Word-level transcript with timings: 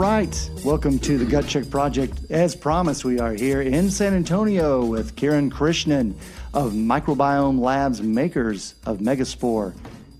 right. 0.00 0.50
Welcome 0.64 0.98
to 1.00 1.18
the 1.18 1.26
Gut 1.26 1.46
Check 1.46 1.68
Project. 1.68 2.22
As 2.30 2.56
promised, 2.56 3.04
we 3.04 3.20
are 3.20 3.34
here 3.34 3.60
in 3.60 3.90
San 3.90 4.14
Antonio 4.14 4.82
with 4.82 5.14
Kiran 5.14 5.50
Krishnan 5.50 6.14
of 6.54 6.72
Microbiome 6.72 7.60
Labs, 7.60 8.00
makers 8.00 8.76
of 8.86 9.00
Megaspore, 9.00 9.74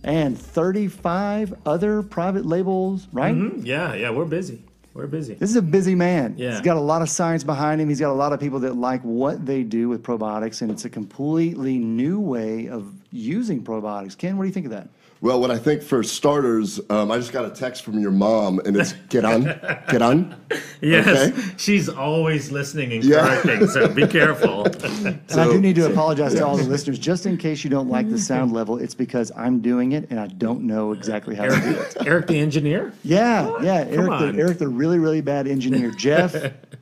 and 0.04 0.38
35 0.38 1.54
other 1.64 2.03
private 2.03 2.45
labels, 2.45 3.08
right? 3.11 3.35
Mm-hmm. 3.35 3.64
Yeah, 3.64 3.95
yeah, 3.95 4.11
we're 4.11 4.27
busy. 4.27 4.62
We're 4.93 5.06
busy. 5.06 5.32
This 5.32 5.48
is 5.48 5.56
a 5.56 5.62
busy 5.62 5.95
man. 5.95 6.35
Yeah. 6.37 6.51
He's 6.51 6.61
got 6.61 6.77
a 6.77 6.81
lot 6.81 7.01
of 7.01 7.09
science 7.09 7.43
behind 7.43 7.81
him. 7.81 7.89
He's 7.89 8.01
got 8.01 8.11
a 8.11 8.12
lot 8.12 8.35
of 8.35 8.41
people 8.41 8.61
that 8.61 8.77
like 8.77 9.01
what 9.01 9.47
they 9.47 9.62
do 9.62 9.89
with 9.89 10.03
probiotics, 10.03 10.61
and 10.61 10.71
it's 10.71 10.85
a 10.85 10.91
completely 10.91 11.79
new 11.79 12.21
way 12.21 12.69
of 12.69 12.93
using 13.12 13.65
probiotics. 13.65 14.15
Ken, 14.19 14.37
what 14.37 14.45
do 14.45 14.49
you 14.49 14.53
think 14.53 14.67
of 14.67 14.73
that? 14.73 14.91
Well, 15.23 15.39
what 15.39 15.50
I 15.50 15.59
think 15.59 15.82
for 15.82 16.02
starters, 16.02 16.80
um, 16.89 17.11
I 17.11 17.18
just 17.18 17.30
got 17.30 17.45
a 17.45 17.50
text 17.50 17.82
from 17.84 17.98
your 17.98 18.11
mom, 18.11 18.59
and 18.64 18.75
it's 18.75 18.95
get 19.11 19.27
on, 19.27 19.45
get 19.91 20.00
on. 20.00 20.34
Yes, 20.80 21.07
Okay. 21.07 21.43
she's 21.59 21.91
always 21.91 22.51
listening 22.51 22.93
and 22.95 23.05
Yeah. 23.05 23.38
correcting, 23.43 23.69
so 23.69 23.87
be 23.88 24.06
careful. 24.06 24.66
And 25.05 25.20
I 25.41 25.45
do 25.45 25.60
need 25.60 25.77
to 25.77 25.87
apologize 25.91 26.34
to 26.34 26.46
all 26.46 26.56
the 26.56 26.65
listeners, 26.65 26.98
just 26.98 27.27
in 27.27 27.37
case 27.37 27.62
you 27.65 27.69
don't 27.70 27.91
like 27.91 28.09
the 28.09 28.19
sound 28.19 28.52
level. 28.60 28.79
It's 28.79 28.95
because 28.95 29.30
I'm 29.37 29.60
doing 29.60 29.93
it 29.93 30.06
and 30.10 30.19
I 30.19 30.27
don't 30.27 30.62
know 30.62 30.93
exactly 30.93 31.34
how 31.34 31.45
to 31.45 31.51
do 31.51 31.68
it. 31.79 31.96
Eric, 31.98 32.07
Eric 32.07 32.27
the 32.29 32.38
engineer. 32.38 32.93
Yeah, 33.05 33.52
yeah. 33.62 33.84
Eric, 33.91 34.10
the. 34.34 34.34
Eric, 34.41 34.59
the 34.59 34.68
really, 34.68 34.98
really 34.98 35.21
bad 35.21 35.46
engineer. 35.46 35.91
Jeff, 35.98 36.34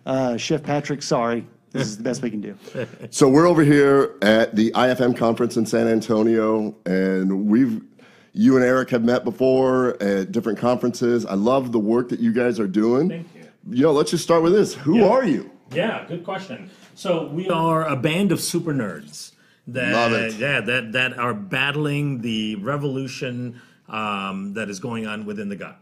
uh, 0.07 0.37
Chef 0.37 0.63
Patrick, 0.63 1.03
sorry. 1.03 1.45
This 1.73 1.89
is 1.89 1.97
the 1.99 2.03
best 2.03 2.23
we 2.23 2.31
can 2.31 2.41
do. 2.41 2.55
So 3.11 3.29
we're 3.29 3.47
over 3.47 3.63
here 3.63 4.15
at 4.23 4.57
the 4.57 4.71
IFM 4.73 5.15
conference 5.17 5.57
in 5.59 5.67
San 5.67 5.87
Antonio, 5.87 6.75
and 6.87 7.47
we've 7.47 7.83
you 8.39 8.55
and 8.55 8.65
Eric 8.65 8.91
have 8.91 9.03
met 9.03 9.25
before 9.25 10.01
at 10.01 10.31
different 10.31 10.61
conferences. 10.61 11.27
I 11.27 11.35
love 11.35 11.73
the 11.73 11.79
work 11.81 12.09
that 12.11 12.21
you 12.21 12.33
guys 12.33 12.61
are 12.61 12.69
doing. 12.69 13.09
Thank 13.09 13.27
you. 13.67 13.83
Know, 13.83 13.91
let's 13.91 14.13
just 14.13 14.23
start 14.23 14.45
with 14.45 14.53
this. 14.53 14.75
Who 14.75 14.99
Yeah. 14.99 15.09
are 15.09 15.25
you? 15.25 15.51
Yeah, 15.75 16.05
good 16.07 16.23
question. 16.23 16.71
So 16.95 17.27
we 17.27 17.49
are 17.49 17.85
a 17.85 17.97
band 17.97 18.31
of 18.31 18.41
super 18.41 18.73
nerds 18.73 19.33
that 19.67 19.93
Love 19.93 20.13
it. 20.13 20.35
yeah 20.35 20.61
that 20.61 20.93
that 20.93 21.19
are 21.19 21.35
battling 21.35 22.21
the 22.21 22.55
revolution 22.57 23.61
um, 23.89 24.55
that 24.55 24.71
is 24.71 24.79
going 24.79 25.05
on 25.09 25.27
within 25.27 25.49
the 25.49 25.57
gut. 25.57 25.77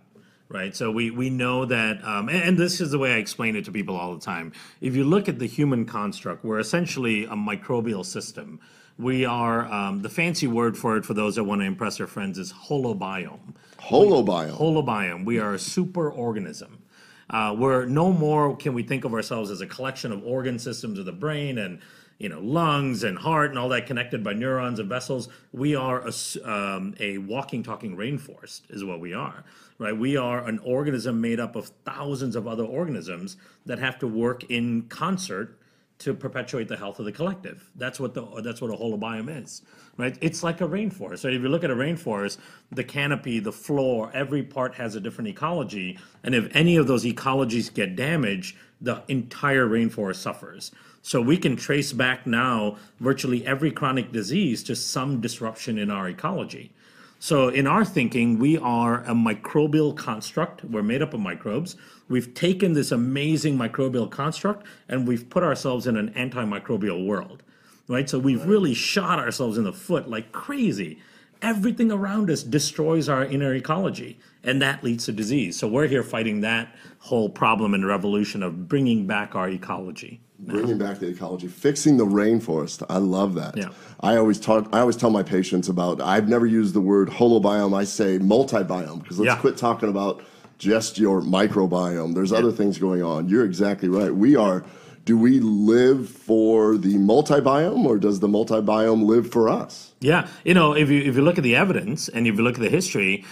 Right, 0.49 0.75
so 0.77 0.91
we 0.93 1.11
we 1.11 1.29
know 1.29 1.65
that, 1.67 2.03
um, 2.05 2.29
and, 2.29 2.41
and 2.43 2.57
this 2.59 2.81
is 2.81 2.91
the 2.93 2.99
way 2.99 3.13
I 3.13 3.17
explain 3.17 3.55
it 3.57 3.65
to 3.67 3.73
people 3.73 3.97
all 3.97 4.15
the 4.15 4.21
time. 4.25 4.53
If 4.81 4.95
you 4.97 5.03
look 5.05 5.29
at 5.29 5.39
the 5.41 5.47
human 5.47 5.85
construct, 5.87 6.43
we're 6.45 6.61
essentially 6.61 7.25
a 7.25 7.31
microbial 7.35 8.05
system. 8.05 8.61
We 8.99 9.27
are 9.27 9.67
um, 9.67 10.01
the 10.01 10.09
fancy 10.09 10.47
word 10.47 10.77
for 10.77 10.97
it 10.97 11.05
for 11.05 11.13
those 11.13 11.35
that 11.35 11.45
want 11.45 11.61
to 11.61 11.67
impress 11.67 11.99
their 11.99 12.07
friends 12.07 12.39
is 12.39 12.53
holobiome. 12.53 13.55
Holobiome. 13.79 14.57
Holobiome. 14.57 15.25
We 15.27 15.39
are 15.39 15.55
a 15.55 15.59
super 15.59 16.11
organism. 16.11 16.83
Uh, 17.29 17.55
we're 17.59 17.85
no 17.85 18.13
more 18.13 18.57
can 18.57 18.73
we 18.73 18.83
think 18.83 19.05
of 19.05 19.13
ourselves 19.13 19.51
as 19.51 19.61
a 19.61 19.67
collection 19.67 20.13
of 20.13 20.25
organ 20.25 20.59
systems 20.59 20.99
of 20.99 21.07
the 21.07 21.13
brain 21.13 21.59
and 21.59 21.81
you 22.19 22.29
know 22.29 22.41
lungs 22.41 23.03
and 23.03 23.19
heart 23.19 23.51
and 23.51 23.59
all 23.59 23.69
that 23.69 23.85
connected 23.87 24.25
by 24.25 24.33
neurons 24.33 24.79
and 24.79 24.89
vessels. 24.89 25.29
We 25.53 25.75
are 25.75 26.07
a, 26.07 26.51
um, 26.51 26.95
a 26.99 27.19
walking, 27.19 27.63
talking 27.63 27.97
rainforest 27.97 28.63
is 28.71 28.85
what 28.85 29.01
we 29.01 29.13
are. 29.13 29.45
Right? 29.79 29.97
We 29.97 30.17
are 30.17 30.47
an 30.47 30.59
organism 30.61 31.21
made 31.21 31.39
up 31.39 31.55
of 31.55 31.71
thousands 31.85 32.35
of 32.35 32.47
other 32.47 32.65
organisms 32.65 33.37
that 33.67 33.79
have 33.79 33.99
to 33.99 34.07
work 34.07 34.45
in 34.45 34.83
concert 34.89 35.59
to 35.99 36.13
perpetuate 36.13 36.69
the 36.69 36.77
health 36.77 36.99
of 36.99 37.07
the 37.07 37.13
collective. 37.13 37.71
That's 37.77 37.99
what 37.99 38.15
the 38.15 38.25
that's 38.43 38.61
what 38.61 38.71
a 38.71 38.77
holobiome 38.77 39.43
is, 39.43 39.63
right? 39.97 40.17
It's 40.21 40.43
like 40.43 40.61
a 40.61 40.69
rainforest. 40.69 41.21
So 41.21 41.29
if 41.29 41.41
you 41.41 41.49
look 41.49 41.65
at 41.65 41.71
a 41.71 41.77
rainforest, 41.77 42.39
the 42.71 42.85
canopy, 42.85 43.39
the 43.39 43.53
floor, 43.53 44.11
every 44.13 44.43
part 44.43 44.75
has 44.75 44.95
a 44.95 45.01
different 45.01 45.29
ecology, 45.29 45.99
and 46.23 46.35
if 46.35 46.55
any 46.55 46.77
of 46.77 46.87
those 46.87 47.05
ecologies 47.05 47.73
get 47.73 47.97
damaged, 47.97 48.57
the 48.81 49.03
entire 49.09 49.67
rainforest 49.67 50.17
suffers. 50.17 50.71
So 51.01 51.23
we 51.23 51.39
can 51.39 51.57
trace 51.57 51.93
back 51.93 52.27
now 52.27 52.77
virtually 52.99 53.47
every 53.47 53.71
chronic 53.71 54.13
disease 54.13 54.63
to 54.65 54.77
some 54.77 55.21
disruption 55.21 55.79
in 55.79 55.91
our 55.91 56.09
ecology. 56.09 56.73
So, 57.19 57.49
in 57.49 57.67
our 57.67 57.85
thinking, 57.85 58.39
we 58.39 58.59
are 58.59 59.03
a 59.05 59.15
microbial 59.15 59.97
construct. 59.97 60.65
We're 60.65 60.83
made 60.83 61.01
up 61.01 61.15
of 61.15 61.21
microbes. 61.21 61.77
We've 62.09 62.33
taken 62.35 62.75
this 62.75 62.93
amazing 62.93 63.57
microbial 63.57 64.11
construct 64.11 64.67
and 64.89 65.09
we've 65.09 65.29
put 65.31 65.43
ourselves 65.43 65.87
in 65.87 65.97
an 65.97 66.13
antimicrobial 66.13 67.07
world, 67.07 67.43
right? 67.89 68.09
So, 68.09 68.19
we've 68.19 68.45
really 68.45 68.75
shot 68.75 69.19
ourselves 69.19 69.57
in 69.57 69.65
the 69.65 69.73
foot 69.73 70.11
like 70.11 70.33
crazy. 70.33 70.99
Everything 71.41 71.91
around 71.91 72.31
us 72.31 72.43
destroys 72.43 73.09
our 73.09 73.25
inner 73.25 73.55
ecology, 73.55 74.19
and 74.47 74.63
that 74.63 74.83
leads 74.83 75.05
to 75.07 75.13
disease. 75.13 75.59
So, 75.59 75.69
we're 75.69 75.87
here 75.89 76.03
fighting 76.03 76.41
that 76.41 76.75
whole 76.99 77.29
problem 77.29 77.75
and 77.75 77.87
revolution 77.87 78.43
of 78.43 78.69
bringing 78.69 79.07
back 79.07 79.35
our 79.35 79.49
ecology. 79.49 80.21
Bringing 80.39 80.77
back 80.77 80.99
the 80.99 81.09
ecology, 81.09 81.49
fixing 81.49 81.97
the 81.97 82.05
rainforest. 82.05 82.83
I 82.91 82.99
love 82.99 83.35
that. 83.35 83.57
Yeah. 83.57 83.69
I 84.01 84.17
always 84.17 84.39
talk. 84.39 84.69
I 84.73 84.81
always 84.81 84.97
tell 84.97 85.11
my 85.11 85.23
patients 85.23 85.69
about. 85.69 86.01
I've 86.01 86.29
never 86.29 86.45
used 86.47 86.75
the 86.75 86.81
word 86.81 87.09
holobiome. 87.09 87.75
I 87.75 87.85
say 87.85 88.19
multibiome 88.19 89.03
because 89.03 89.19
let's 89.19 89.35
Yeah. 89.35 89.41
quit 89.41 89.57
talking 89.57 89.89
about 89.89 90.23
just 90.59 90.99
your 90.99 91.23
microbiome. 91.23 92.15
There's 92.15 92.33
other 92.33 92.53
things 92.53 92.79
going 92.79 93.03
on. 93.03 93.29
You're 93.29 93.45
exactly 93.47 93.89
right. 93.89 94.15
We 94.15 94.37
are. 94.37 94.65
Do 95.07 95.17
we 95.17 95.39
live 95.39 96.09
for 96.09 96.77
the 96.77 96.97
multibiome, 96.97 97.85
or 97.85 97.97
does 97.97 98.19
the 98.19 98.27
multibiome 98.27 99.05
live 99.05 99.31
for 99.31 99.49
us? 99.49 99.93
Yeah, 100.01 100.27
you 100.45 100.53
know, 100.53 100.73
if 100.73 100.91
you 100.91 101.01
if 101.01 101.15
you 101.15 101.23
look 101.23 101.39
at 101.39 101.45
the 101.45 101.55
evidence 101.55 102.09
and 102.09 102.27
if 102.27 102.35
you 102.35 102.43
look 102.43 102.57
at 102.57 102.61
the 102.61 102.69
history, 102.69 103.25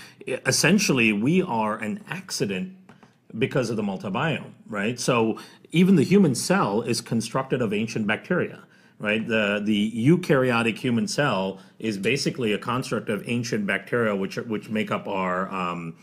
essentially 0.47 1.13
we 1.13 1.43
are 1.43 1.77
an 1.77 2.05
accident 2.09 2.77
because 3.37 3.71
of 3.71 3.77
the 3.77 3.83
multibiome, 3.83 4.53
right? 4.69 5.01
So 5.01 5.41
even 5.73 5.97
the 5.97 6.05
human 6.05 6.37
cell 6.37 6.81
is 6.83 7.01
constructed 7.01 7.61
of 7.61 7.73
ancient 7.73 8.07
bacteria, 8.07 8.63
right? 9.01 9.27
The 9.27 9.61
the 9.61 9.91
eukaryotic 9.91 10.79
human 10.79 11.09
cell 11.09 11.59
is 11.81 11.99
basically 11.99 12.53
a 12.53 12.59
construct 12.59 13.09
of 13.09 13.29
ancient 13.29 13.67
bacteria, 13.67 14.15
which 14.15 14.37
which 14.37 14.69
make 14.71 14.93
up 14.93 15.09
our 15.09 15.53
um, 15.53 15.97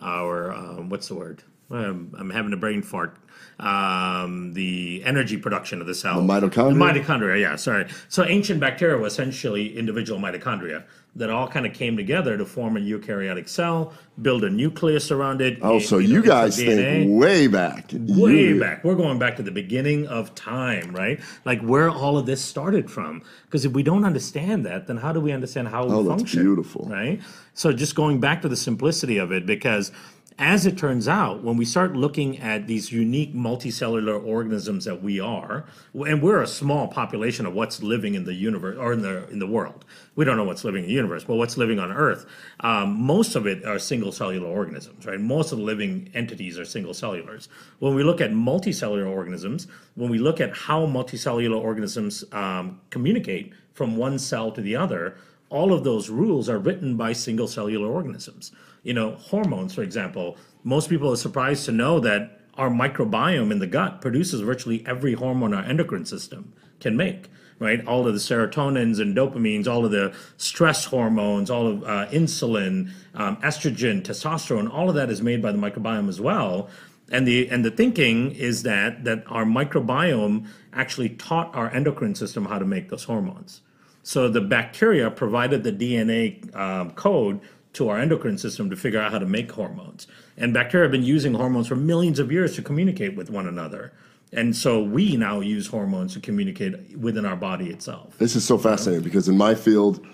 our 0.00 0.52
um, 0.52 0.88
what's 0.88 1.08
the 1.08 1.16
word? 1.16 1.42
Um, 1.68 2.14
I'm 2.16 2.30
having 2.30 2.52
a 2.52 2.56
brain 2.56 2.80
fart. 2.82 3.16
Um, 3.58 4.52
the 4.52 5.02
energy 5.04 5.38
production 5.38 5.80
of 5.80 5.86
the 5.86 5.94
cell. 5.94 6.20
The 6.20 6.30
mitochondria? 6.30 6.74
The 6.94 7.00
mitochondria, 7.00 7.40
yeah, 7.40 7.56
sorry. 7.56 7.86
So 8.08 8.22
ancient 8.24 8.60
bacteria 8.60 8.98
were 8.98 9.06
essentially 9.06 9.76
individual 9.78 10.20
mitochondria 10.20 10.84
that 11.14 11.30
all 11.30 11.48
kind 11.48 11.64
of 11.64 11.72
came 11.72 11.96
together 11.96 12.36
to 12.36 12.44
form 12.44 12.76
a 12.76 12.80
eukaryotic 12.80 13.48
cell, 13.48 13.94
build 14.20 14.44
a 14.44 14.50
nucleus 14.50 15.10
around 15.10 15.40
it. 15.40 15.58
Oh, 15.62 15.78
so 15.78 15.96
know, 15.96 16.00
you 16.00 16.22
guys 16.22 16.56
think 16.58 17.18
way 17.18 17.46
back. 17.46 17.90
Way 17.94 18.32
You- 18.48 18.60
back. 18.60 18.84
We're 18.84 18.94
going 18.94 19.18
back 19.18 19.36
to 19.36 19.42
the 19.42 19.50
beginning 19.50 20.06
of 20.08 20.34
time, 20.34 20.94
right? 20.94 21.18
Like 21.46 21.62
where 21.62 21.88
all 21.88 22.18
of 22.18 22.26
this 22.26 22.42
started 22.42 22.90
from. 22.90 23.22
Because 23.46 23.64
if 23.64 23.72
we 23.72 23.82
don't 23.82 24.04
understand 24.04 24.66
that, 24.66 24.86
then 24.86 24.98
how 24.98 25.14
do 25.14 25.20
we 25.20 25.32
understand 25.32 25.68
how 25.68 25.86
we 25.86 25.92
Oh, 25.92 26.02
that's 26.02 26.20
function? 26.20 26.42
beautiful. 26.42 26.86
Right? 26.90 27.22
So 27.54 27.72
just 27.72 27.94
going 27.94 28.20
back 28.20 28.42
to 28.42 28.48
the 28.50 28.56
simplicity 28.56 29.16
of 29.16 29.32
it, 29.32 29.46
because 29.46 29.92
as 30.38 30.66
it 30.66 30.76
turns 30.76 31.08
out, 31.08 31.42
when 31.42 31.56
we 31.56 31.64
start 31.64 31.96
looking 31.96 32.38
at 32.38 32.66
these 32.66 32.92
unique 32.92 33.34
multicellular 33.34 34.22
organisms 34.22 34.84
that 34.84 35.02
we 35.02 35.18
are, 35.18 35.64
and 35.94 36.22
we're 36.22 36.42
a 36.42 36.46
small 36.46 36.88
population 36.88 37.46
of 37.46 37.54
what's 37.54 37.82
living 37.82 38.14
in 38.14 38.24
the 38.24 38.34
universe 38.34 38.76
or 38.78 38.92
in 38.92 39.00
the 39.00 39.26
in 39.28 39.38
the 39.38 39.46
world. 39.46 39.86
We 40.14 40.26
don't 40.26 40.36
know 40.36 40.44
what's 40.44 40.62
living 40.62 40.82
in 40.82 40.88
the 40.88 40.94
universe, 40.94 41.24
but 41.24 41.36
what's 41.36 41.56
living 41.56 41.78
on 41.78 41.90
Earth, 41.90 42.26
um, 42.60 43.00
most 43.00 43.34
of 43.34 43.46
it 43.46 43.64
are 43.64 43.78
single 43.78 44.12
cellular 44.12 44.46
organisms, 44.46 45.06
right? 45.06 45.18
Most 45.18 45.52
of 45.52 45.58
the 45.58 45.64
living 45.64 46.10
entities 46.12 46.58
are 46.58 46.66
single 46.66 46.92
cellulars. 46.92 47.48
When 47.78 47.94
we 47.94 48.02
look 48.02 48.20
at 48.20 48.32
multicellular 48.32 49.10
organisms, 49.10 49.68
when 49.94 50.10
we 50.10 50.18
look 50.18 50.38
at 50.42 50.54
how 50.54 50.84
multicellular 50.86 51.58
organisms 51.58 52.24
um, 52.32 52.78
communicate 52.90 53.54
from 53.72 53.96
one 53.96 54.18
cell 54.18 54.52
to 54.52 54.60
the 54.60 54.76
other, 54.76 55.16
all 55.48 55.72
of 55.72 55.84
those 55.84 56.10
rules 56.10 56.48
are 56.48 56.58
written 56.58 56.96
by 56.96 57.12
single 57.12 57.48
cellular 57.48 57.88
organisms. 57.88 58.52
You 58.86 58.94
know, 58.94 59.16
hormones, 59.16 59.74
for 59.74 59.82
example, 59.82 60.36
most 60.62 60.88
people 60.88 61.12
are 61.12 61.16
surprised 61.16 61.64
to 61.64 61.72
know 61.72 61.98
that 61.98 62.40
our 62.54 62.70
microbiome 62.70 63.50
in 63.50 63.58
the 63.58 63.66
gut 63.66 64.00
produces 64.00 64.42
virtually 64.42 64.84
every 64.86 65.14
hormone 65.14 65.52
our 65.52 65.64
endocrine 65.64 66.04
system 66.04 66.52
can 66.78 66.96
make, 66.96 67.28
right? 67.58 67.84
All 67.84 68.06
of 68.06 68.14
the 68.14 68.20
serotonins 68.20 69.00
and 69.00 69.16
dopamines, 69.16 69.66
all 69.66 69.84
of 69.84 69.90
the 69.90 70.14
stress 70.36 70.84
hormones, 70.84 71.50
all 71.50 71.66
of 71.66 71.82
uh, 71.82 72.06
insulin, 72.12 72.92
um, 73.14 73.38
estrogen, 73.38 74.02
testosterone, 74.02 74.72
all 74.72 74.88
of 74.88 74.94
that 74.94 75.10
is 75.10 75.20
made 75.20 75.42
by 75.42 75.50
the 75.50 75.58
microbiome 75.58 76.08
as 76.08 76.20
well. 76.20 76.68
And 77.10 77.26
the 77.26 77.48
and 77.48 77.64
the 77.64 77.72
thinking 77.72 78.30
is 78.30 78.62
that 78.62 79.02
that 79.02 79.24
our 79.26 79.44
microbiome 79.44 80.46
actually 80.72 81.08
taught 81.08 81.52
our 81.56 81.72
endocrine 81.72 82.14
system 82.14 82.44
how 82.44 82.60
to 82.60 82.64
make 82.64 82.88
those 82.88 83.02
hormones. 83.02 83.62
So 84.06 84.28
the 84.28 84.40
bacteria 84.40 85.10
provided 85.10 85.64
the 85.64 85.72
DNA 85.72 86.54
um, 86.54 86.92
code 86.92 87.40
to 87.76 87.90
our 87.90 87.98
endocrine 87.98 88.38
system 88.38 88.70
to 88.70 88.76
figure 88.76 89.00
out 89.00 89.12
how 89.12 89.18
to 89.18 89.26
make 89.26 89.52
hormones. 89.52 90.06
And 90.36 90.52
bacteria 90.54 90.84
have 90.86 90.92
been 90.92 91.02
using 91.04 91.34
hormones 91.34 91.68
for 91.68 91.76
millions 91.76 92.18
of 92.18 92.32
years 92.32 92.54
to 92.56 92.62
communicate 92.62 93.16
with 93.16 93.30
one 93.30 93.46
another. 93.46 93.92
And 94.32 94.56
so 94.56 94.82
we 94.82 95.16
now 95.16 95.40
use 95.40 95.66
hormones 95.66 96.14
to 96.14 96.20
communicate 96.20 96.96
within 96.98 97.24
our 97.26 97.36
body 97.36 97.68
itself. 97.68 98.16
This 98.18 98.34
is 98.34 98.44
so 98.44 98.56
fascinating 98.58 99.04
because 99.04 99.28
in 99.28 99.36
my 99.36 99.54
field, 99.54 100.04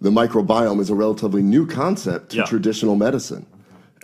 the 0.00 0.10
microbiome 0.10 0.80
is 0.80 0.90
a 0.90 0.94
relatively 0.94 1.42
new 1.42 1.66
concept 1.66 2.30
to 2.30 2.36
Yeah. 2.38 2.44
traditional 2.44 2.94
medicine. 2.94 3.46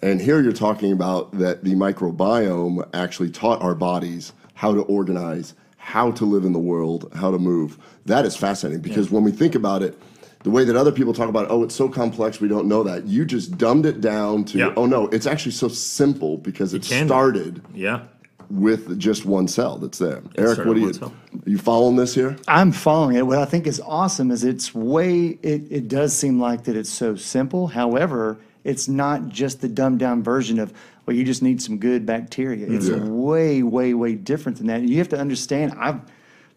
And 0.02 0.20
here 0.20 0.40
you're 0.40 0.52
talking 0.52 0.90
about 0.90 1.38
that 1.38 1.62
the 1.62 1.74
microbiome 1.74 2.88
actually 2.94 3.30
taught 3.30 3.62
our 3.62 3.74
bodies 3.74 4.32
how 4.54 4.74
to 4.74 4.80
organize, 4.82 5.54
how 5.76 6.10
to 6.12 6.24
live 6.24 6.44
in 6.44 6.52
the 6.54 6.58
world, 6.58 7.10
how 7.14 7.30
to 7.30 7.38
move. 7.38 7.78
That 8.06 8.24
is 8.24 8.34
fascinating 8.34 8.80
because 8.80 9.10
when 9.10 9.24
we 9.24 9.30
think 9.30 9.54
about 9.54 9.82
it, 9.82 9.98
the 10.44 10.50
way 10.50 10.62
that 10.64 10.76
other 10.76 10.92
people 10.92 11.12
talk 11.12 11.28
about, 11.28 11.46
oh, 11.50 11.62
it's 11.64 11.74
so 11.74 11.88
complex, 11.88 12.40
we 12.40 12.48
don't 12.48 12.68
know 12.68 12.82
that. 12.84 13.06
You 13.06 13.24
just 13.24 13.58
dumbed 13.58 13.86
it 13.86 14.00
down 14.00 14.44
to, 14.46 14.58
Yeah. 14.58 14.74
oh 14.76 14.86
no, 14.86 15.06
it's 15.08 15.26
actually 15.26 15.52
so 15.52 15.68
simple 15.68 16.36
because 16.38 16.72
it, 16.74 16.82
can 16.82 17.04
be. 17.04 17.08
started 17.08 17.62
Yeah. 17.74 18.02
with 18.50 18.98
just 18.98 19.24
one 19.24 19.48
cell 19.48 19.78
that's 19.78 19.98
there. 19.98 20.22
Eric, 20.36 20.58
what 20.66 20.74
do 20.74 20.80
you 20.80 20.86
one 20.86 20.94
cell. 20.94 21.12
you 21.46 21.56
following 21.58 21.96
this 21.96 22.14
here? 22.14 22.36
I'm 22.46 22.72
following 22.72 23.16
it. 23.16 23.26
What 23.26 23.38
I 23.38 23.46
think 23.46 23.66
is 23.66 23.80
awesome 23.80 24.30
is 24.30 24.44
it's 24.44 24.74
way, 24.74 25.38
it, 25.42 25.62
it 25.70 25.88
does 25.88 26.12
seem 26.12 26.38
like 26.38 26.64
that 26.64 26.76
it's 26.76 26.90
so 26.90 27.16
simple. 27.16 27.68
However, 27.68 28.38
it's 28.64 28.86
not 28.86 29.28
just 29.30 29.62
the 29.62 29.68
dumbed 29.68 29.98
down 29.98 30.22
version 30.22 30.58
of, 30.58 30.74
well, 31.06 31.16
you 31.16 31.24
just 31.24 31.42
need 31.42 31.62
some 31.62 31.78
good 31.78 32.04
bacteria. 32.04 32.66
It's 32.66 32.88
Yeah. 32.88 33.02
way, 33.02 33.62
way, 33.62 33.94
way 33.94 34.14
different 34.14 34.58
than 34.58 34.66
that. 34.68 34.82
You 34.82 34.98
have 34.98 35.08
to 35.10 35.18
understand, 35.18 35.72
I've, 35.78 36.00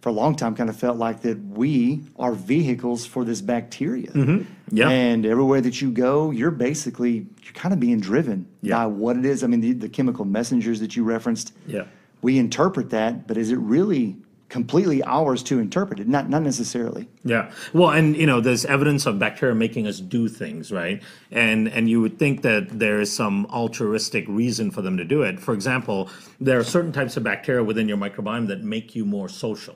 for 0.07 0.11
a 0.11 0.13
long 0.13 0.35
time, 0.35 0.55
kind 0.55 0.69
of 0.69 0.77
felt 0.77 0.95
like 0.97 1.19
that 1.23 1.37
we 1.47 2.01
are 2.17 2.31
vehicles 2.31 3.05
for 3.05 3.25
this 3.25 3.41
bacteria. 3.41 4.07
Mm-hmm. 4.07 4.43
Yeah. 4.71 4.87
And 4.87 5.25
everywhere 5.25 5.59
that 5.59 5.81
you 5.81 5.91
go, 5.91 6.31
you're 6.31 6.49
basically, 6.49 7.27
you're 7.43 7.53
kind 7.53 7.73
of 7.73 7.79
being 7.81 7.99
driven 7.99 8.47
Yeah. 8.61 8.75
by 8.77 8.85
what 8.85 9.17
it 9.17 9.25
is. 9.25 9.43
I 9.43 9.47
mean, 9.47 9.59
the, 9.59 9.73
the 9.73 9.89
chemical 9.89 10.23
messengers 10.23 10.79
that 10.79 10.95
you 10.95 11.03
referenced 11.03 11.51
Yeah. 11.65 11.87
we 12.21 12.37
interpret 12.37 12.89
that, 12.91 13.27
but 13.27 13.35
is 13.35 13.51
it 13.51 13.57
really 13.57 14.15
completely 14.47 15.03
ours 15.03 15.43
to 15.43 15.59
interpret 15.59 15.99
it? 15.99 16.07
Not 16.07 16.29
not 16.29 16.41
necessarily. 16.41 17.09
Yeah. 17.25 17.51
Well, 17.73 17.89
and 17.89 18.15
you 18.15 18.25
know, 18.25 18.39
there's 18.39 18.63
evidence 18.63 19.05
of 19.05 19.19
bacteria 19.19 19.53
making 19.55 19.87
us 19.87 19.99
do 19.99 20.29
things, 20.29 20.71
right? 20.71 21.03
And 21.31 21.67
and 21.67 21.89
you 21.89 21.99
would 21.99 22.17
think 22.17 22.43
that 22.43 22.79
there 22.79 23.01
is 23.01 23.13
some 23.13 23.45
altruistic 23.47 24.23
reason 24.29 24.71
for 24.71 24.81
them 24.81 24.95
to 24.95 25.03
do 25.03 25.23
it. 25.23 25.41
For 25.41 25.53
example, 25.53 26.09
there 26.39 26.57
are 26.57 26.63
certain 26.63 26.93
types 26.93 27.17
of 27.17 27.23
bacteria 27.23 27.61
within 27.61 27.89
your 27.89 27.97
microbiome 27.97 28.47
that 28.47 28.63
make 28.63 28.95
you 28.95 29.03
more 29.03 29.27
social, 29.27 29.75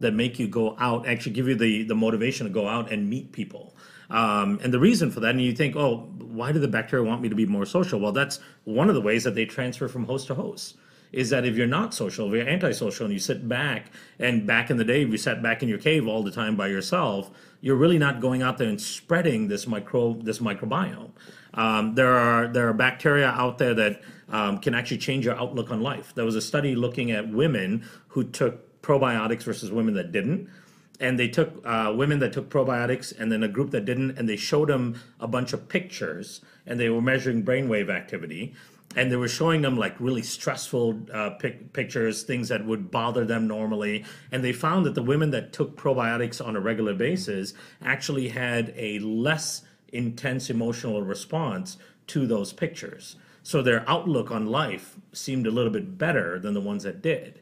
that 0.00 0.12
make 0.12 0.38
you 0.38 0.48
go 0.48 0.76
out, 0.78 1.06
actually 1.06 1.32
give 1.32 1.48
you 1.48 1.54
the 1.54 1.84
the 1.84 1.94
motivation 1.94 2.46
to 2.46 2.52
go 2.52 2.68
out 2.68 2.92
and 2.92 3.08
meet 3.08 3.32
people. 3.32 3.74
Um, 4.10 4.60
and 4.62 4.72
the 4.72 4.78
reason 4.78 5.10
for 5.10 5.20
that, 5.20 5.30
and 5.30 5.40
you 5.40 5.54
think, 5.54 5.76
oh, 5.76 6.08
why 6.18 6.52
do 6.52 6.58
the 6.58 6.68
bacteria 6.68 7.04
want 7.04 7.22
me 7.22 7.28
to 7.28 7.34
be 7.34 7.46
more 7.46 7.64
social? 7.64 7.98
Well, 7.98 8.12
that's 8.12 8.38
one 8.64 8.88
of 8.88 8.94
the 8.94 9.00
ways 9.00 9.24
that 9.24 9.34
they 9.34 9.46
transfer 9.46 9.88
from 9.88 10.04
host 10.04 10.26
to 10.28 10.34
host 10.34 10.76
is 11.14 11.30
that 11.30 11.44
if 11.44 11.56
you're 11.56 11.66
not 11.66 11.94
social, 11.94 12.26
if 12.26 12.34
you're 12.34 12.48
antisocial 12.48 13.06
and 13.06 13.12
you 13.12 13.20
sit 13.20 13.48
back, 13.48 13.92
and 14.18 14.46
back 14.46 14.68
in 14.68 14.76
the 14.76 14.84
day, 14.84 15.02
if 15.02 15.10
you 15.10 15.16
sat 15.16 15.42
back 15.42 15.62
in 15.62 15.68
your 15.68 15.78
cave 15.78 16.08
all 16.08 16.24
the 16.24 16.30
time 16.30 16.56
by 16.56 16.66
yourself, 16.66 17.30
you're 17.60 17.76
really 17.76 17.98
not 17.98 18.20
going 18.20 18.42
out 18.42 18.58
there 18.58 18.68
and 18.68 18.80
spreading 18.80 19.46
this 19.48 19.66
micro 19.66 20.14
this 20.14 20.40
microbiome. 20.40 21.10
Um, 21.54 21.94
there 21.94 22.12
are 22.14 22.48
there 22.48 22.68
are 22.68 22.74
bacteria 22.74 23.28
out 23.28 23.58
there 23.58 23.74
that 23.74 24.02
um, 24.28 24.58
can 24.58 24.74
actually 24.74 24.98
change 24.98 25.24
your 25.24 25.36
outlook 25.36 25.70
on 25.70 25.80
life. 25.80 26.12
There 26.14 26.24
was 26.24 26.34
a 26.34 26.42
study 26.42 26.74
looking 26.74 27.12
at 27.12 27.28
women 27.28 27.88
who 28.08 28.24
took 28.24 28.63
probiotics 28.84 29.42
versus 29.42 29.72
women 29.72 29.94
that 29.94 30.12
didn't. 30.12 30.48
And 31.00 31.18
they 31.18 31.28
took 31.28 31.60
uh, 31.66 31.92
women 31.96 32.20
that 32.20 32.32
took 32.32 32.48
probiotics 32.48 33.18
and 33.18 33.32
then 33.32 33.42
a 33.42 33.48
group 33.48 33.70
that 33.72 33.84
didn't, 33.84 34.16
and 34.16 34.28
they 34.28 34.36
showed 34.36 34.68
them 34.68 35.00
a 35.18 35.26
bunch 35.26 35.52
of 35.52 35.68
pictures, 35.68 36.40
and 36.66 36.78
they 36.78 36.88
were 36.88 37.02
measuring 37.02 37.44
brainwave 37.44 37.90
activity 37.90 38.54
and 38.96 39.10
they 39.10 39.16
were 39.16 39.28
showing 39.28 39.62
them 39.62 39.76
like 39.76 39.98
really 39.98 40.22
stressful 40.22 41.00
uh, 41.12 41.30
pic- 41.30 41.72
pictures, 41.72 42.22
things 42.22 42.48
that 42.48 42.64
would 42.64 42.90
bother 42.90 43.24
them 43.24 43.46
normally. 43.46 44.04
And 44.30 44.44
they 44.44 44.52
found 44.52 44.86
that 44.86 44.94
the 44.94 45.02
women 45.02 45.30
that 45.30 45.52
took 45.52 45.76
probiotics 45.76 46.44
on 46.44 46.56
a 46.56 46.60
regular 46.60 46.94
basis 46.94 47.54
actually 47.82 48.28
had 48.28 48.72
a 48.76 48.98
less 49.00 49.62
intense 49.92 50.50
emotional 50.50 51.02
response 51.02 51.76
to 52.08 52.26
those 52.26 52.52
pictures. 52.52 53.16
So 53.42 53.62
their 53.62 53.88
outlook 53.88 54.30
on 54.30 54.46
life 54.46 54.96
seemed 55.12 55.46
a 55.46 55.50
little 55.50 55.72
bit 55.72 55.98
better 55.98 56.38
than 56.38 56.54
the 56.54 56.60
ones 56.60 56.84
that 56.84 57.02
did. 57.02 57.40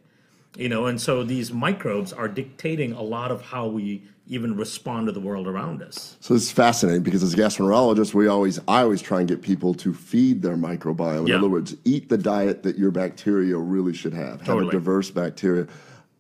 You 0.57 0.69
know, 0.69 0.87
and 0.87 1.01
so 1.01 1.25
these 1.25 1.53
microbes 1.53 2.13
are 2.13 2.29
dictating 2.29 2.93
a 2.93 3.03
lot 3.03 3.31
of 3.31 3.41
how 3.41 3.67
we 3.67 4.03
even 4.29 4.55
respond 4.57 5.07
to 5.07 5.13
the 5.13 5.21
world 5.21 5.49
around 5.49 5.83
us. 5.83 6.17
So 6.21 6.35
it's 6.35 6.51
fascinating 6.51 7.03
because 7.03 7.23
as 7.23 7.35
gastroenterologists, 7.35 8.13
we 8.15 8.29
always 8.29 8.59
I 8.69 8.83
always 8.83 9.01
try 9.03 9.21
and 9.21 9.29
get 9.29 9.41
people 9.43 9.75
to 9.75 9.93
feed 9.95 10.43
their 10.43 10.57
microbiome. 10.57 11.21
In 11.23 11.27
Yeah. 11.29 11.39
other 11.39 11.49
words, 11.49 11.75
eat 11.85 12.09
the 12.09 12.19
diet 12.19 12.63
that 12.65 12.79
your 12.79 12.91
bacteria 12.91 13.57
really 13.57 13.95
should 13.95 14.13
have. 14.15 14.39
Have 14.41 14.47
Totally. 14.47 14.69
a 14.69 14.73
diverse 14.73 15.11
bacteria. 15.11 15.67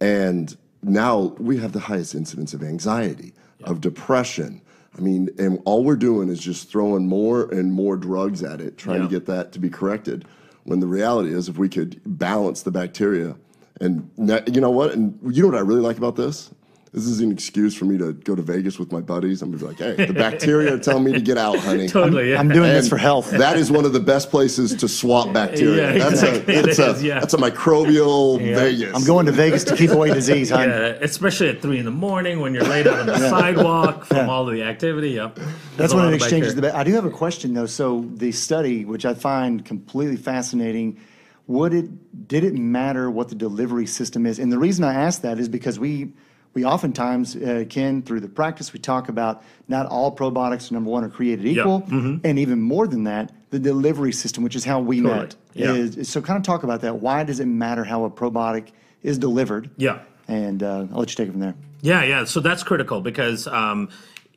And 0.00 0.56
now 0.82 1.34
we 1.38 1.58
have 1.58 1.73
the 1.73 1.81
highest 1.81 2.14
incidence 2.14 2.55
of 2.55 2.62
anxiety, 2.62 3.34
of 3.64 3.81
depression. 3.81 4.62
I 4.99 5.00
mean, 5.00 5.29
and 5.38 5.61
all 5.64 5.84
we're 5.84 5.96
doing 5.96 6.29
is 6.29 6.40
just 6.40 6.70
throwing 6.70 7.06
more 7.06 7.44
and 7.52 7.73
more 7.73 7.96
drugs 7.96 8.43
at 8.43 8.61
it, 8.61 8.76
trying 8.79 9.02
Yeah. 9.02 9.08
to 9.08 9.11
get 9.11 9.26
that 9.26 9.52
to 9.52 9.58
be 9.61 9.70
corrected. 9.70 10.25
When 10.64 10.81
the 10.81 10.87
reality 10.87 11.32
is, 11.32 11.49
if 11.49 11.56
we 11.58 11.69
could 11.69 12.00
balance 12.05 12.62
the 12.62 12.70
bacteria, 12.70 13.37
and 13.82 14.08
na- 14.17 14.40
you 14.46 14.61
know 14.61 14.70
what, 14.70 14.93
and 14.93 15.19
you 15.34 15.43
know 15.43 15.49
what 15.49 15.56
I 15.58 15.61
really 15.61 15.81
like 15.82 15.99
about 15.99 16.17
this. 16.17 16.50
This 16.94 17.06
is 17.06 17.20
an 17.20 17.32
excuse 17.32 17.75
for 17.75 17.87
me 17.87 17.96
to 17.96 18.12
go 18.12 18.34
to 18.34 18.43
Vegas 18.43 18.79
with 18.79 18.93
my 18.93 19.00
buddies. 19.00 19.40
I'm 19.40 19.50
gonna 19.50 19.61
be 19.62 19.67
like, 19.82 19.96
hey, 19.96 20.05
the 20.05 20.12
bacteria 20.12 20.75
are 20.75 20.79
telling 20.79 21.05
me 21.05 21.12
to 21.14 21.23
get 21.23 21.38
out, 21.38 21.56
honey. 21.58 21.88
Totally. 21.99 22.32
yeah. 22.32 22.38
I'm 22.38 22.50
doing 22.50 22.69
this 22.69 22.87
for 22.87 22.99
health. 22.99 23.31
That 23.31 23.56
is 23.56 23.73
one 23.73 23.87
of 23.87 23.94
the 23.94 24.00
best 24.00 24.29
places 24.31 24.75
to 24.75 24.87
swap 24.87 25.32
bacteria. 25.32 25.94
Yeah, 25.94 25.99
that's 26.11 26.23
exactly. 26.23 26.55
a 26.55 26.58
It 26.61 26.67
it's 26.69 26.79
a 26.79 26.90
is, 26.90 27.02
yeah. 27.02 27.19
that's 27.19 27.32
a 27.32 27.38
microbial 27.38 28.38
Vegas. 28.40 28.94
I'm 28.94 29.05
going 29.06 29.25
to 29.25 29.32
Vegas 29.32 29.64
to 29.64 29.75
keep 29.76 29.88
away 29.90 30.12
disease, 30.12 30.50
hon. 30.55 30.69
Yeah, 30.69 30.99
especially 31.00 31.49
at 31.49 31.62
three 31.62 31.79
in 31.79 31.87
the 31.87 31.90
morning 31.90 32.40
when 32.40 32.52
you're 32.52 32.64
laid 32.64 32.87
out 32.87 32.99
on 33.00 33.06
the 33.06 33.19
sidewalk 33.31 34.05
from 34.05 34.29
all 34.29 34.46
of 34.46 34.55
the 34.55 34.62
activity. 34.62 35.12
Yep. 35.12 35.37
There's 35.37 35.49
That's 35.79 35.94
when 35.94 36.12
it 36.12 36.14
exchanges 36.17 36.55
the. 36.55 36.61
bacteria. 36.61 36.75
ba- 36.75 36.79
I 36.79 36.84
do 36.84 36.93
have 36.93 37.06
a 37.06 37.11
question 37.11 37.55
though. 37.55 37.64
So 37.64 38.05
the 38.17 38.32
study, 38.32 38.84
which 38.84 39.06
I 39.06 39.14
find 39.14 39.64
completely 39.64 40.17
fascinating, 40.19 40.99
would 41.47 41.75
it 41.75 42.29
did 42.29 42.44
it 42.44 42.55
matter 42.55 43.11
what 43.11 43.29
the 43.29 43.35
delivery 43.35 43.87
system 43.87 44.27
is? 44.27 44.39
And 44.39 44.50
the 44.53 44.59
reason 44.59 44.85
I 44.85 44.94
ask 44.94 45.23
that 45.23 45.39
is 45.39 45.49
because 45.49 45.79
we 45.79 46.12
we 46.55 46.65
oftentimes 46.65 47.35
uh, 47.37 47.65
Ken 47.69 48.03
through 48.03 48.21
the 48.21 48.29
practice 48.29 48.73
we 48.73 48.79
talk 48.79 49.09
about 49.09 49.43
not 49.69 49.87
all 49.87 50.15
probiotics 50.15 50.71
number 50.71 50.91
one 50.91 51.03
are 51.03 51.09
created 51.09 51.44
Yeah, 51.47 51.62
equal, 51.62 51.81
mm-hmm. 51.83 52.17
and 52.25 52.39
even 52.39 52.61
more 52.61 52.87
than 52.87 53.05
that, 53.05 53.33
the 53.50 53.59
delivery 53.59 54.12
system, 54.12 54.44
which 54.44 54.55
is 54.55 54.65
how 54.65 54.79
we 54.81 55.00
Totally, 55.00 55.19
met. 55.21 55.37
yeah. 55.55 55.73
Is- 55.73 56.09
so 56.11 56.21
kind 56.21 56.37
of 56.37 56.43
talk 56.43 56.62
about 56.62 56.83
that. 56.83 56.97
Why 57.00 57.25
does 57.25 57.41
it 57.41 57.47
matter 57.47 57.85
how 57.85 58.05
a 58.05 58.11
probiotic 58.11 58.69
is 59.03 59.17
delivered? 59.19 59.71
Yeah. 59.79 60.00
And 60.29 60.62
uh, 60.62 60.87
I'll 60.93 60.99
let 61.00 61.11
you 61.11 61.17
take 61.17 61.29
it 61.29 61.33
from 61.33 61.41
there. 61.41 61.55
Yeah, 61.81 62.05
yeah. 62.05 62.25
So 62.25 62.41
that's 62.41 62.62
critical 62.62 63.00
because, 63.00 63.47
um, 63.49 63.89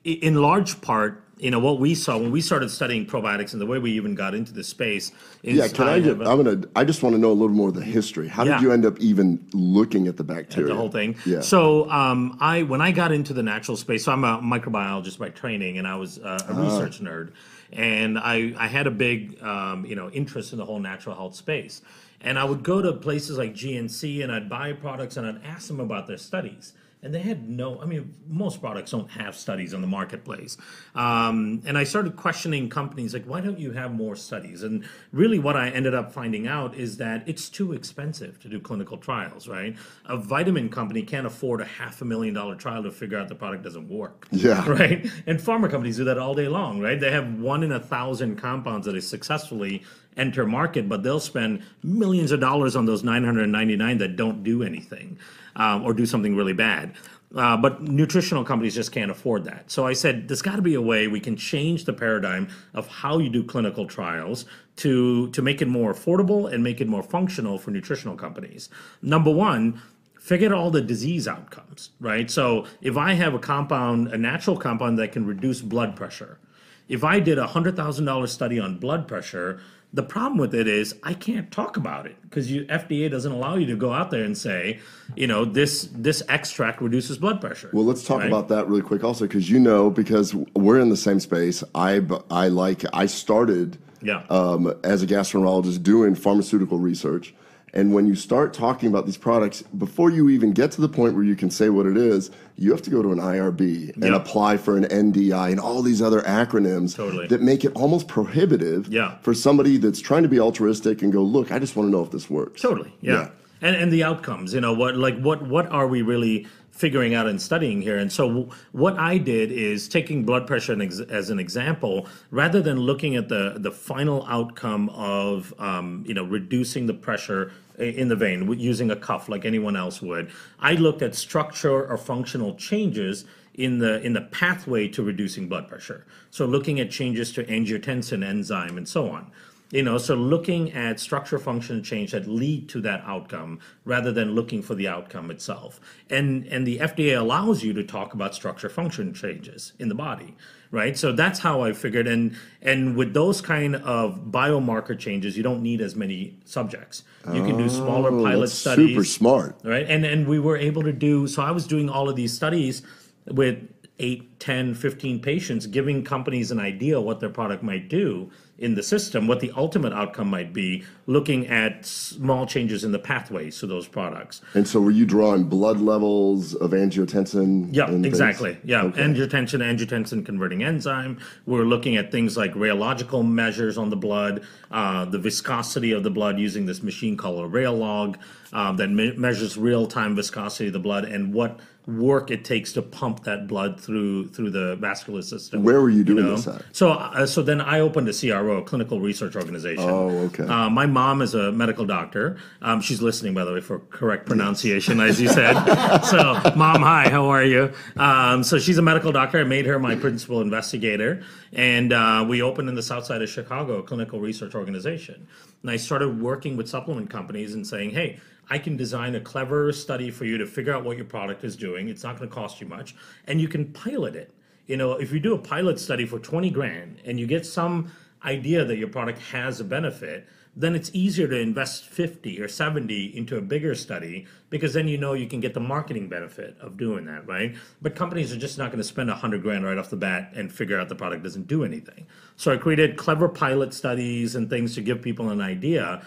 in 0.05 0.35
large 0.35 0.79
part, 0.81 1.21
you 1.37 1.51
know, 1.51 1.59
what 1.59 1.79
we 1.79 1.95
saw 1.95 2.17
when 2.17 2.31
we 2.31 2.39
started 2.39 2.69
studying 2.71 3.05
probiotics 3.05 3.51
and 3.53 3.61
the 3.61 3.65
way 3.65 3.77
we 3.77 3.91
even 3.91 4.15
got 4.15 4.33
into 4.33 4.53
this 4.53 4.67
space 4.69 5.11
is 5.43 5.57
yeah, 5.57 5.67
can 5.67 5.87
I? 5.87 5.99
have 5.99 6.19
Get, 6.19 6.27
I'm 6.27 6.41
gonna. 6.43 6.61
I 6.75 6.85
just 6.85 7.03
want 7.03 7.13
to 7.15 7.19
know 7.19 7.31
a 7.31 7.33
little 7.33 7.49
more 7.55 7.69
of 7.69 7.75
the 7.75 7.83
history. 7.83 8.27
How 8.27 8.45
Yeah. 8.45 8.53
did 8.55 8.63
you 8.63 8.71
end 8.71 8.85
up 8.85 8.99
even 8.99 9.45
looking 9.53 10.07
at 10.07 10.15
the 10.17 10.23
bacteria? 10.23 10.69
the 10.69 10.75
whole 10.75 10.89
thing. 10.89 11.15
Yeah. 11.25 11.41
So 11.41 11.89
um, 11.91 12.37
I 12.39 12.63
when 12.63 12.81
I 12.81 12.91
got 12.91 13.11
into 13.11 13.33
the 13.33 13.43
natural 13.43 13.75
space, 13.75 14.05
so 14.05 14.11
I'm 14.13 14.23
a 14.23 14.39
microbiologist 14.39 15.19
by 15.19 15.29
training, 15.29 15.77
and 15.77 15.87
I 15.87 15.95
was 15.97 16.19
uh, 16.19 16.39
a 16.47 16.53
research 16.53 17.01
nerd, 17.01 17.31
and 17.73 18.17
I 18.17 18.53
I 18.57 18.67
had 18.67 18.87
a 18.87 18.91
big 18.91 19.41
um, 19.43 19.85
you 19.85 19.95
know 19.95 20.09
interest 20.11 20.53
in 20.53 20.57
the 20.57 20.65
whole 20.65 20.79
natural 20.79 21.15
health 21.15 21.35
space, 21.35 21.81
and 22.21 22.39
I 22.39 22.45
would 22.45 22.63
go 22.63 22.81
to 22.81 22.93
places 22.93 23.37
like 23.37 23.53
GNC 23.53 24.23
and 24.23 24.31
I'd 24.31 24.47
buy 24.49 24.71
products 24.71 25.17
and 25.17 25.27
I'd 25.27 25.43
ask 25.43 25.67
them 25.67 25.79
about 25.81 26.07
their 26.07 26.17
studies. 26.17 26.73
And 27.05 27.13
they 27.13 27.21
had 27.21 27.47
no, 27.47 27.79
I 27.79 27.85
mean, 27.85 28.15
most 28.27 28.59
products 28.59 28.89
don't 28.89 29.11
have 29.11 29.35
studies 29.35 29.75
on 29.75 29.81
the 29.81 29.87
marketplace. 29.87 30.57
Um, 30.95 31.61
and 31.63 31.77
I 31.77 31.83
started 31.83 32.15
questioning 32.15 32.67
companies 32.67 33.13
like, 33.13 33.25
why 33.25 33.41
don't 33.41 33.59
you 33.59 33.73
have 33.73 33.93
more 33.93 34.15
studies? 34.15 34.63
And 34.63 34.83
really, 35.11 35.37
what 35.37 35.55
I 35.55 35.69
ended 35.69 35.93
up 35.93 36.11
finding 36.11 36.47
out 36.47 36.73
is 36.73 36.97
that 36.97 37.21
it's 37.27 37.47
too 37.47 37.73
expensive 37.73 38.39
to 38.39 38.49
do 38.49 38.59
clinical 38.59 38.97
trials, 38.97 39.47
right? 39.47 39.77
A 40.05 40.17
vitamin 40.17 40.67
company 40.67 41.03
can't 41.03 41.27
afford 41.27 41.61
a 41.61 41.65
half 41.65 42.01
a 42.01 42.05
million 42.05 42.33
dollar 42.33 42.55
trial 42.55 42.81
to 42.81 42.91
figure 42.91 43.19
out 43.19 43.29
the 43.29 43.35
product 43.35 43.61
doesn't 43.63 43.87
work. 43.87 44.27
Yeah. 44.31 44.65
Right? 44.75 45.09
And 45.27 45.39
pharma 45.39 45.69
companies 45.69 45.97
do 45.97 46.05
that 46.05 46.17
all 46.17 46.33
day 46.33 46.47
long, 46.47 46.81
right? 46.81 46.99
They 46.99 47.11
have 47.11 47.39
one 47.39 47.61
in 47.61 47.71
a 47.71 47.79
thousand 47.79 48.37
compounds 48.37 48.87
that 48.87 48.93
they 48.93 48.99
successfully 48.99 49.83
enter 50.17 50.45
market, 50.45 50.89
but 50.89 51.03
they'll 51.03 51.19
spend 51.19 51.61
millions 51.83 52.31
of 52.31 52.39
dollars 52.39 52.75
on 52.75 52.85
those 52.85 53.03
999 53.03 53.99
that 53.99 54.15
don't 54.15 54.43
do 54.43 54.63
anything 54.63 55.17
um, 55.55 55.83
or 55.83 55.93
do 55.93 56.05
something 56.05 56.35
really 56.35 56.53
bad. 56.53 56.93
Uh, 57.35 57.57
but 57.57 57.81
nutritional 57.81 58.45
companies 58.45 58.75
just 58.75 58.93
can't 58.93 59.11
afford 59.11 59.43
that. 59.43 59.69
So 59.69 59.85
I 59.85 59.93
said, 59.93 60.29
there's 60.29 60.41
got 60.41 60.55
to 60.55 60.61
be 60.61 60.75
a 60.75 60.81
way 60.81 61.07
we 61.07 61.19
can 61.19 61.35
change 61.35 61.83
the 61.83 61.91
paradigm 61.91 62.47
of 62.73 62.87
how 62.87 63.17
you 63.19 63.29
do 63.29 63.43
clinical 63.43 63.87
trials 63.87 64.45
to 64.77 65.29
to 65.31 65.41
make 65.41 65.61
it 65.61 65.67
more 65.67 65.93
affordable 65.93 66.51
and 66.51 66.63
make 66.63 66.79
it 66.79 66.87
more 66.87 67.03
functional 67.03 67.57
for 67.57 67.71
nutritional 67.71 68.15
companies. 68.15 68.69
Number 69.01 69.31
one, 69.31 69.81
figure 70.19 70.53
all 70.55 70.71
the 70.71 70.81
disease 70.81 71.27
outcomes, 71.27 71.89
right? 71.99 72.31
So 72.31 72.65
if 72.81 72.95
I 72.95 73.13
have 73.13 73.33
a 73.33 73.39
compound, 73.39 74.07
a 74.09 74.17
natural 74.17 74.57
compound 74.57 74.97
that 74.99 75.11
can 75.11 75.25
reduce 75.25 75.61
blood 75.61 75.95
pressure, 75.95 76.39
if 76.87 77.03
I 77.03 77.19
did 77.19 77.37
a 77.37 77.47
hundred 77.47 77.75
thousand 77.75 78.05
dollar 78.05 78.27
study 78.27 78.59
on 78.59 78.77
blood 78.77 79.07
pressure, 79.07 79.59
the 79.95 80.03
problem 80.03 80.37
with 80.37 80.53
it 80.53 80.67
is 80.67 80.93
I 81.03 81.13
can't 81.13 81.49
talk 81.51 81.77
about 81.77 82.05
it 82.05 82.17
because 82.23 82.51
you 82.51 82.65
FDA 82.65 83.09
doesn't 83.09 83.31
allow 83.31 83.55
you 83.55 83.65
to 83.67 83.77
go 83.77 83.93
out 83.93 84.11
there 84.11 84.25
and 84.25 84.37
say, 84.37 84.79
you 85.15 85.25
know, 85.25 85.45
this 85.45 85.89
this 85.93 86.21
extract 86.27 86.81
reduces 86.81 87.17
blood 87.17 87.39
pressure. 87.39 87.69
Well, 87.71 87.85
let's 87.85 88.03
talk 88.05 88.19
right? 88.19 88.27
about 88.27 88.49
that 88.49 88.67
really 88.67 88.81
quick 88.81 89.05
also, 89.05 89.25
because 89.25 89.49
you 89.49 89.57
know, 89.57 89.89
because 89.89 90.35
we're 90.53 90.79
in 90.81 90.89
the 90.89 90.97
same 90.97 91.21
space. 91.21 91.63
I 91.73 92.01
I 92.29 92.49
like 92.49 92.83
I 92.91 93.05
started 93.05 93.77
Yeah. 94.01 94.23
um, 94.29 94.73
as 94.83 95.01
a 95.01 95.07
gastroenterologist 95.07 95.81
doing 95.81 96.13
pharmaceutical 96.13 96.77
research. 96.77 97.33
And 97.75 97.93
when 97.93 98.07
you 98.07 98.15
start 98.15 98.53
talking 98.53 98.87
about 98.87 99.05
these 99.05 99.17
products, 99.17 99.61
before 99.77 100.09
you 100.09 100.29
even 100.29 100.53
get 100.53 100.71
to 100.71 100.81
the 100.81 100.87
point 100.87 101.13
where 101.13 101.25
you 101.25 101.35
can 101.35 101.51
say 101.51 101.67
what 101.69 101.85
it 101.85 101.97
is, 101.97 102.31
you 102.55 102.71
have 102.71 102.81
to 102.83 102.89
go 102.89 103.01
to 103.01 103.11
an 103.11 103.19
IRB 103.19 103.93
and 103.95 104.03
Yep. 104.05 104.13
apply 104.15 104.55
for 104.57 104.77
an 104.77 104.85
NDI 104.85 105.49
and 105.51 105.59
all 105.59 105.81
these 105.81 106.01
other 106.01 106.21
acronyms 106.21 106.95
Totally. 106.95 107.27
that 107.27 107.41
make 107.41 107.65
it 107.65 107.73
almost 107.75 108.07
prohibitive 108.07 108.87
Yeah. 108.87 109.15
for 109.21 109.33
somebody 109.33 109.75
that's 109.75 109.99
trying 109.99 110.23
to 110.23 110.29
be 110.29 110.39
altruistic 110.39 111.01
and 111.01 111.11
go, 111.11 111.21
look, 111.21 111.51
I 111.51 111.59
just 111.59 111.75
want 111.75 111.87
to 111.87 111.91
know 111.91 112.01
if 112.01 112.11
this 112.11 112.29
works. 112.29 112.61
Totally. 112.61 112.93
Yeah. 113.01 113.13
Yeah. 113.13 113.27
And 113.65 113.75
and 113.75 113.91
the 113.91 114.03
outcomes, 114.03 114.53
you 114.53 114.61
know, 114.61 114.73
what 114.73 114.95
like 114.95 115.19
what 115.19 115.41
what 115.41 115.65
are 115.71 115.87
we 115.87 116.03
really 116.03 116.45
figuring 116.69 117.15
out 117.15 117.25
and 117.25 117.41
studying 117.41 117.81
here? 117.81 117.97
And 117.97 118.11
so 118.11 118.49
what 118.73 118.95
I 118.99 119.17
did 119.17 119.51
is 119.51 119.87
taking 119.87 120.23
blood 120.23 120.45
pressure 120.45 120.77
as 121.09 121.29
an 121.31 121.39
example, 121.39 122.07
rather 122.29 122.61
than 122.61 122.77
looking 122.79 123.15
at 123.15 123.27
the 123.27 123.55
the 123.57 123.71
final 123.71 124.23
outcome 124.27 124.89
of 124.89 125.51
um, 125.57 126.03
you 126.07 126.13
know 126.13 126.23
reducing 126.23 126.85
the 126.85 126.93
pressure 126.93 127.53
in 127.79 128.07
the 128.07 128.15
vein 128.15 128.47
using 128.59 128.91
a 128.91 128.95
cuff 128.95 129.29
like 129.29 129.45
anyone 129.45 129.75
else 129.75 129.99
would, 129.99 130.29
I 130.59 130.73
looked 130.73 131.01
at 131.01 131.15
structure 131.15 131.87
or 131.87 131.97
functional 131.97 132.53
changes 132.53 133.25
in 133.55 133.79
the 133.79 133.99
in 134.01 134.13
the 134.13 134.21
pathway 134.21 134.87
to 134.89 135.01
reducing 135.01 135.49
blood 135.49 135.67
pressure. 135.67 136.05
So 136.29 136.45
looking 136.45 136.79
at 136.79 136.91
changes 136.91 137.31
to 137.33 137.43
angiotensin 137.45 138.23
enzyme 138.23 138.77
and 138.77 138.87
so 138.87 139.09
on. 139.09 139.31
You 139.71 139.81
know, 139.83 139.97
so 139.97 140.13
looking 140.15 140.71
at 140.73 140.99
structure 140.99 141.39
function 141.39 141.81
change 141.83 142.11
that 142.11 142.27
lead 142.27 142.69
to 142.69 142.81
that 142.81 143.01
outcome 143.05 143.59
rather 143.83 144.11
than 144.11 144.35
looking 144.35 144.61
for 144.61 144.75
the 144.75 144.87
outcome 144.87 145.31
itself. 145.31 145.79
And 146.09 146.45
and 146.47 146.65
the 146.67 146.77
FDA 146.77 147.19
allows 147.19 147.63
you 147.63 147.73
to 147.73 147.83
talk 147.83 148.13
about 148.13 148.35
structure 148.35 148.69
function 148.69 149.13
changes 149.13 149.73
in 149.79 149.89
the 149.89 149.95
body, 149.95 150.35
right? 150.71 150.95
So 150.95 151.11
that's 151.11 151.39
how 151.39 151.61
I 151.61 151.73
figured 151.73 152.07
and 152.07 152.35
and 152.61 152.95
with 152.95 153.13
those 153.15 153.41
kind 153.41 153.75
of 153.77 154.25
biomarker 154.31 154.97
changes, 154.97 155.35
you 155.35 155.41
don't 155.43 155.63
need 155.63 155.81
as 155.81 155.95
many 155.95 156.37
subjects. 156.45 157.03
You 157.33 157.43
can 157.43 157.57
do 157.57 157.67
smaller 157.67 158.11
Oh, 158.13 158.23
pilot 158.23 158.41
that's 158.41 158.53
studies 158.53 158.89
super 158.89 159.03
smart. 159.03 159.59
right 159.63 159.87
and 159.89 160.05
and 160.05 160.27
we 160.27 160.37
were 160.37 160.57
able 160.57 160.83
to 160.83 160.93
do 160.93 161.25
so 161.27 161.41
i 161.41 161.49
was 161.49 161.65
doing 161.65 161.89
all 161.89 162.07
of 162.07 162.15
these 162.15 162.31
studies 162.33 162.83
with 163.25 163.57
8 163.99 164.39
10 164.39 164.73
15 164.75 165.19
patients 165.21 165.67
giving 165.67 166.03
companies 166.03 166.51
an 166.51 166.59
idea 166.59 166.99
what 166.99 167.19
their 167.21 167.29
product 167.29 167.63
might 167.63 167.87
do 167.87 168.29
in 168.57 168.75
the 168.75 168.83
system 168.83 169.25
what 169.27 169.39
the 169.39 169.51
ultimate 169.55 169.93
outcome 169.93 170.27
might 170.29 170.51
be 170.53 170.83
looking 171.07 171.47
at 171.47 171.85
small 171.85 172.45
changes 172.45 172.83
in 172.83 172.91
the 172.91 172.99
pathways 172.99 173.57
to 173.59 173.67
those 173.67 173.87
products 173.87 174.41
And 174.53 174.67
so 174.67 174.81
were 174.81 174.91
you 174.91 175.05
drawing 175.05 175.45
blood 175.45 175.79
levels 175.79 176.53
of 176.55 176.71
angiotensin? 176.71 177.69
yeah, 177.71 177.85
and 177.87 178.03
things? 178.03 178.07
exactly. 178.07 178.57
Yeah, 178.65 178.83
Okay. 178.85 179.01
angiotensin, 179.01 179.59
angiotensin 179.61 180.25
converting 180.25 180.63
enzyme. 180.63 181.17
We're 181.45 181.63
looking 181.65 181.95
at 181.97 182.11
things 182.11 182.35
like 182.37 182.53
rheological 182.53 183.25
measures 183.27 183.77
on 183.77 183.89
the 183.89 183.95
blood, 183.97 184.43
uh, 184.71 185.05
the 185.05 185.19
viscosity 185.19 185.91
of 185.91 186.03
the 186.03 186.09
blood 186.11 186.37
using 186.39 186.65
this 186.65 186.81
machine 186.83 187.15
called 187.17 187.45
a 187.45 187.47
Rheolog 187.49 188.15
uh, 188.53 188.71
that 188.73 188.89
me- 188.89 189.15
measures 189.17 189.57
real 189.57 189.85
time 189.87 190.15
viscosity 190.15 190.67
of 190.67 190.73
the 190.73 190.79
blood 190.79 191.05
and 191.05 191.33
what 191.33 191.59
work 191.87 192.31
it 192.31 192.43
takes 192.43 192.73
to 192.73 192.81
pump 192.81 193.23
that 193.23 193.47
blood 193.47 193.79
through 193.79 194.27
through 194.29 194.49
the 194.49 194.75
vascular 194.77 195.21
system. 195.21 195.63
Where 195.63 195.79
were 195.81 195.89
you 195.89 196.03
doing 196.03 196.25
know? 196.25 196.35
this 196.35 196.47
at? 196.47 196.63
So, 196.71 196.91
uh, 196.91 197.25
so 197.27 197.43
then 197.43 197.61
I 197.61 197.79
opened 197.79 198.09
a 198.09 198.13
CRO, 198.13 198.57
a 198.57 198.63
clinical 198.63 198.99
research 198.99 199.35
organization. 199.35 199.83
Oh, 199.83 200.09
okay. 200.25 200.43
Uh, 200.43 200.69
my 200.69 200.87
mom 200.87 201.21
is 201.21 201.35
a 201.35 201.51
medical 201.51 201.85
doctor. 201.85 202.37
Um, 202.61 202.81
she's 202.81 203.01
listening, 203.01 203.33
by 203.33 203.45
the 203.45 203.53
way, 203.53 203.61
for 203.61 203.79
correct 203.79 204.25
pronunciation, 204.25 204.99
as 204.99 205.21
you 205.21 205.27
said. 205.27 205.53
so, 206.03 206.41
mom, 206.55 206.81
hi, 206.81 207.09
how 207.09 207.27
are 207.27 207.43
you? 207.43 207.71
Um, 207.97 208.43
so 208.43 208.57
she's 208.57 208.77
a 208.77 208.83
medical 208.83 209.11
doctor. 209.11 209.39
I 209.39 209.43
made 209.43 209.67
her 209.67 209.77
my 209.77 209.95
principal 209.95 210.41
investigator, 210.41 211.23
and 211.53 211.93
uh, 211.93 212.25
we 212.27 212.41
opened 212.41 212.67
in 212.67 212.75
the 212.75 212.83
south 212.83 213.05
side 213.05 213.21
of 213.21 213.29
Chicago 213.29 213.77
a 213.77 213.83
clinical 213.83 214.19
research 214.19 214.55
organization. 214.55 215.27
And 215.61 215.69
I 215.69 215.77
started 215.77 216.19
working 216.19 216.57
with 216.57 216.67
supplement 216.67 217.09
companies 217.09 217.53
and 217.53 217.65
saying, 217.65 217.91
hey. 217.91 218.19
I 218.49 218.57
can 218.57 218.77
design 218.77 219.15
a 219.15 219.21
clever 219.21 219.71
study 219.71 220.11
for 220.11 220.25
you 220.25 220.37
to 220.37 220.45
figure 220.45 220.73
out 220.73 220.83
what 220.83 220.97
your 220.97 221.05
product 221.05 221.43
is 221.43 221.55
doing. 221.55 221.89
It's 221.89 222.03
not 222.03 222.17
going 222.17 222.29
to 222.29 222.35
cost 222.35 222.61
you 222.61 222.67
much, 222.67 222.95
and 223.27 223.41
you 223.41 223.47
can 223.47 223.71
pilot 223.73 224.15
it. 224.15 224.31
You 224.67 224.77
know, 224.77 224.93
if 224.93 225.11
you 225.11 225.19
do 225.19 225.35
a 225.35 225.39
pilot 225.39 225.79
study 225.79 226.05
for 226.05 226.19
20 226.19 226.49
grand 226.49 226.99
and 227.05 227.19
you 227.19 227.27
get 227.27 227.45
some 227.45 227.91
idea 228.23 228.65
that 228.65 228.77
your 228.77 228.87
product 228.87 229.19
has 229.19 229.59
a 229.59 229.63
benefit, 229.63 230.27
then 230.55 230.73
it's 230.73 230.89
easier 230.93 231.27
to 231.27 231.37
invest 231.37 231.85
50 231.85 232.41
or 232.41 232.47
70 232.47 233.17
into 233.17 233.37
a 233.37 233.41
bigger 233.41 233.75
study 233.75 234.25
because 234.49 234.73
then 234.73 234.87
you 234.87 234.97
know 234.97 235.13
you 235.13 235.27
can 235.27 235.41
get 235.41 235.53
the 235.53 235.59
marketing 235.59 236.07
benefit 236.07 236.55
of 236.61 236.77
doing 236.77 237.05
that, 237.05 237.27
right? 237.27 237.55
But 237.81 237.95
companies 237.95 238.31
are 238.31 238.37
just 238.37 238.57
not 238.57 238.67
going 238.67 238.77
to 238.77 238.83
spend 238.83 239.09
100 239.09 239.43
grand 239.43 239.65
right 239.65 239.77
off 239.77 239.89
the 239.89 239.97
bat 239.97 240.31
and 240.33 240.51
figure 240.51 240.79
out 240.79 240.87
the 240.87 240.95
product 240.95 241.23
doesn't 241.23 241.47
do 241.47 241.65
anything. 241.65 242.07
So 242.37 242.53
I 242.53 242.57
created 242.57 242.95
clever 242.95 243.27
pilot 243.27 243.73
studies 243.73 244.35
and 244.35 244.49
things 244.49 244.75
to 244.75 244.81
give 244.81 245.01
people 245.01 245.29
an 245.29 245.41
idea. 245.41 246.05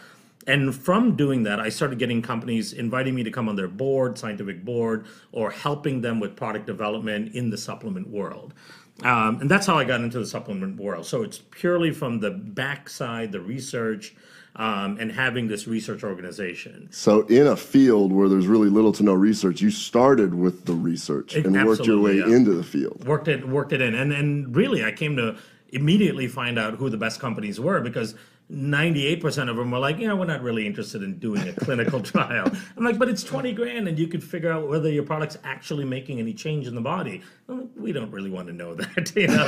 And 0.48 0.74
from 0.74 1.14
doing 1.14 1.42
that, 1.44 1.60
I 1.60 1.68
started 1.68 1.98
getting 1.98 2.22
companies 2.22 2.72
inviting 2.72 3.14
me 3.14 3.22
to 3.22 3.30
come 3.30 3.48
on 3.48 3.54
their 3.54 3.68
board, 3.68 4.18
scientific 4.18 4.64
board, 4.64 5.06
or 5.30 5.50
helping 5.50 6.00
them 6.00 6.18
with 6.18 6.34
product 6.34 6.66
development 6.66 7.34
in 7.34 7.50
the 7.50 7.58
supplement 7.58 8.08
world. 8.08 8.54
Um, 9.02 9.40
and 9.40 9.50
that's 9.50 9.66
how 9.66 9.76
I 9.78 9.84
got 9.84 10.00
into 10.00 10.18
the 10.18 10.26
supplement 10.26 10.80
world. 10.80 11.06
So 11.06 11.22
it's 11.22 11.38
purely 11.38 11.92
from 11.92 12.18
the 12.18 12.30
backside, 12.30 13.30
the 13.30 13.40
research, 13.40 14.16
um, 14.56 14.96
and 14.98 15.12
having 15.12 15.46
this 15.46 15.68
research 15.68 16.02
organization. 16.02 16.88
So 16.90 17.26
in 17.26 17.46
a 17.46 17.56
field 17.56 18.10
where 18.10 18.28
there's 18.28 18.46
really 18.46 18.70
little 18.70 18.92
to 18.92 19.02
no 19.02 19.12
research, 19.12 19.60
you 19.60 19.70
started 19.70 20.34
with 20.34 20.64
the 20.64 20.72
research 20.72 21.34
and 21.34 21.54
worked 21.64 21.86
your 21.86 22.00
way 22.00 22.16
yeah. 22.16 22.26
into 22.26 22.54
the 22.54 22.64
field. 22.64 23.06
worked 23.06 23.28
it 23.28 23.46
worked 23.46 23.72
it 23.72 23.80
in 23.80 23.94
and 23.94 24.12
and 24.12 24.56
really 24.56 24.84
i 24.84 24.90
came 24.90 25.16
to 25.16 25.36
immediately 25.68 26.26
find 26.26 26.58
out 26.58 26.74
who 26.74 26.90
the 26.90 26.96
best 26.96 27.20
companies 27.20 27.60
were 27.60 27.80
because 27.80 28.14
98% 28.50 29.50
of 29.50 29.56
them 29.56 29.70
were 29.70 29.78
like 29.78 29.98
yeah 29.98 30.14
we're 30.14 30.24
not 30.24 30.42
really 30.42 30.66
interested 30.66 31.02
in 31.02 31.18
doing 31.18 31.46
a 31.48 31.52
clinical 31.52 32.00
trial. 32.12 32.50
I'm 32.76 32.84
like 32.84 32.98
but 32.98 33.08
it's 33.08 33.22
20 33.22 33.52
grand 33.52 33.88
and 33.88 33.98
you 33.98 34.08
could 34.08 34.24
figure 34.24 34.50
out 34.50 34.68
whether 34.68 34.90
your 34.90 35.02
product's 35.02 35.36
actually 35.44 35.84
making 35.84 36.18
any 36.18 36.32
change 36.32 36.66
in 36.66 36.74
the 36.74 36.80
body. 36.80 37.20
We 37.76 37.92
don't 37.92 38.10
really 38.10 38.30
want 38.30 38.46
to 38.48 38.54
know 38.54 38.74
that 38.74 39.12
you 39.16 39.26
know? 39.26 39.46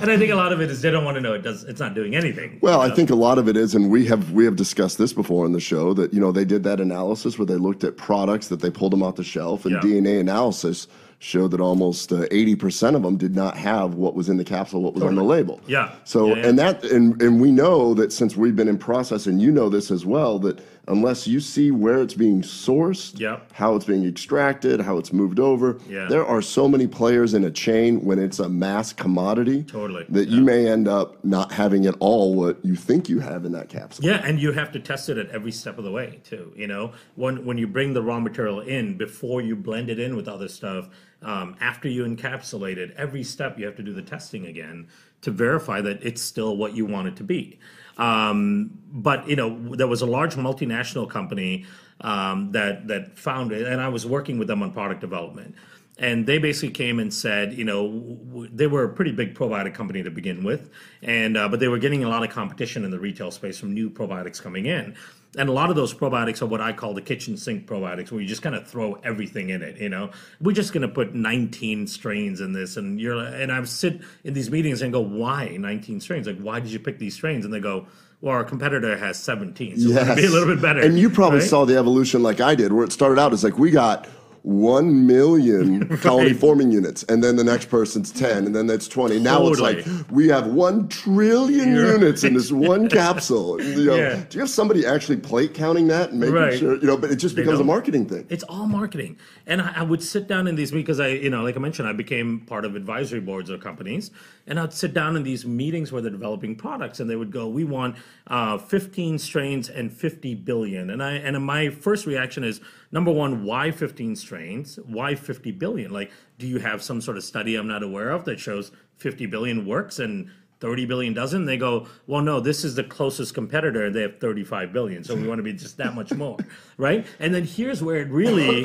And 0.00 0.10
i 0.10 0.16
think 0.16 0.32
a 0.32 0.36
lot 0.36 0.52
of 0.52 0.60
it 0.60 0.70
is 0.70 0.82
they 0.82 0.90
don't 0.90 1.04
want 1.04 1.14
to 1.16 1.20
know 1.20 1.34
it 1.34 1.42
does 1.42 1.62
it's 1.64 1.80
not 1.80 1.94
doing 1.94 2.16
anything 2.16 2.58
Well, 2.62 2.80
I 2.80 2.90
think 2.90 3.10
a 3.10 3.14
lot 3.14 3.38
of 3.38 3.48
it 3.48 3.56
is, 3.56 3.74
and 3.76 3.90
we 3.90 4.06
have 4.06 4.32
we 4.32 4.44
have 4.44 4.56
discussed 4.56 4.98
this 4.98 5.12
before 5.12 5.46
in 5.46 5.52
the 5.52 5.60
show 5.60 5.94
that 5.94 6.12
you 6.12 6.20
know 6.20 6.32
they 6.32 6.44
did 6.44 6.64
that 6.64 6.80
analysis 6.80 7.38
where 7.38 7.46
they 7.46 7.56
looked 7.56 7.84
at 7.84 7.96
products 7.96 8.48
that 8.48 8.60
they 8.60 8.70
pulled 8.70 8.92
them 8.92 9.02
off 9.02 9.16
the 9.16 9.24
shelf, 9.24 9.64
and 9.64 9.74
Yeah. 9.74 9.80
DNA 9.80 10.18
analysis 10.20 10.88
showed 11.22 11.52
that 11.52 11.60
almost 11.60 12.12
uh, 12.12 12.26
eighty 12.32 12.56
percent 12.56 12.96
of 12.96 13.02
them 13.02 13.16
did 13.16 13.34
not 13.34 13.56
have 13.56 13.94
what 13.94 14.14
was 14.14 14.28
in 14.28 14.36
the 14.38 14.44
capsule, 14.44 14.82
what 14.82 14.92
was 14.92 15.04
on 15.04 15.14
the 15.14 15.22
label. 15.22 15.60
Yeah. 15.68 15.92
So 16.04 16.26
Yeah, 16.28 16.34
yeah. 16.34 16.46
and 16.48 16.58
that 16.58 16.84
and 16.84 17.22
and 17.22 17.40
we 17.40 17.52
know 17.52 17.94
that 17.94 18.12
since 18.12 18.36
we've 18.36 18.56
been 18.56 18.68
in 18.68 18.76
process, 18.76 19.26
and 19.26 19.40
you 19.40 19.52
know 19.52 19.68
this 19.68 19.90
as 19.92 20.04
well, 20.04 20.40
that 20.40 20.60
unless 20.88 21.28
you 21.28 21.38
see 21.38 21.70
where 21.70 22.02
it's 22.02 22.14
being 22.14 22.42
sourced, 22.42 23.18
Yep. 23.20 23.52
how 23.52 23.76
it's 23.76 23.84
being 23.84 24.04
extracted, 24.04 24.80
how 24.80 24.98
it's 24.98 25.12
moved 25.12 25.38
over, 25.38 25.78
Yeah. 25.88 26.08
there 26.08 26.26
are 26.26 26.42
so 26.42 26.66
many 26.66 26.88
players 26.88 27.34
in 27.34 27.44
a 27.44 27.52
chain 27.52 28.04
when 28.04 28.18
it's 28.18 28.40
a 28.40 28.48
mass 28.48 28.92
commodity. 28.92 29.62
Totally. 29.62 30.04
That 30.08 30.28
you 30.28 30.42
may 30.42 30.66
end 30.66 30.88
up 30.88 31.24
not 31.24 31.52
having 31.52 31.86
at 31.86 31.94
all 32.00 32.34
what 32.34 32.58
you 32.64 32.74
think 32.74 33.08
you 33.08 33.20
have 33.20 33.44
in 33.44 33.52
that 33.52 33.68
capsule. 33.68 34.04
Yeah, 34.04 34.22
and 34.26 34.40
you 34.40 34.50
have 34.50 34.72
to 34.72 34.80
test 34.80 35.08
it 35.08 35.18
at 35.18 35.28
every 35.30 35.52
step 35.52 35.78
of 35.78 35.84
the 35.84 35.92
way 35.92 36.18
too. 36.24 36.52
You 36.56 36.66
know, 36.66 36.90
when 37.14 37.44
when 37.46 37.58
you 37.58 37.68
bring 37.68 37.92
the 37.94 38.02
raw 38.02 38.18
material 38.18 38.58
in 38.58 38.96
before 38.96 39.40
you 39.40 39.54
blend 39.54 39.88
it 39.88 40.00
in 40.00 40.16
with 40.16 40.26
other 40.26 40.48
stuff, 40.48 40.88
um, 41.22 41.56
after 41.60 41.88
you 41.88 42.04
encapsulate 42.04 42.76
it, 42.76 42.94
every 42.96 43.22
step 43.22 43.58
you 43.58 43.66
have 43.66 43.76
to 43.76 43.82
do 43.82 43.92
the 43.92 44.02
testing 44.02 44.46
again 44.46 44.88
to 45.22 45.30
verify 45.30 45.80
that 45.80 46.02
it's 46.02 46.20
still 46.20 46.56
what 46.56 46.74
you 46.74 46.84
want 46.84 47.08
it 47.08 47.16
to 47.16 47.24
be. 47.24 47.58
Um, 47.98 48.70
but 48.92 49.28
you 49.28 49.36
know, 49.36 49.74
there 49.76 49.86
was 49.86 50.02
a 50.02 50.06
large 50.06 50.34
multinational 50.34 51.08
company 51.08 51.66
um, 52.00 52.52
that 52.52 52.88
that 52.88 53.18
found 53.18 53.52
it, 53.52 53.66
and 53.66 53.80
I 53.80 53.88
was 53.88 54.06
working 54.06 54.38
with 54.38 54.48
them 54.48 54.62
on 54.62 54.72
product 54.72 55.00
development. 55.00 55.54
And 55.98 56.26
they 56.26 56.38
basically 56.38 56.70
came 56.70 56.98
and 56.98 57.12
said, 57.12 57.52
you 57.52 57.64
know, 57.64 58.48
they 58.50 58.66
were 58.66 58.84
a 58.84 58.88
pretty 58.88 59.12
big 59.12 59.34
probiotic 59.34 59.74
company 59.74 60.02
to 60.02 60.10
begin 60.10 60.42
with, 60.42 60.70
and 61.02 61.36
uh, 61.36 61.48
but 61.50 61.60
they 61.60 61.68
were 61.68 61.78
getting 61.78 62.02
a 62.02 62.08
lot 62.08 62.22
of 62.22 62.30
competition 62.30 62.84
in 62.84 62.90
the 62.90 62.98
retail 62.98 63.30
space 63.30 63.58
from 63.58 63.74
new 63.74 63.90
probiotics 63.90 64.40
coming 64.40 64.64
in, 64.64 64.96
and 65.36 65.48
a 65.48 65.52
lot 65.52 65.70
of 65.70 65.76
those 65.76 65.94
probiotics 65.94 66.42
are 66.42 66.46
what 66.46 66.60
I 66.60 66.72
call 66.72 66.92
the 66.92 67.02
kitchen 67.02 67.36
sink 67.36 67.66
probiotics, 67.66 68.10
where 68.10 68.20
you 68.20 68.26
just 68.26 68.42
kind 68.42 68.54
of 68.54 68.66
throw 68.66 68.94
everything 69.04 69.50
in 69.50 69.62
it. 69.62 69.78
You 69.78 69.88
know, 69.88 70.10
we're 70.40 70.52
just 70.52 70.72
going 70.72 70.82
to 70.82 70.88
put 70.88 71.14
19 71.14 71.86
strains 71.86 72.40
in 72.40 72.52
this, 72.52 72.76
and 72.76 73.00
you're 73.00 73.18
and 73.18 73.50
I 73.50 73.62
sit 73.64 74.00
in 74.24 74.34
these 74.34 74.50
meetings 74.50 74.82
and 74.82 74.92
go, 74.92 75.00
why 75.00 75.56
19 75.58 76.00
strains? 76.00 76.26
Like, 76.26 76.38
why 76.38 76.60
did 76.60 76.70
you 76.70 76.78
pick 76.78 76.98
these 76.98 77.14
strains? 77.14 77.44
And 77.44 77.52
they 77.52 77.60
go, 77.60 77.86
well, 78.20 78.34
our 78.34 78.44
competitor 78.44 78.96
has 78.96 79.18
17, 79.18 79.80
so 79.80 79.88
we're 79.88 80.14
be 80.14 80.26
a 80.26 80.30
little 80.30 80.54
bit 80.54 80.62
better. 80.62 80.80
And 80.80 80.98
you 80.98 81.10
probably 81.10 81.40
right? 81.40 81.48
saw 81.48 81.64
the 81.64 81.76
evolution 81.76 82.22
like 82.22 82.40
I 82.40 82.54
did, 82.54 82.72
where 82.72 82.84
it 82.84 82.92
started 82.92 83.18
out 83.18 83.32
as 83.32 83.42
like 83.42 83.58
we 83.58 83.70
got 83.70 84.08
1 84.42 85.06
million 85.06 85.86
colony 85.98 86.32
forming 86.32 86.72
units, 86.72 87.04
and 87.04 87.22
then 87.22 87.36
the 87.36 87.44
next 87.44 87.66
person's 87.70 88.10
10, 88.10 88.44
and 88.46 88.54
then 88.56 88.66
that's 88.66 88.88
20. 88.88 89.20
Now 89.20 89.46
it's 89.48 89.60
like 89.60 89.86
we 90.10 90.26
have 90.28 90.48
1 90.48 90.88
trillion 90.88 91.74
units 91.74 92.24
in 92.24 92.34
this 92.34 92.50
one 92.50 92.88
capsule. 92.98 93.60
You 93.62 93.84
know, 93.84 93.94
Yeah. 93.94 94.16
Do 94.28 94.36
you 94.38 94.40
have 94.40 94.50
somebody 94.50 94.84
actually 94.84 95.18
plate 95.18 95.54
counting 95.54 95.86
that 95.88 96.10
and 96.10 96.18
making 96.20 96.34
Right. 96.34 96.58
sure, 96.58 96.76
you 96.76 96.86
know, 96.86 96.96
but 96.96 97.10
it 97.12 97.16
just 97.16 97.36
becomes 97.36 97.60
a 97.60 97.64
marketing 97.64 98.06
thing. 98.06 98.26
It's 98.30 98.42
all 98.44 98.66
marketing. 98.66 99.16
And 99.46 99.62
I, 99.62 99.74
I 99.76 99.82
would 99.82 100.02
sit 100.02 100.26
down 100.26 100.48
in 100.48 100.56
these 100.56 100.72
because 100.72 100.98
I, 100.98 101.08
you 101.08 101.30
know, 101.30 101.42
like 101.42 101.56
I 101.56 101.60
mentioned, 101.60 101.88
I 101.88 101.92
became 101.92 102.40
part 102.40 102.64
of 102.64 102.74
advisory 102.74 103.20
boards 103.20 103.48
of 103.48 103.60
companies, 103.60 104.10
and 104.46 104.58
I'd 104.58 104.72
sit 104.72 104.92
down 104.94 105.16
in 105.16 105.22
these 105.22 105.46
meetings 105.46 105.92
where 105.92 106.02
they're 106.02 106.10
developing 106.10 106.56
products, 106.56 107.00
and 107.00 107.08
they 107.08 107.16
would 107.16 107.30
go, 107.30 107.48
"We 107.48 107.64
want 107.64 107.96
uh, 108.26 108.58
15 108.58 109.18
strains 109.18 109.68
and 109.68 109.92
50 109.92 110.34
billion." 110.36 110.90
And 110.90 111.02
I, 111.02 111.12
and 111.12 111.44
my 111.44 111.68
first 111.68 112.06
reaction 112.06 112.44
is, 112.44 112.60
number 112.90 113.12
one, 113.12 113.44
why 113.44 113.70
15 113.70 114.16
strains? 114.16 114.78
Why 114.86 115.14
50 115.14 115.52
billion? 115.52 115.92
Like, 115.92 116.10
do 116.38 116.46
you 116.46 116.58
have 116.58 116.82
some 116.82 117.00
sort 117.00 117.16
of 117.16 117.24
study 117.24 117.54
I'm 117.54 117.68
not 117.68 117.82
aware 117.82 118.10
of 118.10 118.24
that 118.24 118.40
shows 118.40 118.72
50 118.96 119.26
billion 119.26 119.66
works 119.66 119.98
and 119.98 120.30
30 120.62 120.86
billion 120.86 121.12
doesn't 121.12 121.44
they 121.44 121.56
go 121.56 121.88
well 122.06 122.22
no 122.22 122.38
this 122.38 122.64
is 122.64 122.76
the 122.76 122.84
closest 122.84 123.34
competitor 123.34 123.90
they 123.90 124.02
have 124.02 124.20
35 124.20 124.72
billion 124.72 125.02
so 125.02 125.16
we 125.16 125.26
want 125.26 125.40
to 125.40 125.42
be 125.42 125.52
just 125.52 125.76
that 125.76 125.92
much 125.92 126.12
more 126.12 126.38
right 126.76 127.04
and 127.18 127.34
then 127.34 127.44
here's 127.44 127.82
where 127.82 127.96
it 127.96 128.08
really 128.10 128.64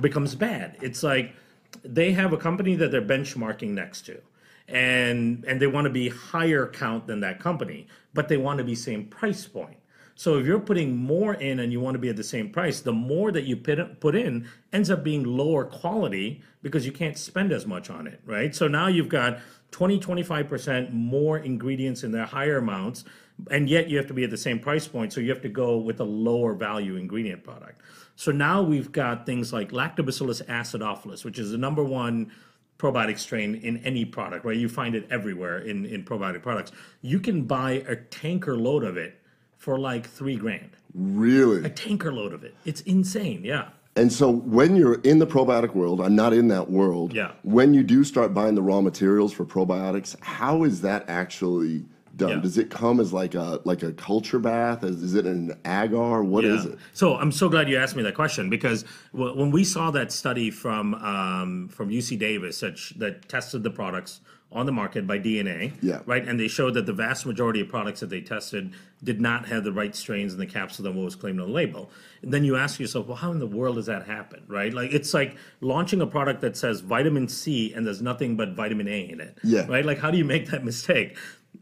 becomes 0.00 0.34
bad 0.34 0.76
it's 0.82 1.04
like 1.04 1.36
they 1.84 2.10
have 2.10 2.32
a 2.32 2.36
company 2.36 2.74
that 2.74 2.90
they're 2.90 3.00
benchmarking 3.00 3.70
next 3.70 4.02
to 4.06 4.20
and 4.68 5.44
and 5.44 5.60
they 5.60 5.66
want 5.66 5.84
to 5.84 5.90
be 5.90 6.08
higher 6.08 6.66
count 6.66 7.06
than 7.06 7.20
that 7.20 7.38
company 7.38 7.86
but 8.14 8.28
they 8.28 8.36
want 8.36 8.58
to 8.58 8.64
be 8.64 8.74
same 8.74 9.04
price 9.06 9.46
point 9.46 9.78
so 10.18 10.38
if 10.38 10.46
you're 10.46 10.58
putting 10.58 10.96
more 10.96 11.34
in 11.34 11.60
and 11.60 11.70
you 11.70 11.78
want 11.78 11.94
to 11.94 11.98
be 11.98 12.08
at 12.08 12.16
the 12.16 12.24
same 12.24 12.48
price, 12.48 12.80
the 12.80 12.92
more 12.92 13.30
that 13.32 13.44
you 13.44 13.54
put 13.54 14.16
in 14.16 14.48
ends 14.72 14.90
up 14.90 15.04
being 15.04 15.24
lower 15.24 15.66
quality 15.66 16.42
because 16.62 16.86
you 16.86 16.92
can't 16.92 17.18
spend 17.18 17.52
as 17.52 17.66
much 17.66 17.90
on 17.90 18.06
it, 18.06 18.20
right? 18.24 18.56
So 18.56 18.66
now 18.66 18.86
you've 18.86 19.10
got 19.10 19.40
20, 19.72 20.00
25% 20.00 20.90
more 20.90 21.38
ingredients 21.38 22.02
in 22.02 22.12
their 22.12 22.24
higher 22.24 22.56
amounts, 22.56 23.04
and 23.50 23.68
yet 23.68 23.90
you 23.90 23.98
have 23.98 24.06
to 24.06 24.14
be 24.14 24.24
at 24.24 24.30
the 24.30 24.38
same 24.38 24.58
price 24.58 24.88
point. 24.88 25.12
So 25.12 25.20
you 25.20 25.28
have 25.28 25.42
to 25.42 25.50
go 25.50 25.76
with 25.76 26.00
a 26.00 26.04
lower 26.04 26.54
value 26.54 26.96
ingredient 26.96 27.44
product. 27.44 27.82
So 28.14 28.32
now 28.32 28.62
we've 28.62 28.90
got 28.90 29.26
things 29.26 29.52
like 29.52 29.70
Lactobacillus 29.70 30.42
acidophilus, 30.46 31.26
which 31.26 31.38
is 31.38 31.50
the 31.50 31.58
number 31.58 31.84
one 31.84 32.32
probiotic 32.78 33.18
strain 33.18 33.54
in 33.56 33.78
any 33.78 34.04
product, 34.04 34.44
right? 34.44 34.56
You 34.56 34.68
find 34.68 34.94
it 34.94 35.06
everywhere 35.10 35.58
in, 35.58 35.86
in 35.86 36.04
probiotic 36.04 36.42
products. 36.42 36.72
You 37.02 37.20
can 37.20 37.42
buy 37.42 37.84
a 37.88 37.96
tanker 37.96 38.56
load 38.56 38.84
of 38.84 38.96
it 38.96 39.20
for 39.56 39.78
like 39.78 40.06
three 40.06 40.36
grand. 40.36 40.70
Really? 40.94 41.64
A 41.64 41.70
tanker 41.70 42.12
load 42.12 42.32
of 42.32 42.44
it. 42.44 42.54
It's 42.64 42.82
insane. 42.82 43.42
Yeah. 43.44 43.68
And 43.96 44.12
so 44.12 44.30
when 44.30 44.76
you're 44.76 45.00
in 45.00 45.18
the 45.18 45.26
probiotic 45.26 45.74
world, 45.74 46.02
I'm 46.02 46.14
not 46.14 46.34
in 46.34 46.48
that 46.48 46.70
world. 46.70 47.14
Yeah. 47.14 47.32
When 47.42 47.72
you 47.72 47.82
do 47.82 48.04
start 48.04 48.34
buying 48.34 48.54
the 48.54 48.62
raw 48.62 48.82
materials 48.82 49.32
for 49.32 49.46
probiotics, 49.46 50.20
how 50.22 50.64
is 50.64 50.82
that 50.82 51.08
actually 51.08 51.86
done? 52.16 52.28
Yeah. 52.30 52.36
Does 52.40 52.58
it 52.58 52.70
come 52.70 53.00
as 53.00 53.12
like 53.12 53.34
a 53.34 53.60
like 53.64 53.82
a 53.82 53.92
culture 53.92 54.38
bath? 54.38 54.82
Is, 54.84 55.02
is 55.02 55.14
it 55.14 55.26
an 55.26 55.58
agar? 55.64 56.22
What 56.24 56.44
is 56.44 56.64
it? 56.64 56.78
So 56.92 57.16
I'm 57.16 57.32
so 57.32 57.48
glad 57.48 57.68
you 57.68 57.76
asked 57.78 57.96
me 57.96 58.02
that 58.04 58.14
question 58.14 58.48
because 58.50 58.84
when 59.12 59.50
we 59.50 59.64
saw 59.64 59.90
that 59.92 60.12
study 60.12 60.50
from 60.50 60.94
um, 60.94 61.68
from 61.68 61.90
UC 61.90 62.18
Davis 62.18 62.60
that, 62.60 62.78
sh- 62.78 62.92
that 62.96 63.28
tested 63.28 63.62
the 63.62 63.70
products 63.70 64.20
on 64.52 64.64
the 64.64 64.72
market 64.72 65.06
by 65.08 65.18
DNA, 65.18 65.72
Yeah. 65.82 66.00
right, 66.06 66.26
and 66.26 66.38
they 66.38 66.46
showed 66.46 66.74
that 66.74 66.86
the 66.86 66.92
vast 66.92 67.26
majority 67.26 67.60
of 67.60 67.68
products 67.68 67.98
that 68.00 68.10
they 68.10 68.20
tested 68.20 68.72
did 69.02 69.20
not 69.20 69.44
have 69.48 69.64
the 69.64 69.72
right 69.72 69.94
strains 69.94 70.32
in 70.32 70.38
the 70.38 70.46
capsule 70.46 70.84
than 70.84 70.94
what 70.94 71.04
was 71.04 71.16
claimed 71.16 71.40
on 71.40 71.48
the 71.48 71.52
label. 71.52 71.90
And 72.22 72.32
then 72.32 72.44
you 72.44 72.56
ask 72.56 72.78
yourself, 72.78 73.08
well, 73.08 73.16
how 73.16 73.32
in 73.32 73.40
the 73.40 73.46
world 73.46 73.74
does 73.74 73.86
that 73.86 74.06
happen, 74.06 74.44
right? 74.46 74.72
Like 74.72 74.92
it's 74.92 75.12
like 75.12 75.36
launching 75.60 76.00
a 76.00 76.06
product 76.06 76.40
that 76.42 76.56
says 76.56 76.80
vitamin 76.80 77.26
C 77.28 77.74
and 77.74 77.84
there's 77.84 78.00
nothing 78.00 78.36
but 78.36 78.50
vitamin 78.50 78.86
A 78.86 79.00
in 79.10 79.20
it, 79.20 79.36
Yeah. 79.42 79.66
right? 79.66 79.84
Like 79.84 79.98
how 79.98 80.12
do 80.12 80.16
you 80.16 80.24
make 80.24 80.48
that 80.50 80.64
mistake? 80.64 81.16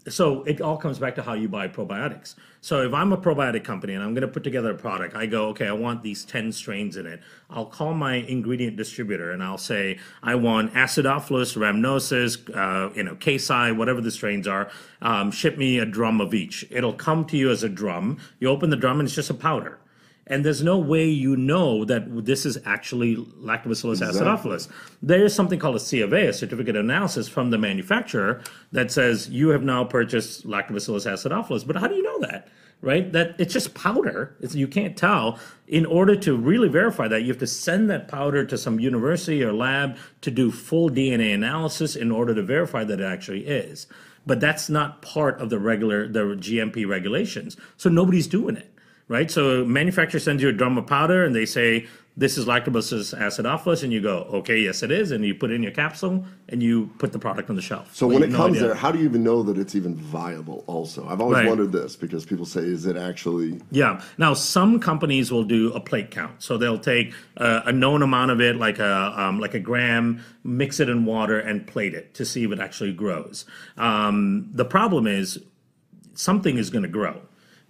So 0.09 0.43
it 0.45 0.61
all 0.61 0.77
comes 0.77 0.99
back 0.99 1.15
to 1.17 1.23
how 1.23 1.35
you 1.35 1.49
buy 1.49 1.69
probiotics. 1.69 2.35
So 2.61 2.83
if 2.87 2.95
I'm 2.95 3.13
a 3.13 3.17
probiotic 3.17 3.65
company 3.65 3.95
and 3.95 4.03
I'm 4.03 4.15
going 4.15 4.27
to 4.27 4.29
put 4.29 4.43
together 4.43 4.71
a 4.71 4.75
product, 4.75 5.15
I 5.15 5.27
go, 5.27 5.49
okay, 5.49 5.67
I 5.67 5.73
want 5.73 6.03
these 6.03 6.25
10 6.25 6.53
strains 6.53 6.97
in 6.97 7.07
it. 7.07 7.21
I'll 7.51 7.67
call 7.67 7.95
my 7.95 8.15
ingredient 8.15 8.77
distributor 8.77 9.33
and 9.33 9.43
I'll 9.43 9.59
say, 9.59 9.99
I 10.23 10.35
want 10.35 10.73
Acidophilus, 10.75 11.57
Rhamnosus, 11.57 12.55
uh, 12.55 12.93
you 12.95 13.03
know, 13.03 13.17
Casei, 13.17 13.77
whatever 13.77 14.01
the 14.01 14.11
strains 14.11 14.49
are. 14.49 14.71
Um, 15.03 15.31
ship 15.31 15.59
me 15.59 15.79
a 15.79 15.87
drum 15.87 16.21
of 16.21 16.33
each. 16.33 16.67
It'll 16.71 16.95
come 16.95 17.25
to 17.27 17.37
you 17.37 17.51
as 17.51 17.63
a 17.63 17.69
drum. 17.69 18.19
You 18.41 18.49
open 18.49 18.71
the 18.71 18.77
drum 18.77 19.01
and 19.01 19.07
it's 19.07 19.15
just 19.15 19.31
a 19.31 19.35
powder. 19.35 19.79
And 20.27 20.45
there's 20.45 20.63
no 20.63 20.79
way 20.79 21.07
you 21.07 21.37
know 21.37 21.85
that 21.85 22.25
this 22.25 22.47
is 22.47 22.59
actually 22.65 23.17
Lactobacillus 23.17 24.01
acidophilus. 24.01 24.69
There 25.03 25.25
is 25.25 25.35
something 25.35 25.59
called 25.59 25.77
a 25.77 25.81
C 25.81 26.01
of 26.01 26.13
A, 26.13 26.29
a 26.29 26.33
certificate 26.33 26.77
of 26.77 26.85
analysis 26.85 27.29
from 27.29 27.51
the 27.51 27.59
manufacturer 27.59 28.43
that 28.73 28.91
says 28.91 29.29
you 29.29 29.49
have 29.51 29.63
now 29.63 29.85
purchased 29.85 30.47
Lactobacillus 30.47 31.07
acidophilus. 31.07 31.67
But 31.67 31.77
how 31.77 31.89
do 31.89 31.95
you 31.95 32.03
know 32.03 32.21
that? 32.21 32.49
Right? 32.81 33.13
That 33.13 33.37
it's 33.39 33.53
just 33.53 33.75
powder. 33.75 34.35
It's, 34.41 34.55
you 34.55 34.69
can't 34.69 34.97
tell. 34.97 35.39
In 35.69 35.87
order 35.87 36.17
to 36.17 36.37
really 36.37 36.69
verify 36.69 37.09
that, 37.09 37.23
you 37.23 37.29
have 37.29 37.39
to 37.39 37.47
send 37.47 37.91
that 37.91 38.09
powder 38.09 38.45
to 38.47 38.59
some 38.59 38.81
university 38.81 39.43
or 39.43 39.53
lab 39.53 39.97
to 40.23 40.31
do 40.31 40.51
full 40.51 40.91
DNA 40.91 41.35
analysis 41.35 41.97
in 41.97 42.11
order 42.11 42.35
to 42.35 42.43
verify 42.43 42.85
that 42.85 43.01
it 43.01 43.05
actually 43.05 43.47
is. 43.47 43.87
But 44.27 44.41
that's 44.41 44.71
not 44.71 45.03
part 45.03 45.39
of 45.41 45.51
the 45.51 45.59
regular 45.59 46.09
the 46.09 46.21
GMP 46.21 46.87
regulations. 46.89 47.59
So 47.77 47.91
nobody's 47.91 48.27
doing 48.27 48.57
it 48.57 48.74
right? 49.09 49.31
So 49.31 49.65
manufacturer 49.65 50.21
sends 50.21 50.43
you 50.43 50.49
a 50.49 50.53
drum 50.53 50.79
of 50.79 50.87
powder 50.87 51.25
and 51.25 51.35
they 51.35 51.47
say, 51.47 51.87
this 52.17 52.39
is 52.39 52.45
Lactobacillus 52.47 53.13
acidophilus, 53.19 53.83
and 53.83 53.93
you 53.93 54.01
go, 54.01 54.19
okay, 54.33 54.61
yes, 54.61 54.85
it 54.85 54.93
is, 54.93 55.11
and 55.11 55.25
you 55.25 55.35
put 55.35 55.51
it 55.51 55.55
in 55.55 55.65
your 55.65 55.73
capsule 55.73 56.25
and 56.49 56.63
you 56.63 56.89
put 56.99 57.11
the 57.11 57.19
product 57.19 57.51
on 57.51 57.57
the 57.57 57.63
shelf. 57.63 57.93
So 57.93 58.07
Like, 58.07 58.15
when 58.15 58.23
it 58.23 58.31
no 58.31 58.37
comes 58.37 58.57
idea. 58.59 58.69
there, 58.69 58.77
how 58.77 58.93
do 58.93 59.01
you 59.01 59.05
even 59.05 59.25
know 59.25 59.43
that 59.43 59.59
it's 59.59 59.75
even 59.75 59.97
viable? 59.97 60.63
Also, 60.69 61.05
I've 61.09 61.21
always 61.21 61.39
Right. 61.39 61.49
wondered 61.49 61.73
this 61.73 61.97
because 61.97 62.25
people 62.25 62.47
say, 62.47 62.61
is 62.61 62.87
it 62.87 62.97
actually? 62.97 63.61
Yeah. 63.73 64.01
Now, 64.17 64.33
some 64.33 64.79
companies 64.79 65.33
will 65.33 65.43
do 65.43 65.73
a 65.73 65.81
plate 65.81 66.13
count, 66.13 66.41
so 66.41 66.57
they'll 66.57 66.79
take 66.79 67.13
uh, 67.37 67.63
a 67.67 67.73
known 67.73 68.01
amount 68.01 68.31
of 68.31 68.41
it, 68.41 68.55
like 68.55 68.79
a 68.79 69.13
um, 69.21 69.41
like 69.41 69.55
a 69.55 69.61
gram, 69.61 70.21
mix 70.45 70.79
it 70.79 70.89
in 70.89 71.07
water, 71.07 71.41
and 71.41 71.67
plate 71.67 71.95
it 71.95 72.15
to 72.15 72.25
see 72.25 72.45
if 72.45 72.53
it 72.53 72.61
actually 72.61 72.93
grows. 72.93 73.45
Um, 73.77 74.51
the 74.53 74.65
problem 74.65 75.09
is 75.09 75.41
something 76.15 76.59
is 76.59 76.71
going 76.71 76.85
to 76.85 76.89
grow 76.89 77.21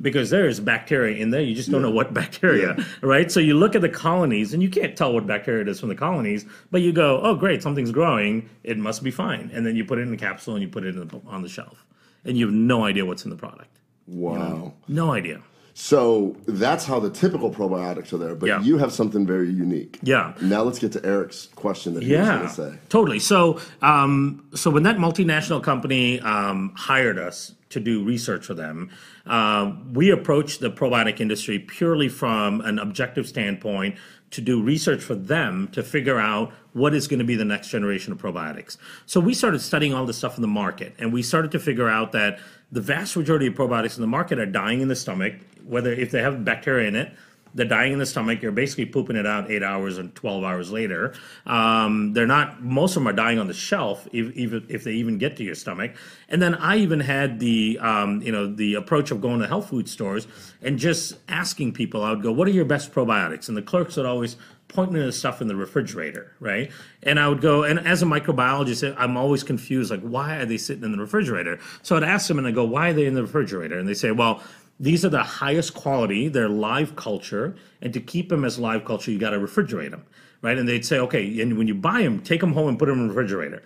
because 0.05 0.31
there 0.31 0.47
is 0.47 0.61
bacteria 0.61 1.17
in 1.17 1.31
there. 1.31 1.41
You 1.41 1.55
just 1.57 1.71
don't 1.71 1.83
know 1.83 1.91
what 1.91 2.15
bacteria, 2.23 2.77
right? 3.01 3.33
So 3.33 3.41
you 3.41 3.55
look 3.55 3.75
at 3.75 3.81
the 3.81 3.89
colonies 3.89 4.53
and 4.55 4.63
you 4.63 4.69
can't 4.69 4.97
tell 4.97 5.13
what 5.13 5.27
bacteria 5.27 5.63
it 5.63 5.69
is 5.69 5.81
from 5.81 5.89
the 5.89 5.95
colonies, 5.97 6.45
but 6.71 6.83
you 6.83 6.93
go, 6.93 7.21
oh, 7.23 7.35
great, 7.35 7.63
something's 7.63 7.91
growing. 7.91 8.49
It 8.63 8.79
must 8.79 9.03
be 9.03 9.11
fine. 9.11 9.51
And 9.53 9.67
then 9.67 9.75
you 9.75 9.85
put 9.85 9.99
it 9.99 10.03
in 10.03 10.13
a 10.13 10.17
capsule 10.17 10.55
and 10.55 10.63
you 10.63 10.69
put 10.69 10.85
it 10.85 10.95
in 10.95 11.09
the, 11.09 11.21
on 11.27 11.43
the 11.43 11.49
shelf. 11.49 11.85
And 12.25 12.39
you 12.39 12.47
have 12.47 12.55
no 12.55 12.85
idea 12.85 13.05
what's 13.05 13.25
in 13.25 13.31
the 13.31 13.37
product. 13.37 13.79
Wow. 14.07 14.75
No 14.87 15.13
idea. 15.13 15.41
So 15.77 16.37
that's 16.47 16.85
how 16.85 17.01
the 17.01 17.11
typical 17.11 17.51
probiotics 17.51 18.13
are 18.13 18.19
there, 18.19 18.35
but 18.37 18.47
Yeah. 18.47 18.63
you 18.63 18.79
have 18.79 18.93
something 18.93 19.27
very 19.27 19.49
unique. 19.51 19.99
Yeah. 20.03 20.35
Now 20.41 20.63
let's 20.63 20.79
get 20.79 20.93
to 20.93 21.05
Eric's 21.05 21.47
question 21.57 21.95
that 21.95 22.05
he 22.05 22.15
was 22.15 22.29
going 22.29 22.41
to 22.43 22.49
say. 22.49 22.79
totally. 22.91 23.19
So, 23.19 23.59
um, 23.83 24.47
so 24.55 24.71
when 24.71 24.85
that 24.85 24.99
multinational 24.99 25.61
company 25.63 26.21
um, 26.21 26.73
hired 26.77 27.19
us 27.19 27.55
to 27.75 27.81
do 27.81 28.03
research 28.03 28.47
for 28.47 28.55
them, 28.55 28.91
uh, 29.27 29.73
we 29.93 30.11
approached 30.11 30.61
the 30.61 30.71
probiotic 30.71 31.21
industry 31.21 31.59
purely 31.59 32.09
from 32.09 32.61
an 32.63 32.79
objective 32.79 33.29
standpoint 33.29 33.97
to 34.31 34.41
do 34.41 34.61
research 34.61 35.01
for 35.01 35.15
them 35.15 35.69
to 35.69 35.83
figure 35.83 36.19
out 36.19 36.53
what 36.73 36.93
is 36.93 37.07
going 37.07 37.21
to 37.21 37.25
be 37.25 37.37
the 37.37 37.45
next 37.45 37.69
generation 37.69 38.13
of 38.13 38.19
probiotics. 38.21 38.77
So 39.07 39.21
we 39.21 39.33
started 39.33 39.61
studying 39.61 39.95
all 39.95 40.07
the 40.07 40.13
stuff 40.13 40.37
in 40.37 40.43
the 40.43 40.49
market, 40.49 40.95
and 40.99 41.13
we 41.13 41.23
started 41.23 41.53
to 41.53 41.61
figure 41.61 41.89
out 41.89 42.11
that 42.13 42.41
the 42.73 42.81
vast 42.81 43.17
majority 43.17 43.47
of 43.47 43.55
probiotics 43.55 43.97
in 43.97 44.01
the 44.01 44.09
market 44.09 44.39
are 44.41 44.47
dying 44.47 44.81
in 44.81 44.89
the 44.89 44.97
stomach, 44.97 45.35
whether 45.65 45.93
if 45.93 46.11
they 46.11 46.21
have 46.21 46.45
bacteria 46.45 46.89
in 46.89 46.97
it 46.97 47.13
they're 47.55 47.67
dying 47.67 47.93
in 47.93 47.99
the 47.99 48.07
stomach. 48.07 48.43
You're 48.43 48.53
basically 48.53 48.87
pooping 48.87 49.17
it 49.17 49.27
out 49.27 49.51
eight 49.51 49.63
hours 49.63 49.99
and 49.99 50.15
12 50.15 50.45
hours 50.45 50.71
later. 50.71 51.15
Um, 51.47 52.13
they're 52.13 52.27
not, 52.27 52.63
most 52.63 52.97
of 52.97 53.03
them 53.03 53.09
are 53.09 53.13
dying 53.13 53.39
on 53.39 53.47
the 53.47 53.55
shelf, 53.55 54.07
if, 54.13 54.35
even 54.37 54.67
if 54.69 54.85
they 54.85 54.93
even 54.93 55.19
get 55.19 55.37
to 55.37 55.45
your 55.45 55.55
stomach. 55.55 55.95
And 56.29 56.43
then 56.43 56.55
I 56.57 56.77
even 56.79 57.01
had 57.01 57.39
the, 57.39 57.79
um, 57.81 58.21
you 58.23 58.33
know, 58.33 58.53
the 58.53 58.75
approach 58.75 59.11
of 59.11 59.21
going 59.21 59.41
to 59.41 59.47
health 59.47 59.69
food 59.69 59.89
stores 59.89 60.27
and 60.63 60.79
just 60.79 61.17
asking 61.29 61.73
people, 61.73 62.03
I 62.03 62.11
would 62.11 62.23
go, 62.23 62.33
what 62.33 62.49
are 62.49 62.53
your 62.53 62.65
best 62.65 62.93
probiotics? 62.93 63.49
And 63.49 63.57
the 63.57 63.63
clerks 63.63 63.97
would 63.97 64.07
always 64.07 64.37
point 64.69 64.91
me 64.91 64.99
to 64.99 65.07
the 65.07 65.13
stuff 65.13 65.41
in 65.41 65.47
the 65.47 65.55
refrigerator, 65.55 66.33
right? 66.41 66.71
And 67.03 67.21
I 67.21 67.29
would 67.29 67.41
go, 67.41 67.63
and 67.63 67.79
as 67.79 68.03
a 68.03 68.07
microbiologist, 68.07 68.95
I'm 68.99 69.17
always 69.17 69.45
confused, 69.45 69.91
like, 69.91 70.01
why 70.01 70.37
are 70.37 70.47
they 70.47 70.57
sitting 70.57 70.83
in 70.83 70.91
the 70.91 70.99
refrigerator? 70.99 71.61
So 71.83 71.97
I'd 71.97 72.03
ask 72.03 72.27
them 72.27 72.39
and 72.39 72.47
I 72.47 72.51
go, 72.51 72.65
why 72.65 72.91
are 72.91 72.93
they 72.93 73.07
in 73.07 73.15
the 73.15 73.23
refrigerator? 73.23 73.79
And 73.79 73.89
they 73.89 73.95
say, 73.95 74.11
well, 74.11 74.43
these 74.81 75.05
are 75.05 75.09
the 75.09 75.23
highest 75.23 75.75
quality, 75.75 76.29
they're 76.29 76.49
live 76.49 76.97
culture, 76.97 77.57
and 77.81 77.93
to 77.93 78.01
keep 78.01 78.29
them 78.29 78.45
as 78.45 78.59
live 78.59 78.85
culture, 78.85 79.11
you 79.11 79.19
got 79.19 79.31
to 79.31 79.39
refrigerate 79.39 79.91
them, 79.91 80.05
right? 80.43 80.59
And 80.59 80.69
they'd 80.69 80.85
say, 80.85 80.99
okay, 80.99 81.41
and 81.41 81.57
when 81.57 81.69
you 81.69 81.75
buy 81.75 82.03
them, 82.03 82.21
take 82.21 82.41
them 82.41 82.53
home 82.53 82.69
and 82.69 82.79
put 82.79 82.87
them 82.87 83.01
in 83.01 83.09
the 83.09 83.15
refrigerator. 83.15 83.63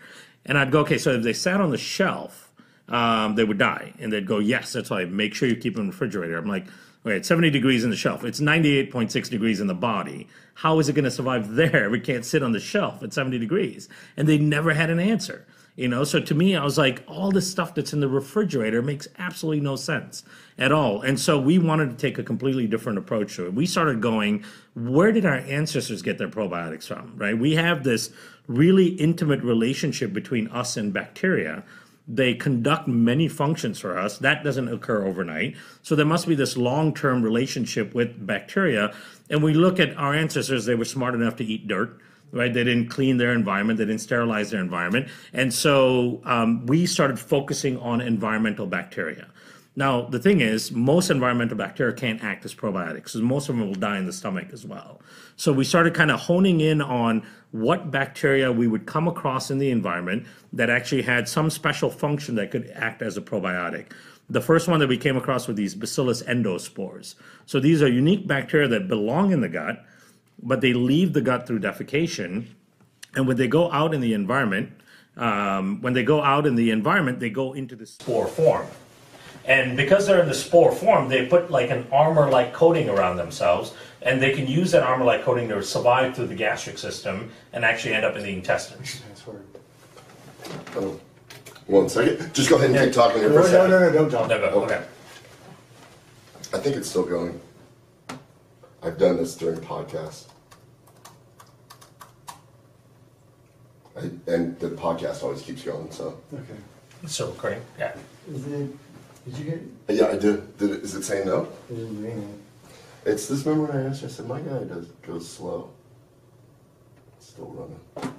And 0.47 0.59
I'd 0.59 0.71
go, 0.71 0.81
okay, 0.81 0.99
so 0.99 1.12
if 1.12 1.23
they 1.23 1.33
sat 1.33 1.61
on 1.61 1.71
the 1.71 1.79
shelf, 1.79 2.53
um, 2.88 3.35
they 3.35 3.44
would 3.44 3.59
die. 3.59 3.92
And 3.99 4.12
they'd 4.12 4.27
go, 4.27 4.38
yes, 4.38 4.73
that's 4.73 4.90
why. 4.90 5.05
Make 5.05 5.35
sure 5.35 5.49
you 5.49 5.57
keep 5.57 5.75
them 5.75 5.83
in 5.83 5.87
the 5.88 5.92
refrigerator. 5.92 6.37
I'm 6.37 6.47
like, 6.47 6.66
Right, 7.05 7.25
70 7.25 7.51
degrees 7.51 7.85
in 7.85 7.90
the 7.90 7.97
shelf. 7.97 8.25
It's 8.25 8.40
98.6 8.40 9.31
degrees 9.31 9.61
in 9.61 9.68
the 9.68 9.75
body. 9.75 10.27
How 10.55 10.79
is 10.81 10.88
it 10.88 10.94
going 10.94 11.05
to 11.05 11.11
survive 11.11 11.55
there? 11.55 11.88
We 11.90 12.01
can't 12.01 12.25
sit 12.25 12.42
on 12.42 12.53
the 12.53 12.61
shelf 12.61 13.03
at 13.03 13.14
70 13.14 13.38
degrees. 13.38 13.88
And 14.16 14.29
they 14.29 14.37
never 14.37 14.75
had 14.75 14.90
an 14.90 14.99
answer. 14.99 15.47
You 15.77 15.87
know, 15.87 16.03
so 16.03 16.18
to 16.18 16.35
me, 16.35 16.57
I 16.57 16.64
was 16.64 16.77
like, 16.77 17.05
all 17.07 17.31
this 17.31 17.49
stuff 17.49 17.75
that's 17.75 17.92
in 17.92 18.01
the 18.01 18.09
refrigerator 18.09 18.83
makes 18.83 19.07
absolutely 19.16 19.61
no 19.61 19.77
sense 19.77 20.25
at 20.59 20.73
all. 20.73 21.03
And 21.03 21.18
so 21.18 21.38
we 21.38 21.59
wanted 21.59 21.90
to 21.90 21.97
take 21.97 22.18
a 22.18 22.23
completely 22.25 22.66
different 22.66 22.99
approach 22.99 23.37
to 23.37 23.47
it. 23.47 23.55
We 23.55 23.66
started 23.66 24.01
going, 24.01 24.44
where 24.75 25.12
did 25.12 25.25
our 25.25 25.37
ancestors 25.37 26.03
get 26.03 26.18
their 26.18 26.29
probiotics 26.29 26.88
from, 26.88 27.14
right? 27.16 27.38
We 27.38 27.55
have 27.55 27.85
this 27.85 28.11
really 28.49 28.87
intimate 28.87 29.42
relationship 29.42 30.12
between 30.12 30.49
us 30.49 30.77
and 30.77 30.92
bacteria. 30.92 31.62
They 32.09 32.35
conduct 32.35 32.88
many 32.88 33.29
functions 33.29 33.79
for 33.79 33.97
us. 33.99 34.18
That 34.18 34.42
doesn't 34.42 34.68
occur 34.68 35.05
overnight. 35.05 35.57
So 35.83 35.94
there 35.94 36.07
must 36.07 36.27
be 36.27 36.35
this 36.35 36.57
long 36.57 36.94
term 36.94 37.23
relationship 37.23 37.94
with 37.94 38.27
bacteria. 38.27 38.94
And 39.31 39.42
we 39.42 39.55
look 39.55 39.79
at 39.79 39.97
our 39.97 40.14
ancestors, 40.14 40.64
they 40.64 40.75
were 40.75 40.87
smart 40.87 41.14
enough 41.14 41.37
to 41.37 41.44
eat 41.44 41.68
dirt 41.68 42.01
right? 42.31 42.53
They 42.53 42.64
didn't 42.64 42.88
clean 42.88 43.16
their 43.16 43.33
environment, 43.33 43.79
they 43.79 43.87
didn't 43.87 44.03
sterilize 44.03 44.51
their 44.51 44.61
environment. 44.61 45.09
And 45.33 45.53
so 45.53 46.21
um, 46.25 46.66
we 46.66 46.85
started 46.87 47.18
focusing 47.18 47.79
on 47.79 48.01
environmental 48.01 48.66
bacteria. 48.66 49.29
Now, 49.78 50.02
the 50.02 50.18
thing 50.18 50.40
is, 50.40 50.72
most 50.72 51.08
environmental 51.08 51.56
bacteria 51.56 51.94
can't 51.94 52.20
act 52.24 52.44
as 52.44 52.52
probiotics, 52.52 52.94
because 52.94 53.22
most 53.22 53.48
of 53.48 53.56
them 53.56 53.64
will 53.64 53.76
die 53.76 53.96
in 53.96 54.06
the 54.06 54.12
stomach 54.12 54.48
as 54.52 54.66
well. 54.66 55.00
So 55.36 55.52
we 55.52 55.62
started 55.62 55.94
kind 55.94 56.10
of 56.10 56.18
honing 56.18 56.60
in 56.60 56.82
on 56.82 57.24
what 57.52 57.92
bacteria 57.92 58.50
we 58.50 58.66
would 58.66 58.86
come 58.86 59.06
across 59.06 59.52
in 59.52 59.58
the 59.58 59.70
environment 59.70 60.26
that 60.52 60.68
actually 60.68 61.02
had 61.02 61.28
some 61.28 61.48
special 61.48 61.90
function 61.90 62.34
that 62.34 62.50
could 62.50 62.72
act 62.74 63.02
as 63.02 63.16
a 63.16 63.20
probiotic. 63.20 63.92
The 64.28 64.40
first 64.40 64.66
one 64.66 64.80
that 64.80 64.88
we 64.88 64.98
came 64.98 65.16
across 65.16 65.46
were 65.46 65.54
these 65.54 65.76
Bacillus 65.76 66.24
endospores. 66.24 67.14
So 67.46 67.60
these 67.60 67.80
are 67.80 67.88
unique 67.88 68.26
bacteria 68.26 68.66
that 68.66 68.88
belong 68.88 69.30
in 69.30 69.42
the 69.42 69.48
gut, 69.48 69.84
but 70.42 70.60
they 70.60 70.72
leave 70.72 71.12
the 71.12 71.20
gut 71.20 71.46
through 71.46 71.60
defecation. 71.60 72.46
And 73.14 73.28
when 73.28 73.36
they 73.36 73.46
go 73.46 73.70
out 73.70 73.94
in 73.94 74.00
the 74.00 74.12
environment, 74.12 74.72
um, 75.16 75.80
when 75.82 75.92
they 75.92 76.02
go 76.02 76.20
out 76.20 76.48
in 76.48 76.56
the 76.56 76.72
environment, 76.72 77.20
they 77.20 77.30
go 77.30 77.52
into 77.52 77.76
the 77.76 77.86
spore 77.86 78.26
form. 78.26 78.66
And 79.48 79.78
because 79.78 80.06
they're 80.06 80.20
in 80.20 80.28
the 80.28 80.34
spore 80.34 80.70
form, 80.72 81.08
they 81.08 81.24
put 81.26 81.50
like 81.50 81.70
an 81.70 81.87
armor 81.90 82.30
like 82.30 82.52
coating 82.52 82.90
around 82.90 83.16
themselves, 83.16 83.72
and 84.02 84.20
they 84.22 84.32
can 84.34 84.46
use 84.46 84.70
that 84.72 84.82
armor 84.82 85.06
like 85.06 85.24
coating 85.24 85.48
to 85.48 85.62
survive 85.62 86.14
through 86.14 86.26
the 86.26 86.34
gastric 86.34 86.76
system 86.76 87.30
and 87.54 87.64
actually 87.64 87.94
end 87.94 88.04
up 88.04 88.14
in 88.14 88.22
the 88.22 88.28
intestines. 88.28 89.00
Oh, 90.76 91.00
One 91.66 91.88
second. 91.88 92.32
Just 92.34 92.50
go 92.50 92.56
ahead 92.56 92.70
and 92.70 92.78
keep 92.78 92.92
talking 92.92 93.20
here 93.20 93.30
for 93.30 93.40
a 93.40 93.42
No, 93.42 93.42
no, 93.42 93.50
second. 93.50 93.70
no, 93.70 93.78
no, 93.80 93.92
don't 93.92 94.11
talk. 94.11 94.28
No, 94.28 94.38
go, 94.38 94.64
okay. 94.64 94.84
I 96.52 96.58
think 96.58 96.76
it's 96.76 96.88
still 96.90 97.04
going. 97.06 97.40
I've 98.82 98.98
done 98.98 99.16
this 99.16 99.34
during 99.34 99.61
podcasts. 99.61 100.26
I, 103.96 104.11
and 104.26 104.58
the 104.61 104.70
podcast 104.70 105.22
always 105.22 105.40
keeps 105.42 105.62
going, 105.62 105.90
so. 105.90 106.20
Okay. 106.32 106.42
So, 107.06 107.30
recording? 107.30 107.62
Yeah. 107.78 107.94
Is 108.30 108.46
it, 108.46 108.70
did 109.24 109.37
you 109.38 109.44
get, 109.44 109.96
Yeah, 109.96 110.07
I 110.09 110.16
did. 110.16 110.57
did 110.59 110.70
it, 110.70 110.83
is 110.83 110.94
it 110.94 111.02
saying 111.04 111.26
no? 111.26 111.48
it 111.70 111.74
didn't 111.74 112.02
ring 112.02 112.18
it. 112.22 113.11
It's 113.11 113.28
this 113.28 113.44
member 113.46 113.72
I 113.72 113.83
asked 113.88 114.02
you, 114.02 114.09
I 114.09 114.11
said, 114.11 114.26
my 114.26 114.40
guy 114.40 114.64
does 114.64 114.87
goes 115.07 115.28
slow. 115.28 115.70
It's 117.16 117.28
still 117.28 117.46
running. 117.46 118.14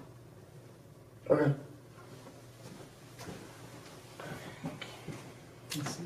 Okay. 1.30 1.54
Let's 5.78 5.96
see. 5.96 6.04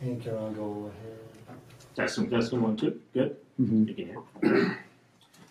And 0.00 0.22
Carol, 0.22 0.50
go 0.52 0.90
ahead. 0.90 1.58
Testing, 1.96 2.30
testing, 2.30 2.62
one, 2.62 2.76
two. 2.76 3.00
Good? 3.12 3.36
You 3.58 3.94
can 3.94 4.06
hear. 4.42 4.78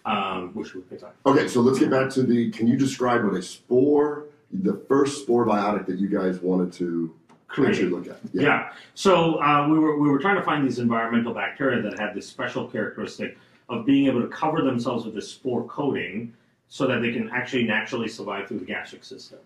Um, 0.06 0.50
where 0.54 0.66
should 0.66 0.76
we 0.78 0.82
pick 0.82 1.04
up? 1.04 1.16
Okay, 1.26 1.48
so 1.48 1.62
let's 1.62 1.78
get 1.80 1.92
back 1.92 2.10
to 2.12 2.24
the 2.24 2.50
can 2.52 2.68
you 2.68 2.76
describe 2.76 3.24
what 3.24 3.36
a 3.36 3.42
spore 3.42 4.26
the 4.52 4.74
first 4.90 5.22
spore 5.22 5.46
biotic 5.46 5.86
that 5.86 5.98
you 6.00 6.10
guys 6.10 6.40
wanted 6.40 6.74
to 6.74 7.14
Actually 7.58 7.90
look 7.90 8.08
at? 8.08 8.18
Yeah. 8.34 8.72
So 8.96 9.42
uh, 9.42 9.68
we 9.70 9.78
were 9.78 9.98
we 9.98 10.10
were 10.10 10.20
trying 10.20 10.38
to 10.38 10.44
find 10.44 10.66
these 10.66 10.80
environmental 10.80 11.34
bacteria 11.34 11.82
that 11.82 12.00
had 12.00 12.14
this 12.14 12.28
special 12.28 12.68
characteristic 12.68 13.38
of 13.70 13.86
being 13.86 14.08
able 14.08 14.22
to 14.22 14.28
cover 14.28 14.62
themselves 14.62 15.06
with 15.06 15.16
this 15.16 15.30
spore 15.30 15.64
coating, 15.66 16.34
so 16.70 16.88
that 16.88 17.02
they 17.02 17.12
can 17.12 17.30
actually 17.30 17.64
naturally 17.64 18.08
survive 18.08 18.48
through 18.48 18.60
the 18.60 18.66
gastric 18.66 19.04
system. 19.04 19.40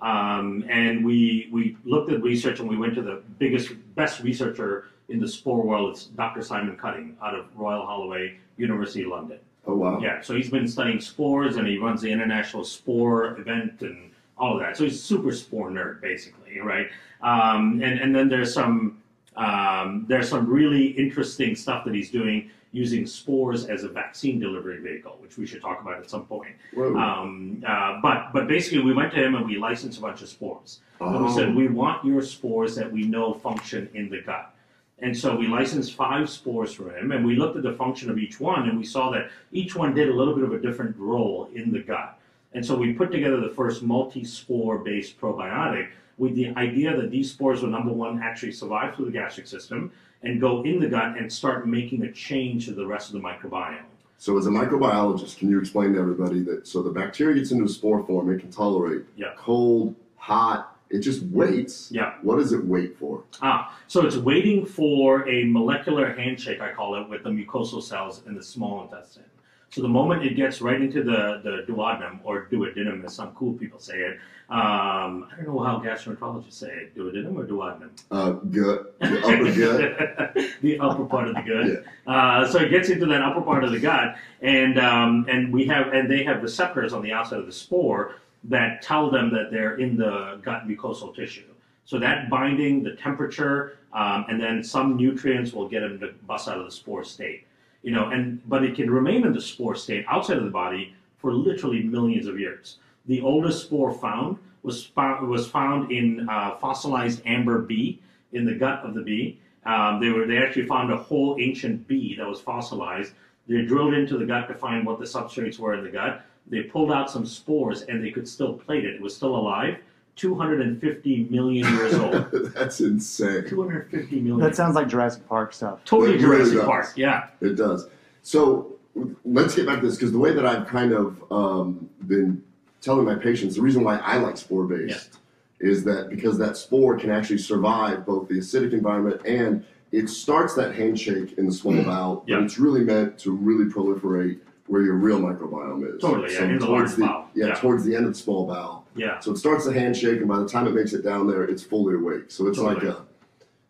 Um, 0.00 0.64
and 0.70 1.04
we 1.04 1.48
we 1.52 1.76
looked 1.84 2.10
at 2.10 2.22
research 2.22 2.60
and 2.60 2.68
we 2.68 2.76
went 2.76 2.94
to 2.94 3.02
the 3.02 3.22
biggest 3.38 3.72
best 3.94 4.22
researcher 4.22 4.86
in 5.10 5.20
the 5.20 5.28
spore 5.28 5.62
world. 5.62 5.90
It's 5.90 6.04
Dr. 6.04 6.42
Simon 6.42 6.76
Cutting 6.76 7.16
out 7.22 7.34
of 7.34 7.46
Royal 7.54 7.84
Holloway, 7.84 8.38
University 8.56 9.02
of 9.02 9.08
London. 9.08 9.38
Oh 9.66 9.74
wow. 9.74 10.00
Yeah, 10.00 10.22
so 10.22 10.34
he's 10.34 10.50
been 10.50 10.66
studying 10.66 11.00
spores 11.00 11.56
and 11.56 11.66
he 11.66 11.76
runs 11.76 12.00
the 12.00 12.10
international 12.10 12.64
spore 12.64 13.38
event 13.38 13.82
and 13.82 14.09
all 14.40 14.54
of 14.54 14.60
that. 14.60 14.76
So 14.76 14.84
he's 14.84 15.00
super 15.00 15.30
spore 15.32 15.70
nerd, 15.70 16.00
basically, 16.00 16.58
right? 16.60 16.88
Um, 17.22 17.80
and 17.82 18.00
and 18.00 18.14
then 18.16 18.28
there's 18.28 18.52
some 18.52 19.00
um, 19.36 20.06
there's 20.08 20.28
some 20.28 20.48
really 20.48 20.86
interesting 20.86 21.54
stuff 21.54 21.84
that 21.84 21.94
he's 21.94 22.10
doing 22.10 22.50
using 22.72 23.04
spores 23.06 23.64
as 23.66 23.82
a 23.84 23.88
vaccine 23.88 24.38
delivery 24.38 24.78
vehicle, 24.80 25.16
which 25.20 25.36
we 25.36 25.44
should 25.44 25.60
talk 25.60 25.80
about 25.82 25.98
at 25.98 26.08
some 26.08 26.24
point. 26.24 26.54
Um, 26.96 27.62
uh, 27.66 28.00
but 28.02 28.32
but 28.32 28.48
basically, 28.48 28.80
we 28.82 28.94
went 28.94 29.12
to 29.12 29.22
him 29.22 29.34
and 29.34 29.46
we 29.46 29.58
licensed 29.58 29.98
a 29.98 30.00
bunch 30.00 30.22
of 30.22 30.28
spores. 30.28 30.80
And 31.00 31.12
we 31.24 31.30
Oh. 31.30 31.36
said 31.36 31.54
we 31.54 31.68
want 31.68 32.04
your 32.04 32.22
spores 32.22 32.74
that 32.76 32.90
we 32.90 33.02
know 33.04 33.34
function 33.34 33.88
in 33.94 34.08
the 34.10 34.20
gut. 34.22 34.54
And 35.02 35.16
so 35.16 35.34
we 35.34 35.46
licensed 35.46 35.94
five 35.94 36.28
spores 36.28 36.74
for 36.74 36.94
him, 36.94 37.12
and 37.12 37.24
we 37.24 37.34
looked 37.34 37.56
at 37.56 37.62
the 37.62 37.72
function 37.72 38.10
of 38.10 38.18
each 38.18 38.38
one, 38.38 38.68
and 38.68 38.76
we 38.78 38.84
saw 38.84 39.10
that 39.12 39.30
each 39.50 39.74
one 39.74 39.94
did 39.94 40.10
a 40.10 40.12
little 40.12 40.34
bit 40.34 40.44
of 40.44 40.52
a 40.52 40.58
different 40.58 40.94
role 40.98 41.48
in 41.54 41.72
the 41.72 41.78
gut. 41.78 42.18
And 42.52 42.64
so 42.64 42.76
we 42.76 42.92
put 42.92 43.12
together 43.12 43.40
the 43.40 43.50
first 43.50 43.82
multi-spore 43.82 44.78
based 44.78 45.20
probiotic 45.20 45.88
with 46.18 46.34
the 46.34 46.48
idea 46.56 46.96
that 46.96 47.10
these 47.10 47.30
spores 47.30 47.62
will 47.62 47.70
number 47.70 47.92
one 47.92 48.20
actually 48.22 48.52
survive 48.52 48.94
through 48.94 49.06
the 49.06 49.12
gastric 49.12 49.46
system 49.46 49.92
and 50.22 50.40
go 50.40 50.62
in 50.62 50.80
the 50.80 50.88
gut 50.88 51.16
and 51.16 51.32
start 51.32 51.66
making 51.66 52.02
a 52.02 52.12
change 52.12 52.66
to 52.66 52.72
the 52.72 52.86
rest 52.86 53.14
of 53.14 53.14
the 53.14 53.26
microbiome. 53.26 53.84
So 54.18 54.36
as 54.36 54.46
a 54.46 54.50
microbiologist, 54.50 55.38
can 55.38 55.48
you 55.48 55.58
explain 55.58 55.94
to 55.94 55.98
everybody 55.98 56.40
that 56.40 56.66
so 56.66 56.82
the 56.82 56.90
bacteria 56.90 57.36
gets 57.36 57.52
into 57.52 57.64
a 57.64 57.68
spore 57.68 58.04
form, 58.04 58.30
it 58.30 58.40
can 58.40 58.50
tolerate 58.50 59.02
Yeah. 59.16 59.32
cold, 59.38 59.94
hot, 60.16 60.76
it 60.90 60.98
just 60.98 61.22
waits. 61.22 61.90
Yeah. 61.90 62.14
What 62.20 62.36
does 62.36 62.52
it 62.52 62.62
wait 62.64 62.98
for? 62.98 63.22
Ah, 63.40 63.78
so 63.86 64.04
it's 64.04 64.16
waiting 64.16 64.66
for 64.66 65.26
a 65.26 65.44
molecular 65.44 66.12
handshake, 66.12 66.60
I 66.60 66.72
call 66.72 66.96
it, 66.96 67.08
with 67.08 67.22
the 67.22 67.30
mucosal 67.30 67.82
cells 67.82 68.22
in 68.26 68.34
the 68.34 68.42
small 68.42 68.82
intestine. 68.82 69.22
So 69.70 69.82
the 69.82 69.88
moment 69.88 70.24
it 70.24 70.34
gets 70.34 70.60
right 70.60 70.80
into 70.80 71.04
the, 71.04 71.40
the 71.44 71.72
duodenum, 71.72 72.18
or 72.24 72.46
duodenum 72.50 73.04
as 73.04 73.14
some 73.14 73.32
cool 73.36 73.52
people 73.52 73.78
say 73.78 73.98
it, 74.00 74.18
um, 74.48 75.28
I 75.32 75.44
don't 75.44 75.54
know 75.54 75.62
how 75.62 75.78
gastroenterologists 75.78 76.54
say 76.54 76.66
it, 76.66 76.96
duodenum 76.96 77.36
or 77.36 77.44
duodenum? 77.44 77.90
Uh, 78.10 78.32
gut, 78.32 78.98
the 78.98 79.20
upper 79.22 80.34
gut. 80.34 80.50
the 80.62 80.78
upper 80.80 81.04
part 81.04 81.28
of 81.28 81.36
the 81.36 81.42
gut. 81.42 81.84
Uh, 82.04 82.48
so 82.48 82.58
it 82.58 82.70
gets 82.70 82.88
into 82.88 83.06
that 83.06 83.22
upper 83.22 83.42
part 83.42 83.62
of 83.62 83.70
the 83.70 83.78
gut, 83.78 84.16
and 84.42 84.76
um, 84.80 85.24
and 85.28 85.52
we 85.52 85.66
have 85.66 85.92
and 85.92 86.10
they 86.10 86.24
have 86.24 86.42
receptors 86.42 86.92
on 86.92 87.00
the 87.00 87.12
outside 87.12 87.38
of 87.38 87.46
the 87.46 87.52
spore 87.52 88.16
that 88.42 88.82
tell 88.82 89.08
them 89.08 89.32
that 89.32 89.52
they're 89.52 89.76
in 89.76 89.96
the 89.96 90.40
gut 90.42 90.66
mucosal 90.66 91.14
tissue. 91.14 91.44
So 91.84 92.00
that 92.00 92.28
binding, 92.28 92.82
the 92.82 92.96
temperature, 92.96 93.78
um, 93.92 94.24
and 94.28 94.40
then 94.40 94.64
some 94.64 94.96
nutrients 94.96 95.52
will 95.52 95.68
get 95.68 95.80
them 95.80 96.00
to 96.00 96.12
bust 96.26 96.48
out 96.48 96.58
of 96.58 96.64
the 96.64 96.72
spore 96.72 97.04
state. 97.04 97.46
You 97.82 97.92
know, 97.92 98.10
and 98.10 98.46
but 98.48 98.62
it 98.64 98.74
can 98.76 98.90
remain 98.90 99.24
in 99.24 99.32
the 99.32 99.40
spore 99.40 99.74
state 99.74 100.04
outside 100.08 100.36
of 100.36 100.44
the 100.44 100.50
body 100.50 100.94
for 101.18 101.32
literally 101.32 101.82
millions 101.82 102.26
of 102.26 102.38
years. 102.38 102.78
The 103.06 103.20
oldest 103.20 103.62
spore 103.62 103.92
found 103.92 104.38
was 104.62 104.84
found, 104.84 105.28
was 105.28 105.48
found 105.48 105.90
in 105.90 106.28
uh, 106.28 106.56
fossilized 106.56 107.22
amber 107.24 107.60
bee 107.60 108.00
in 108.32 108.44
the 108.44 108.54
gut 108.54 108.80
of 108.84 108.94
the 108.94 109.02
bee. 109.02 109.40
Um, 109.64 110.00
they 110.00 110.10
were 110.10 110.26
they 110.26 110.38
actually 110.38 110.66
found 110.66 110.92
a 110.92 110.96
whole 110.96 111.36
ancient 111.38 111.86
bee 111.86 112.16
that 112.16 112.26
was 112.26 112.40
fossilized. 112.40 113.12
They 113.46 113.62
drilled 113.62 113.94
into 113.94 114.16
the 114.16 114.26
gut 114.26 114.48
to 114.48 114.54
find 114.54 114.86
what 114.86 114.98
the 114.98 115.04
substrates 115.04 115.58
were 115.58 115.74
in 115.74 115.84
the 115.84 115.90
gut. 115.90 116.24
They 116.46 116.62
pulled 116.62 116.92
out 116.92 117.10
some 117.10 117.26
spores 117.26 117.82
and 117.82 118.02
they 118.02 118.10
could 118.10 118.28
still 118.28 118.54
plate 118.54 118.84
it. 118.84 118.94
It 118.94 119.00
was 119.00 119.14
still 119.14 119.36
alive. 119.36 119.78
250 120.20 121.24
million 121.30 121.66
years 121.74 121.94
old. 121.94 122.30
That's 122.54 122.80
insane. 122.80 123.48
250 123.48 124.20
million. 124.20 124.38
That 124.38 124.54
sounds 124.54 124.74
like 124.74 124.86
Jurassic 124.88 125.26
Park 125.28 125.52
stuff. 125.52 125.80
totally 125.84 126.16
It 126.18 126.22
really 126.22 126.36
Jurassic 126.50 126.54
does. 126.58 126.64
Park. 126.66 126.86
Yeah. 126.96 127.28
It 127.40 127.54
does. 127.56 127.88
So 128.22 128.76
let's 129.24 129.54
get 129.54 129.66
back 129.66 129.80
to 129.80 129.86
this 129.86 129.96
because 129.96 130.12
the 130.12 130.18
way 130.18 130.32
that 130.32 130.44
I've 130.44 130.66
kind 130.66 130.92
of 130.92 131.22
um, 131.32 131.88
been 132.06 132.42
telling 132.82 133.06
my 133.06 133.14
patients, 133.14 133.54
the 133.56 133.62
reason 133.62 133.82
why 133.82 133.96
I 133.98 134.18
like 134.18 134.36
spore 134.36 134.64
based 134.64 135.18
is 135.58 135.84
that 135.84 136.08
because 136.10 136.36
that 136.38 136.56
spore 136.56 136.96
can 136.98 137.10
actually 137.10 137.38
survive 137.38 138.04
both 138.06 138.28
the 138.28 138.34
acidic 138.38 138.72
environment 138.72 139.20
and 139.26 139.64
it 139.92 140.08
starts 140.08 140.54
that 140.54 140.74
handshake 140.74 141.36
in 141.38 141.46
the 141.46 141.52
small 141.52 141.74
bowel, 141.82 142.16
Mm-hmm. 142.18 142.30
Yeah. 142.30 142.36
but 142.36 142.44
it's 142.44 142.58
really 142.58 142.84
meant 142.84 143.18
to 143.20 143.32
really 143.32 143.64
proliferate 143.70 144.38
where 144.68 144.82
your 144.82 144.94
real 144.94 145.18
microbiome 145.18 145.94
is. 145.96 146.00
Totally, 146.00 146.32
yeah, 146.32 146.44
in 146.44 146.58
the 146.58 146.66
towards 146.66 146.90
large 146.92 146.94
the, 146.96 147.06
bowel. 147.06 147.28
Yeah, 147.34 147.46
Yeah. 147.48 147.54
towards 147.54 147.84
the 147.84 147.96
end 147.96 148.06
of 148.06 148.12
the 148.12 148.18
small 148.18 148.46
bowel. 148.46 148.79
Yeah. 148.96 149.18
So 149.20 149.32
it 149.32 149.36
starts 149.38 149.64
the 149.64 149.72
handshake, 149.72 150.18
and 150.18 150.28
by 150.28 150.38
the 150.38 150.48
time 150.48 150.66
it 150.66 150.74
makes 150.74 150.92
it 150.92 151.02
down 151.02 151.26
there, 151.28 151.44
it's 151.44 151.62
fully 151.62 151.94
awake. 151.94 152.30
So 152.30 152.46
it's 152.48 152.58
Totally. 152.58 152.86
like 152.88 152.96
a 152.98 153.02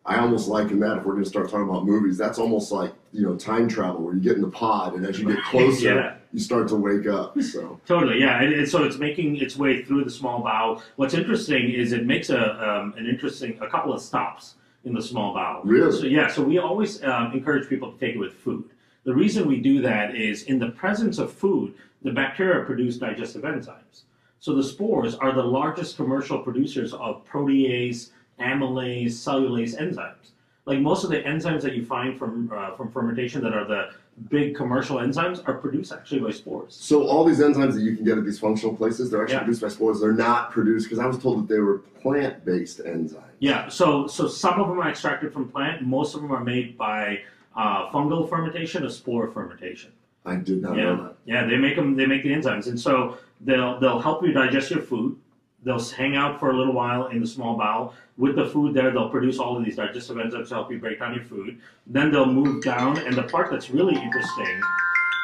I 0.03 0.17
almost 0.17 0.47
liken 0.47 0.79
that 0.79 0.97
if 0.97 1.03
we're 1.05 1.11
going 1.13 1.23
to 1.23 1.29
start 1.29 1.45
talking 1.51 1.69
about 1.69 1.85
movies, 1.85 2.17
that's 2.17 2.39
almost 2.39 2.71
like 2.71 2.91
you 3.13 3.21
know 3.21 3.35
time 3.35 3.67
travel 3.67 4.01
where 4.01 4.15
you 4.15 4.19
get 4.21 4.35
in 4.35 4.41
the 4.41 4.49
pod 4.49 4.95
and 4.95 5.05
as 5.05 5.19
you 5.19 5.27
get 5.27 5.43
closer, 5.51 5.93
Yeah. 5.93 6.15
you 6.33 6.39
start 6.39 6.67
to 6.69 6.75
wake 6.75 7.05
up. 7.07 7.39
So 7.41 7.79
Totally, 7.85 8.19
yeah. 8.19 8.41
And, 8.41 8.51
and 8.53 8.67
so 8.67 8.83
it's 8.83 8.97
making 8.97 9.35
its 9.37 9.57
way 9.57 9.83
through 9.83 10.03
the 10.05 10.09
small 10.09 10.41
bowel. 10.41 10.81
What's 10.95 11.13
interesting 11.13 11.69
is 11.71 11.91
it 11.91 12.05
makes 12.07 12.29
a 12.31 12.67
um, 12.67 12.95
an 12.97 13.05
interesting 13.05 13.59
a 13.61 13.69
couple 13.69 13.93
of 13.93 14.01
stops 14.01 14.55
in 14.85 14.93
the 14.95 15.01
small 15.01 15.35
bowel. 15.35 15.61
Really? 15.63 15.95
So 15.95 16.05
yeah. 16.07 16.27
So 16.29 16.41
we 16.41 16.57
always 16.57 17.03
um, 17.03 17.31
encourage 17.33 17.69
people 17.69 17.91
to 17.91 17.99
take 17.99 18.15
it 18.15 18.19
with 18.19 18.33
food. 18.33 18.63
The 19.03 19.13
reason 19.13 19.47
we 19.47 19.59
do 19.59 19.81
that 19.83 20.15
is 20.15 20.43
in 20.43 20.57
the 20.57 20.69
presence 20.69 21.19
of 21.19 21.31
food, 21.31 21.75
the 22.01 22.11
bacteria 22.11 22.65
produce 22.65 22.97
digestive 22.97 23.43
enzymes. 23.43 24.01
So 24.41 24.55
the 24.55 24.63
spores 24.63 25.13
are 25.15 25.31
the 25.31 25.43
largest 25.43 25.95
commercial 25.97 26.39
producers 26.39 26.93
of 26.95 27.23
protease, 27.27 28.09
amylase, 28.39 29.11
cellulase 29.11 29.79
enzymes. 29.79 30.31
Like 30.65 30.79
most 30.79 31.03
of 31.03 31.11
the 31.11 31.17
enzymes 31.21 31.61
that 31.61 31.75
you 31.75 31.85
find 31.85 32.17
from 32.17 32.51
uh, 32.53 32.75
from 32.75 32.91
fermentation 32.91 33.43
that 33.43 33.53
are 33.53 33.65
the 33.65 33.89
big 34.29 34.55
commercial 34.55 34.97
enzymes 34.97 35.47
are 35.47 35.53
produced 35.53 35.91
actually 35.91 36.21
by 36.21 36.31
spores. 36.31 36.73
So 36.73 37.07
all 37.07 37.23
these 37.23 37.39
enzymes 37.39 37.73
that 37.75 37.81
you 37.81 37.95
can 37.95 38.03
get 38.03 38.17
at 38.17 38.25
these 38.25 38.39
functional 38.39 38.75
places, 38.75 39.11
they're 39.11 39.21
actually 39.21 39.35
Yeah. 39.35 39.39
produced 39.43 39.61
by 39.61 39.67
spores. 39.67 40.01
They're 40.01 40.11
not 40.11 40.49
produced 40.49 40.87
because 40.87 40.97
I 40.97 41.05
was 41.05 41.19
told 41.19 41.41
that 41.47 41.53
they 41.53 41.59
were 41.59 41.79
plant-based 42.01 42.79
enzymes. 42.79 43.21
Yeah, 43.39 43.67
so 43.69 44.07
so 44.07 44.27
some 44.27 44.59
of 44.59 44.67
them 44.69 44.79
are 44.79 44.89
extracted 44.89 45.31
from 45.33 45.49
plant. 45.49 45.83
Most 45.83 46.15
of 46.15 46.21
them 46.23 46.31
are 46.31 46.43
made 46.43 46.79
by 46.79 47.21
uh, 47.55 47.91
fungal 47.91 48.27
fermentation 48.27 48.83
or 48.83 48.89
spore 48.89 49.29
fermentation. 49.29 49.91
I 50.25 50.35
did 50.35 50.61
not 50.63 50.75
know 50.77 50.95
that. 51.03 51.15
yeah, 51.25 51.45
they 51.45 51.57
make 51.57 51.75
them. 51.75 51.95
They 51.95 52.07
make 52.07 52.23
the 52.23 52.29
enzymes, 52.31 52.67
and 52.67 52.79
so 52.79 53.17
they'll 53.43 53.79
they'll 53.79 53.99
help 53.99 54.23
you 54.23 54.31
digest 54.31 54.71
your 54.71 54.81
food. 54.81 55.17
They'll 55.63 55.83
hang 55.83 56.15
out 56.15 56.39
for 56.39 56.49
a 56.49 56.57
little 56.57 56.73
while 56.73 57.07
in 57.07 57.19
the 57.21 57.27
small 57.27 57.55
bowel 57.55 57.93
with 58.17 58.35
the 58.35 58.47
food 58.47 58.73
there. 58.73 58.89
They'll 58.91 59.09
produce 59.09 59.37
all 59.37 59.55
of 59.57 59.63
these 59.63 59.75
digestive 59.75 60.17
enzymes 60.17 60.47
to 60.49 60.55
help 60.55 60.71
you 60.71 60.79
break 60.79 60.99
down 60.99 61.13
your 61.13 61.23
food. 61.23 61.59
Then 61.85 62.11
they'll 62.11 62.25
move 62.25 62.63
down, 62.63 62.97
and 62.99 63.15
the 63.15 63.23
part 63.23 63.51
that's 63.51 63.69
really 63.69 63.93
interesting 63.95 64.59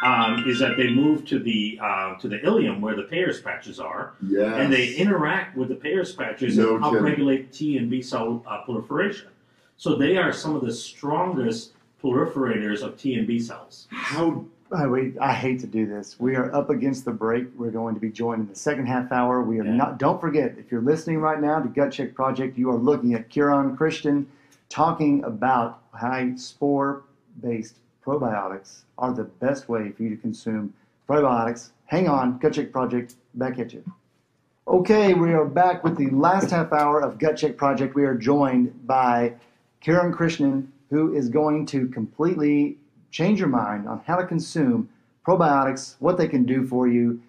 um, 0.06 0.44
is 0.48 0.60
that 0.60 0.78
they 0.78 0.92
move 0.92 1.26
to 1.26 1.40
the 1.40 1.80
uh, 1.82 2.16
to 2.20 2.28
the 2.28 2.38
ileum 2.40 2.82
where 2.82 2.96
the 2.96 3.04
Peyer's 3.04 3.42
patches 3.42 3.80
are, 3.80 4.14
Yes. 4.22 4.54
and 4.60 4.72
they 4.72 4.94
interact 4.94 5.58
with 5.58 5.70
the 5.70 5.76
Peyer's 5.76 6.14
patches 6.14 6.56
No 6.58 6.76
and 6.76 6.84
upregulate 6.84 7.52
T 7.52 7.78
and 7.78 7.90
B 7.90 8.02
cell 8.04 8.44
uh, 8.48 8.62
proliferation. 8.62 9.30
So 9.78 9.96
they 9.96 10.18
are 10.18 10.32
some 10.32 10.56
of 10.56 10.64
the 10.64 10.72
strongest 10.74 11.72
proliferators 12.04 12.82
of 12.84 12.96
T 12.98 13.16
and 13.16 13.26
B 13.28 13.40
cells. 13.40 13.88
How 13.90 14.46
I, 14.72 14.86
we, 14.86 15.18
I 15.20 15.34
hate 15.34 15.62
to 15.62 15.68
do 15.68 15.86
this. 15.86 16.20
We 16.20 16.36
are 16.36 16.54
up 16.54 16.70
against 16.70 17.06
the 17.06 17.12
break. 17.12 17.48
We're 17.58 17.72
going 17.72 17.94
to 17.96 18.02
be 18.02 18.10
joined 18.10 18.42
in 18.42 18.48
the 18.48 18.56
second 18.56 18.88
half 18.88 19.12
hour. 19.12 19.42
We 19.42 19.60
are 19.60 19.64
Yeah. 19.66 19.74
not. 19.76 19.98
Don't 19.98 20.20
forget, 20.20 20.56
if 20.58 20.72
you're 20.72 20.82
listening 20.82 21.20
right 21.20 21.40
now 21.40 21.60
to 21.62 21.70
Gut 21.70 21.92
Check 21.94 22.14
Project, 22.14 22.58
you 22.58 22.70
are 22.70 22.78
looking 22.78 23.14
at 23.14 23.30
Kiran 23.30 23.78
Krishnan 23.78 24.26
talking 24.70 25.24
about 25.24 25.80
how 25.94 26.36
spore-based 26.36 27.76
probiotics 28.06 28.82
are 28.98 29.14
the 29.14 29.24
best 29.24 29.70
way 29.70 29.92
for 29.92 30.04
you 30.04 30.10
to 30.10 30.18
consume 30.18 30.74
probiotics. 31.08 31.70
Hang 31.86 32.10
on, 32.10 32.38
Gut 32.38 32.54
Check 32.54 32.72
Project, 32.74 33.16
back 33.36 33.60
at 33.60 33.72
you. 33.74 33.84
Okay, 34.68 35.14
we 35.14 35.32
are 35.34 35.46
back 35.46 35.86
with 35.86 35.96
the 35.96 36.10
last 36.10 36.52
half 36.52 36.74
hour 36.74 37.00
of 37.00 37.20
Gut 37.20 37.38
Check 37.38 37.56
Project. 37.56 37.96
We 37.96 38.04
are 38.04 38.16
joined 38.16 38.86
by 38.86 39.34
Kiran 39.82 40.14
Krishnan, 40.14 40.68
who 40.90 41.16
is 41.16 41.30
going 41.30 41.66
to 41.68 41.88
completely 41.88 42.78
change 43.12 43.39
your 43.39 43.50
mind 43.50 43.88
on 43.88 44.02
how 44.06 44.15
to 44.15 44.26
consume 44.26 44.89
probiotics, 45.26 45.96
what 46.00 46.17
they 46.17 46.28
can 46.28 46.46
do 46.46 46.65
for 46.65 46.88
you. 46.88 47.22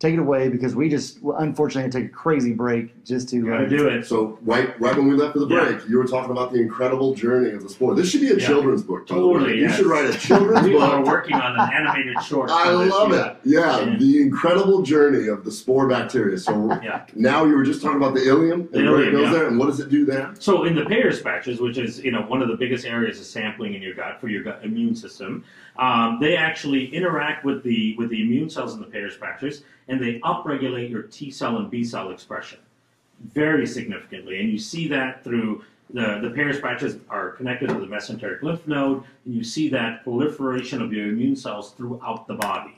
Take 0.00 0.14
it 0.14 0.18
away 0.18 0.48
because 0.48 0.74
we 0.74 0.88
just 0.88 1.18
unfortunately 1.40 1.82
had 1.82 1.92
to 1.92 2.00
take 2.00 2.06
a 2.10 2.14
crazy 2.14 2.54
break 2.54 3.04
just 3.04 3.28
to 3.28 3.44
Gotta 3.44 3.66
uh, 3.66 3.68
do 3.68 3.86
it. 3.86 4.06
So 4.06 4.38
right, 4.40 4.68
right 4.80 4.96
when 4.96 5.08
we 5.08 5.14
left 5.14 5.34
for 5.34 5.40
the 5.40 5.46
Yeah. 5.46 5.64
break, 5.74 5.86
you 5.90 5.98
were 5.98 6.06
talking 6.06 6.30
about 6.30 6.54
the 6.54 6.58
incredible 6.58 7.14
journey 7.14 7.50
of 7.50 7.62
the 7.62 7.68
spore. 7.68 7.94
This 7.94 8.08
should 8.08 8.22
be 8.22 8.30
a 8.30 8.36
Yeah. 8.36 8.46
children's 8.46 8.82
book. 8.82 9.06
by 9.06 9.16
the 9.16 9.26
way. 9.26 9.32
Totally, 9.34 9.60
You 9.60 9.68
should 9.68 9.84
write 9.84 10.08
a 10.08 10.18
children's 10.18 10.62
We 10.66 10.74
are 10.78 10.96
book. 11.02 11.06
working 11.06 11.34
on 11.36 11.52
an 11.54 11.68
animated 11.74 12.16
short. 12.22 12.48
I 12.50 12.72
this, 12.82 12.90
love 12.90 13.12
yeah. 13.12 13.26
it. 13.32 13.36
Yeah, 13.44 13.80
Yeah. 13.84 13.96
the 13.98 14.22
incredible 14.22 14.80
journey 14.80 15.28
of 15.28 15.44
the 15.44 15.52
spore 15.52 15.86
bacteria. 15.86 16.38
So 16.38 16.70
Yeah. 16.82 17.02
now 17.14 17.44
you 17.44 17.54
were 17.54 17.64
just 17.64 17.82
talking 17.82 17.98
about 17.98 18.14
the 18.14 18.20
ileum 18.20 18.70
The 18.70 18.78
and 18.78 18.90
where 18.90 19.02
it 19.02 19.08
ileum, 19.08 19.12
goes 19.12 19.22
yeah. 19.24 19.32
there, 19.34 19.48
and 19.48 19.58
what 19.58 19.66
does 19.66 19.80
it 19.80 19.90
do 19.90 20.06
there? 20.06 20.30
So 20.38 20.64
in 20.64 20.74
the 20.76 20.86
Peyer's 20.86 21.20
patches, 21.20 21.60
which 21.60 21.76
is 21.76 22.02
you 22.02 22.10
know 22.10 22.22
one 22.22 22.40
of 22.40 22.48
the 22.48 22.56
biggest 22.56 22.86
areas 22.86 23.20
of 23.20 23.26
sampling 23.26 23.74
in 23.74 23.82
your 23.82 23.92
gut 23.92 24.18
for 24.18 24.28
your 24.28 24.42
gut 24.44 24.60
immune 24.64 24.94
system, 24.94 25.44
um, 25.80 26.18
they 26.20 26.36
actually 26.36 26.94
interact 26.94 27.44
with 27.44 27.62
the 27.62 27.96
with 27.96 28.10
the 28.10 28.22
immune 28.22 28.50
cells 28.50 28.74
in 28.74 28.80
the 28.80 28.86
Peyer's 28.86 29.16
and 29.88 30.00
they 30.00 30.20
upregulate 30.20 30.90
your 30.90 31.02
T 31.02 31.30
cell 31.30 31.56
and 31.56 31.70
B 31.70 31.82
cell 31.82 32.10
expression 32.10 32.58
very 33.32 33.66
significantly. 33.66 34.40
And 34.40 34.50
you 34.50 34.58
see 34.58 34.86
that 34.88 35.24
through 35.24 35.64
the 35.88 36.20
the 36.20 36.30
Peyer's 36.30 36.60
are 37.08 37.30
connected 37.30 37.70
to 37.70 37.74
the 37.74 37.86
mesenteric 37.86 38.42
lymph 38.42 38.68
node, 38.68 39.02
and 39.24 39.34
you 39.34 39.42
see 39.42 39.70
that 39.70 40.04
proliferation 40.04 40.82
of 40.82 40.92
your 40.92 41.08
immune 41.08 41.34
cells 41.34 41.72
throughout 41.72 42.28
the 42.28 42.34
body. 42.34 42.76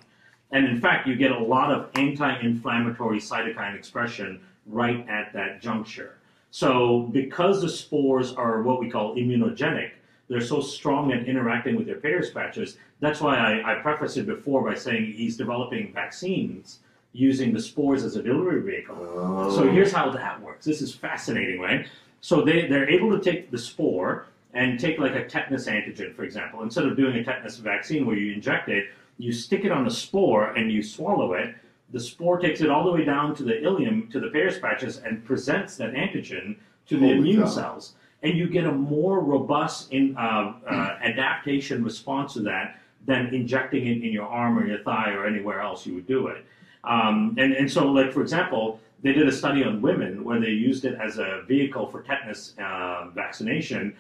And 0.52 0.66
in 0.66 0.80
fact, 0.80 1.08
you 1.08 1.16
get 1.16 1.32
a 1.32 1.38
lot 1.38 1.72
of 1.72 1.90
anti-inflammatory 1.94 3.18
cytokine 3.18 3.74
expression 3.74 4.40
right 4.66 5.08
at 5.08 5.32
that 5.32 5.60
juncture. 5.60 6.18
So 6.50 7.08
because 7.12 7.62
the 7.62 7.68
spores 7.68 8.32
are 8.34 8.62
what 8.62 8.78
we 8.78 8.90
call 8.90 9.16
immunogenic, 9.16 9.92
they're 10.28 10.40
so 10.40 10.60
strong 10.60 11.12
at 11.12 11.26
interacting 11.26 11.76
with 11.76 11.86
their 11.86 11.96
Peyer's 11.96 12.30
patches. 12.30 12.78
That's 13.02 13.20
why 13.20 13.36
I, 13.36 13.72
I 13.72 13.74
prefaced 13.80 14.16
it 14.16 14.26
before 14.26 14.62
by 14.64 14.76
saying 14.76 15.14
he's 15.14 15.36
developing 15.36 15.92
vaccines 15.92 16.78
using 17.12 17.52
the 17.52 17.60
spores 17.60 18.04
as 18.04 18.14
a 18.14 18.22
delivery 18.22 18.62
vehicle. 18.62 19.50
So 19.50 19.68
here's 19.68 19.90
how 19.90 20.08
that 20.10 20.40
works. 20.40 20.64
This 20.64 20.80
is 20.80 20.94
fascinating, 20.94 21.58
right? 21.58 21.88
So 22.20 22.42
they, 22.42 22.68
they're 22.68 22.88
able 22.88 23.10
to 23.10 23.20
take 23.20 23.50
the 23.50 23.58
spore 23.58 24.26
and 24.54 24.78
take 24.78 25.00
like 25.00 25.16
a 25.16 25.26
tetanus 25.26 25.66
antigen, 25.66 26.14
for 26.14 26.22
example. 26.22 26.62
Instead 26.62 26.86
of 26.86 26.96
doing 26.96 27.16
a 27.16 27.24
tetanus 27.24 27.56
vaccine 27.56 28.06
where 28.06 28.14
you 28.14 28.32
inject 28.32 28.68
it, 28.68 28.84
you 29.18 29.32
stick 29.32 29.64
it 29.64 29.72
on 29.72 29.84
the 29.84 29.90
spore 29.90 30.52
and 30.52 30.70
you 30.70 30.80
swallow 30.80 31.32
it. 31.32 31.56
The 31.92 31.98
spore 31.98 32.38
takes 32.38 32.60
it 32.60 32.70
all 32.70 32.84
the 32.84 32.92
way 32.92 33.04
down 33.04 33.34
to 33.34 33.42
the 33.42 33.54
ileum, 33.54 34.12
to 34.12 34.20
the 34.20 34.28
Peyer's 34.28 34.60
patches, 34.60 34.98
and 34.98 35.24
presents 35.24 35.76
that 35.78 35.92
antigen 35.92 36.54
to 36.86 36.94
the 36.94 37.06
Holy 37.08 37.18
immune 37.18 37.42
cow. 37.42 37.48
cells. 37.48 37.94
And 38.22 38.38
you 38.38 38.48
get 38.48 38.64
a 38.64 38.72
more 38.72 39.18
robust 39.18 39.92
in, 39.92 40.16
uh, 40.16 40.54
uh, 40.70 40.98
adaptation 41.02 41.82
response 41.82 42.34
to 42.34 42.40
that 42.42 42.78
than 43.06 43.34
injecting 43.34 43.86
it 43.86 44.04
in 44.04 44.12
your 44.12 44.26
arm 44.26 44.58
or 44.58 44.66
your 44.66 44.78
thigh 44.78 45.10
or 45.10 45.26
anywhere 45.26 45.60
else 45.60 45.86
you 45.86 45.94
would 45.94 46.06
do 46.06 46.28
it. 46.28 46.44
Um, 46.84 47.36
and, 47.38 47.52
and 47.52 47.70
so, 47.70 47.86
like, 47.86 48.12
for 48.12 48.22
example, 48.22 48.80
they 49.02 49.12
did 49.12 49.26
a 49.28 49.32
study 49.32 49.64
on 49.64 49.82
women 49.82 50.24
where 50.24 50.40
they 50.40 50.50
used 50.50 50.84
it 50.84 50.98
as 51.00 51.18
a 51.18 51.42
vehicle 51.46 51.86
for 51.88 52.02
tetanus 52.02 52.54
uh, 52.58 53.08
vaccination, 53.14 53.96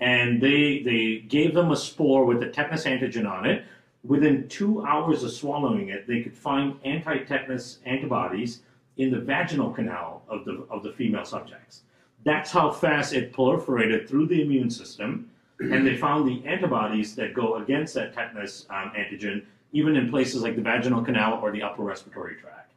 and 0.00 0.40
they, 0.40 0.82
they 0.82 1.24
gave 1.28 1.54
them 1.54 1.70
a 1.70 1.76
spore 1.76 2.24
with 2.24 2.40
the 2.40 2.48
tetanus 2.48 2.84
antigen 2.84 3.30
on 3.30 3.46
it. 3.46 3.64
Within 4.04 4.48
two 4.48 4.84
hours 4.86 5.24
of 5.24 5.32
swallowing 5.32 5.88
it, 5.88 6.06
they 6.06 6.22
could 6.22 6.36
find 6.36 6.78
anti 6.84 7.18
tetanus 7.24 7.78
antibodies 7.84 8.60
in 8.96 9.10
the 9.10 9.18
vaginal 9.18 9.70
canal 9.70 10.22
of 10.28 10.44
the, 10.44 10.66
of 10.70 10.82
the 10.82 10.92
female 10.92 11.24
subjects. 11.24 11.82
That's 12.24 12.50
how 12.50 12.70
fast 12.70 13.12
it 13.12 13.32
proliferated 13.32 14.08
through 14.08 14.26
the 14.26 14.42
immune 14.42 14.70
system, 14.70 15.30
and 15.58 15.86
they 15.86 15.96
found 15.96 16.28
the 16.28 16.46
antibodies 16.46 17.14
that 17.16 17.34
go 17.34 17.56
against 17.56 17.94
that 17.94 18.14
tetanus 18.14 18.66
um, 18.70 18.92
antigen 18.96 19.44
even 19.72 19.96
in 19.96 20.08
places 20.08 20.42
like 20.42 20.56
the 20.56 20.62
vaginal 20.62 21.02
canal 21.02 21.38
or 21.42 21.50
the 21.50 21.62
upper 21.62 21.82
respiratory 21.82 22.34
tract. 22.36 22.72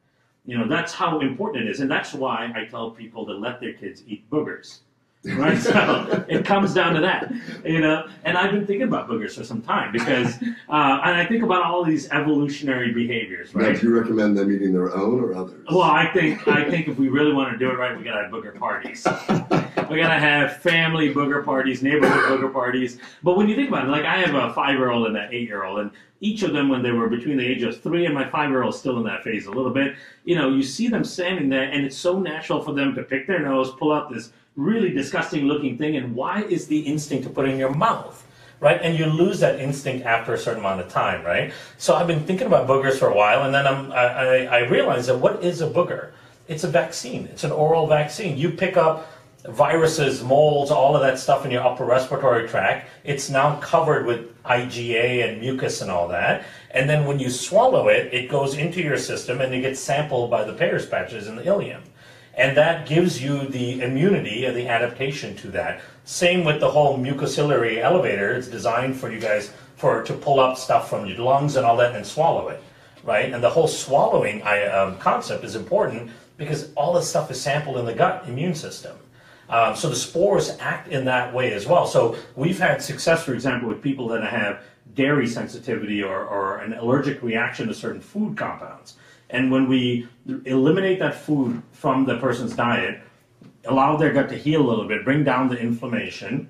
You 0.45 0.57
know, 0.57 0.67
that's 0.67 0.93
how 0.93 1.19
important 1.19 1.65
it 1.65 1.69
is, 1.69 1.79
and 1.79 1.89
that's 1.89 2.13
why 2.13 2.51
I 2.55 2.65
tell 2.65 2.91
people 2.91 3.25
to 3.27 3.33
let 3.33 3.61
their 3.61 3.73
kids 3.73 4.03
eat 4.07 4.29
boogers. 4.29 4.79
Right, 5.25 5.57
so 5.61 6.25
it 6.29 6.45
comes 6.45 6.73
down 6.73 6.95
to 6.95 7.01
that, 7.01 7.31
you 7.65 7.79
know. 7.79 8.07
And 8.23 8.37
I've 8.37 8.51
been 8.51 8.65
thinking 8.65 8.87
about 8.87 9.09
boogers 9.09 9.35
for 9.35 9.43
some 9.43 9.61
time 9.61 9.91
because, 9.91 10.41
uh, 10.69 11.01
and 11.03 11.15
I 11.15 11.25
think 11.25 11.43
about 11.43 11.63
all 11.63 11.83
these 11.83 12.09
evolutionary 12.09 12.93
behaviors, 12.93 13.53
Now, 13.53 13.71
do 13.71 13.87
you 13.87 13.99
recommend 13.99 14.37
them 14.37 14.51
eating 14.51 14.71
their 14.71 14.95
own 14.95 15.19
or 15.19 15.35
others? 15.35 15.65
Well, 15.69 15.81
I 15.81 16.07
think 16.13 16.47
I 16.47 16.69
think 16.69 16.87
if 16.87 16.97
we 16.97 17.09
really 17.09 17.33
want 17.33 17.51
to 17.51 17.57
do 17.57 17.69
it 17.69 17.77
right, 17.77 17.97
we 17.97 18.03
gotta 18.03 18.23
have 18.23 18.31
booger 18.31 18.57
parties. 18.57 19.05
we 19.89 19.97
gotta 19.97 20.19
have 20.19 20.57
family 20.57 21.13
booger 21.13 21.43
parties, 21.43 21.81
neighborhood 21.81 22.23
booger 22.39 22.51
parties. 22.51 22.99
But 23.23 23.37
when 23.37 23.47
you 23.47 23.55
think 23.55 23.69
about 23.69 23.85
it, 23.85 23.89
like 23.89 24.05
I 24.05 24.17
have 24.17 24.35
a 24.35 24.53
five-year-old 24.53 25.07
and 25.07 25.17
an 25.17 25.29
eight-year-old, 25.31 25.79
and 25.79 25.91
each 26.21 26.43
of 26.43 26.53
them, 26.53 26.69
when 26.69 26.83
they 26.83 26.91
were 26.91 27.07
between 27.07 27.37
the 27.37 27.45
age 27.45 27.63
of 27.63 27.81
three, 27.81 28.05
and 28.05 28.13
my 28.13 28.29
five-year-old 28.29 28.75
still 28.75 28.97
in 28.97 29.03
that 29.03 29.23
phase 29.23 29.45
a 29.45 29.51
little 29.51 29.71
bit. 29.71 29.95
You 30.25 30.35
know, 30.35 30.49
you 30.49 30.63
see 30.63 30.87
them 30.87 31.03
standing 31.03 31.49
there, 31.49 31.63
and 31.63 31.85
it's 31.85 31.97
so 31.97 32.19
natural 32.19 32.61
for 32.61 32.73
them 32.73 32.93
to 32.95 33.03
pick 33.03 33.27
their 33.27 33.39
nose, 33.39 33.71
pull 33.71 33.91
out 33.91 34.11
this 34.11 34.31
really 34.55 34.89
disgusting-looking 34.89 35.77
thing, 35.77 35.95
and 35.95 36.15
why 36.15 36.43
is 36.43 36.67
the 36.67 36.79
instinct 36.79 37.23
to 37.25 37.29
put 37.29 37.47
it 37.47 37.51
in 37.51 37.59
your 37.59 37.73
mouth? 37.73 38.25
right? 38.59 38.81
And 38.81 38.97
you 38.97 39.05
lose 39.05 39.39
that 39.39 39.59
instinct 39.59 40.05
after 40.05 40.33
a 40.33 40.37
certain 40.37 40.59
amount 40.59 40.81
of 40.81 40.89
time, 40.89 41.23
right? 41.23 41.53
So 41.77 41.95
I've 41.95 42.07
been 42.07 42.25
thinking 42.25 42.47
about 42.47 42.67
boogers 42.67 42.97
for 42.97 43.07
a 43.07 43.15
while, 43.15 43.43
and 43.43 43.53
then 43.53 43.65
I'm, 43.65 43.91
I, 43.91 43.95
I, 43.95 44.35
I 44.43 44.59
realized 44.67 45.07
that 45.07 45.17
what 45.17 45.43
is 45.43 45.61
a 45.61 45.69
booger? 45.69 46.11
It's 46.47 46.63
a 46.63 46.67
vaccine. 46.67 47.27
It's 47.27 47.43
an 47.43 47.51
oral 47.51 47.87
vaccine. 47.87 48.37
You 48.37 48.49
pick 48.49 48.75
up 48.75 49.07
viruses, 49.51 50.23
molds, 50.23 50.71
all 50.71 50.95
of 50.95 51.01
that 51.01 51.19
stuff 51.19 51.45
in 51.45 51.51
your 51.51 51.63
upper 51.63 51.85
respiratory 51.85 52.47
tract. 52.47 52.89
It's 53.03 53.29
now 53.29 53.59
covered 53.59 54.05
with 54.05 54.41
IgA 54.43 55.27
and 55.27 55.41
mucus 55.41 55.81
and 55.81 55.91
all 55.91 56.07
that. 56.09 56.45
And 56.71 56.89
then 56.89 57.05
when 57.05 57.19
you 57.19 57.29
swallow 57.29 57.87
it, 57.87 58.13
it 58.13 58.29
goes 58.29 58.55
into 58.57 58.81
your 58.81 58.97
system 58.97 59.41
and 59.41 59.53
it 59.53 59.61
gets 59.61 59.79
sampled 59.79 60.29
by 60.29 60.43
the 60.43 60.53
Peyer's 60.53 60.85
patches 60.85 61.27
in 61.27 61.35
the 61.35 61.43
ileum. 61.43 61.81
and 62.39 62.55
that 62.55 62.87
gives 62.87 63.21
you 63.21 63.47
the 63.47 63.81
immunity 63.81 64.45
and 64.45 64.55
the 64.55 64.67
adaptation 64.67 65.35
to 65.35 65.47
that. 65.51 65.81
Same 66.05 66.45
with 66.45 66.61
the 66.61 66.71
whole 66.71 66.97
mucociliary 66.97 67.79
elevator. 67.79 68.33
It's 68.33 68.47
designed 68.47 68.95
for 68.95 69.11
you 69.11 69.19
guys 69.19 69.51
for 69.75 70.03
to 70.03 70.13
pull 70.13 70.39
up 70.39 70.57
stuff 70.57 70.89
from 70.89 71.05
your 71.05 71.17
lungs 71.19 71.57
and 71.57 71.65
all 71.65 71.75
that 71.77 71.95
and 71.95 72.05
swallow 72.05 72.47
it, 72.47 72.63
right? 73.03 73.33
And 73.33 73.43
the 73.43 73.49
whole 73.49 73.67
swallowing 73.67 74.41
um, 74.43 74.97
concept 74.99 75.43
is 75.43 75.55
important 75.55 76.11
because 76.37 76.71
all 76.75 76.93
this 76.93 77.09
stuff 77.09 77.29
is 77.29 77.41
sampled 77.41 77.77
in 77.77 77.85
the 77.85 77.93
gut 77.93 78.23
immune 78.27 78.55
system. 78.55 78.95
Um, 79.49 79.75
so 79.75 79.89
the 79.89 79.95
spores 79.95 80.55
act 80.59 80.89
in 80.89 81.05
that 81.05 81.33
way 81.33 81.53
as 81.53 81.65
well. 81.65 81.87
So 81.87 82.15
we've 82.35 82.59
had 82.59 82.81
success, 82.81 83.23
for 83.23 83.33
example, 83.33 83.67
with 83.67 83.81
people 83.81 84.07
that 84.09 84.23
have 84.23 84.61
dairy 84.93 85.27
sensitivity 85.27 86.03
or, 86.03 86.23
or 86.23 86.59
an 86.59 86.73
allergic 86.73 87.21
reaction 87.23 87.67
to 87.67 87.73
certain 87.73 88.01
food 88.01 88.37
compounds. 88.37 88.95
And 89.31 89.51
when 89.51 89.67
we 89.67 90.07
eliminate 90.45 90.99
that 90.99 91.15
food 91.15 91.61
from 91.71 92.05
the 92.05 92.17
person's 92.17 92.55
diet, 92.55 93.01
allow 93.65 93.97
their 93.97 94.11
gut 94.13 94.29
to 94.29 94.35
heal 94.35 94.61
a 94.61 94.67
little 94.67 94.87
bit, 94.87 95.03
bring 95.03 95.23
down 95.23 95.49
the 95.49 95.57
inflammation, 95.57 96.49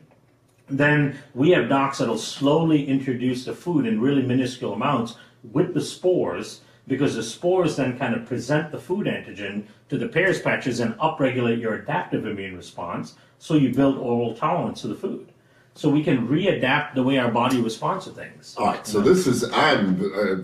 then 0.70 1.18
we 1.34 1.50
have 1.52 1.68
docs 1.68 1.98
that'll 1.98 2.18
slowly 2.18 2.86
introduce 2.86 3.46
the 3.46 3.54
food 3.54 3.86
in 3.86 4.00
really 4.00 4.22
minuscule 4.22 4.74
amounts 4.74 5.16
with 5.52 5.74
the 5.74 5.82
spores 5.82 6.62
because 6.90 7.16
the 7.16 7.24
spores 7.24 7.76
then 7.76 7.98
kind 7.98 8.16
of 8.16 8.26
present 8.26 8.72
the 8.72 8.80
food 8.80 9.06
antigen 9.06 9.64
to 9.88 9.98
the 9.98 10.08
Peyer's 10.08 10.42
patches 10.42 10.80
and 10.80 10.96
upregulate 10.96 11.62
your 11.62 11.76
adaptive 11.76 12.26
immune 12.26 12.58
response 12.58 13.14
so 13.38 13.54
you 13.54 13.72
build 13.72 13.98
oral 13.98 14.36
tolerance 14.36 14.82
to 14.82 14.88
the 14.88 14.96
food. 14.96 15.32
So 15.76 15.88
we 15.88 16.04
can 16.04 16.28
readapt 16.28 16.96
the 16.96 17.04
way 17.04 17.20
our 17.20 17.32
body 17.32 17.62
responds 17.62 18.06
to 18.06 18.12
things. 18.12 18.56
All 18.58 18.66
right, 18.66 18.86
so 18.86 19.00
this 19.00 19.28
is, 19.28 19.50
I'm 19.54 20.02
uh, 20.14 20.44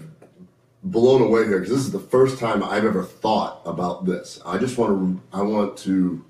blown 0.83 1.23
away 1.23 1.45
here 1.45 1.59
because 1.59 1.75
this 1.75 1.83
is 1.83 1.91
the 1.91 1.99
first 1.99 2.37
time 2.37 2.63
I've 2.63 2.85
ever 2.85 3.03
thought 3.03 3.61
about 3.65 4.05
this. 4.05 4.39
I 4.45 4.59
just 4.59 4.77
want 4.77 4.91
to, 4.91 5.37
I 5.37 5.41
want 5.41 5.75
to 5.79 6.23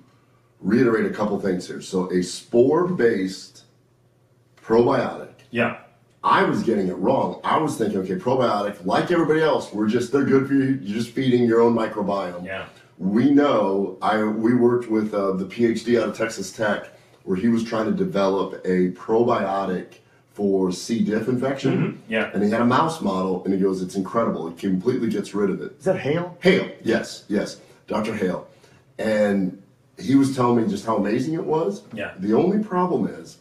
reiterate 0.60 1.04
a 1.04 1.14
couple 1.14 1.38
things 1.38 1.68
here. 1.68 1.82
So 1.82 2.10
a 2.10 2.22
spore 2.22 2.88
based 2.88 3.64
probiotic. 4.56 5.34
Yeah 5.50 5.80
I 6.26 6.42
was 6.42 6.64
getting 6.64 6.88
it 6.88 6.94
wrong. 6.94 7.40
I 7.44 7.56
was 7.56 7.76
thinking, 7.76 8.00
okay, 8.00 8.16
probiotic, 8.16 8.84
like 8.84 9.12
everybody 9.12 9.42
else, 9.42 9.72
we're 9.72 9.86
just 9.86 10.10
they're 10.10 10.24
good 10.24 10.48
for 10.48 10.54
you. 10.54 10.80
You're 10.82 10.98
just 10.98 11.10
feeding 11.10 11.44
your 11.44 11.60
own 11.60 11.72
microbiome. 11.72 12.44
Yeah. 12.44 12.66
We 12.98 13.30
know. 13.30 13.96
I 14.02 14.24
we 14.24 14.52
worked 14.52 14.90
with 14.90 15.14
uh, 15.14 15.32
the 15.34 15.44
PhD 15.44 16.02
out 16.02 16.08
of 16.08 16.16
Texas 16.16 16.50
Tech, 16.50 16.88
where 17.22 17.36
he 17.36 17.46
was 17.46 17.62
trying 17.62 17.86
to 17.86 17.92
develop 17.92 18.54
a 18.64 18.90
probiotic 18.90 19.98
for 20.32 20.72
C. 20.72 21.04
diff 21.04 21.28
infection. 21.28 21.76
Mm-hmm. 21.76 22.12
Yeah. 22.12 22.30
And 22.34 22.42
he 22.42 22.50
had 22.50 22.60
a 22.60 22.66
mouse 22.66 23.00
model, 23.00 23.44
and 23.44 23.54
he 23.54 23.60
goes, 23.60 23.80
"It's 23.80 23.94
incredible. 23.94 24.48
It 24.48 24.58
completely 24.58 25.08
gets 25.08 25.32
rid 25.32 25.48
of 25.48 25.62
it." 25.62 25.76
Is 25.78 25.84
that 25.84 26.00
Hale? 26.00 26.36
Hale, 26.40 26.68
yes, 26.82 27.22
yes, 27.28 27.60
Dr. 27.86 28.16
Hale, 28.16 28.48
and 28.98 29.62
he 29.96 30.16
was 30.16 30.34
telling 30.34 30.60
me 30.60 30.68
just 30.68 30.84
how 30.84 30.96
amazing 30.96 31.34
it 31.34 31.44
was. 31.44 31.84
Yeah. 31.92 32.14
The 32.18 32.34
only 32.34 32.64
problem 32.64 33.06
is, 33.06 33.38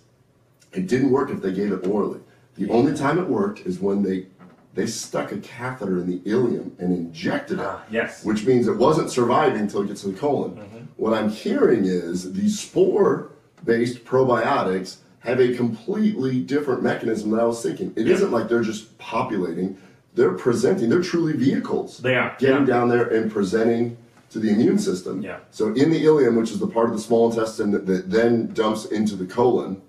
it 0.71 0.85
didn't 0.85 1.09
work 1.09 1.31
if 1.31 1.41
they 1.41 1.51
gave 1.51 1.71
it 1.71 1.87
orally. 1.87 2.19
The 2.57 2.69
only 2.69 2.93
time 2.95 3.19
it 3.19 3.27
worked 3.27 3.61
is 3.61 3.79
when 3.79 4.03
they 4.03 4.27
they 4.73 4.85
stuck 4.87 5.31
a 5.31 5.37
catheter 5.37 5.99
in 5.99 6.05
the 6.07 6.19
ileum 6.29 6.77
and 6.79 6.93
injected 6.93 7.59
it. 7.59 7.65
Ah, 7.65 7.81
yes. 7.89 8.25
Which 8.25 8.45
means 8.45 8.67
it 8.67 8.75
wasn't 8.75 9.09
surviving 9.09 9.61
until 9.61 9.81
it 9.83 9.87
gets 9.87 10.01
to 10.01 10.09
the 10.09 10.17
colon. 10.17 10.51
Mm-hmm. 10.57 10.77
What 10.97 11.13
I'm 11.13 11.29
hearing 11.29 11.85
is 11.85 12.33
these 12.33 12.59
spore 12.59 13.31
based 13.63 14.03
probiotics 14.03 14.97
have 15.19 15.39
a 15.39 15.55
completely 15.55 16.41
different 16.41 16.83
mechanism 16.83 17.31
than 17.31 17.39
I 17.39 17.45
was 17.45 17.63
thinking. 17.63 17.93
It 17.95 18.05
Yeah. 18.05 18.17
not 18.17 18.31
like 18.31 18.49
they're 18.49 18.61
just 18.63 18.97
populating, 18.97 19.77
they're 20.13 20.33
presenting, 20.33 20.89
they're 20.89 21.01
truly 21.01 21.33
vehicles. 21.33 21.99
They 21.99 22.15
are, 22.15 22.35
Getting 22.37 22.67
yeah. 22.67 22.73
down 22.73 22.89
there 22.89 23.05
and 23.07 23.31
presenting 23.31 23.97
to 24.31 24.39
the 24.39 24.49
immune 24.49 24.77
system. 24.77 25.21
Yeah. 25.21 25.37
So 25.51 25.73
in 25.73 25.89
the 25.89 26.03
ileum, 26.03 26.37
which 26.37 26.51
is 26.51 26.59
the 26.59 26.67
part 26.67 26.89
of 26.89 26.95
the 26.95 27.01
small 27.01 27.29
intestine 27.31 27.71
that, 27.71 27.85
that 27.87 28.11
then 28.11 28.53
dumps 28.53 28.85
into 28.85 29.15
the 29.15 29.25
colon, 29.25 29.81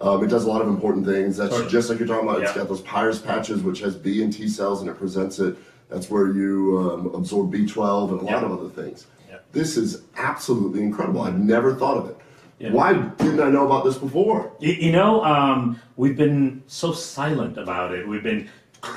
um, 0.00 0.22
it 0.22 0.28
does 0.28 0.44
a 0.44 0.48
lot 0.48 0.60
of 0.62 0.68
important 0.68 1.06
things. 1.06 1.36
That's 1.36 1.60
just 1.70 1.88
like 1.88 1.98
you're 1.98 2.08
talking 2.08 2.28
about. 2.28 2.42
It's 2.42 2.52
got 2.52 2.68
those 2.68 2.82
Peyer's 2.82 3.20
patches, 3.20 3.62
which 3.62 3.80
has 3.80 3.96
B 3.96 4.22
and 4.22 4.32
T 4.32 4.48
cells, 4.48 4.80
and 4.82 4.90
it 4.90 4.98
presents 4.98 5.38
it. 5.38 5.56
That's 5.88 6.10
where 6.10 6.32
you 6.32 6.78
um, 6.78 7.14
absorb 7.14 7.52
B12 7.52 8.10
and 8.10 8.20
a 8.20 8.24
lot 8.24 8.30
Yeah. 8.42 8.44
of 8.44 8.52
other 8.52 8.68
things. 8.68 9.06
Yeah. 9.28 9.38
This 9.52 9.76
is 9.76 10.02
absolutely 10.16 10.82
incredible. 10.82 11.22
I've 11.22 11.38
never 11.38 11.74
thought 11.74 11.96
of 11.96 12.10
it. 12.10 12.16
Yeah. 12.58 12.72
Why 12.72 12.94
didn't 12.94 13.40
I 13.40 13.50
know 13.50 13.66
about 13.66 13.84
this 13.84 13.96
before? 13.98 14.52
You, 14.60 14.72
you 14.72 14.92
know, 14.92 15.22
um, 15.24 15.80
we've 15.96 16.16
been 16.16 16.62
so 16.66 16.92
silent 16.92 17.56
about 17.58 17.92
it. 17.92 18.06
We've 18.08 18.22
been 18.22 18.48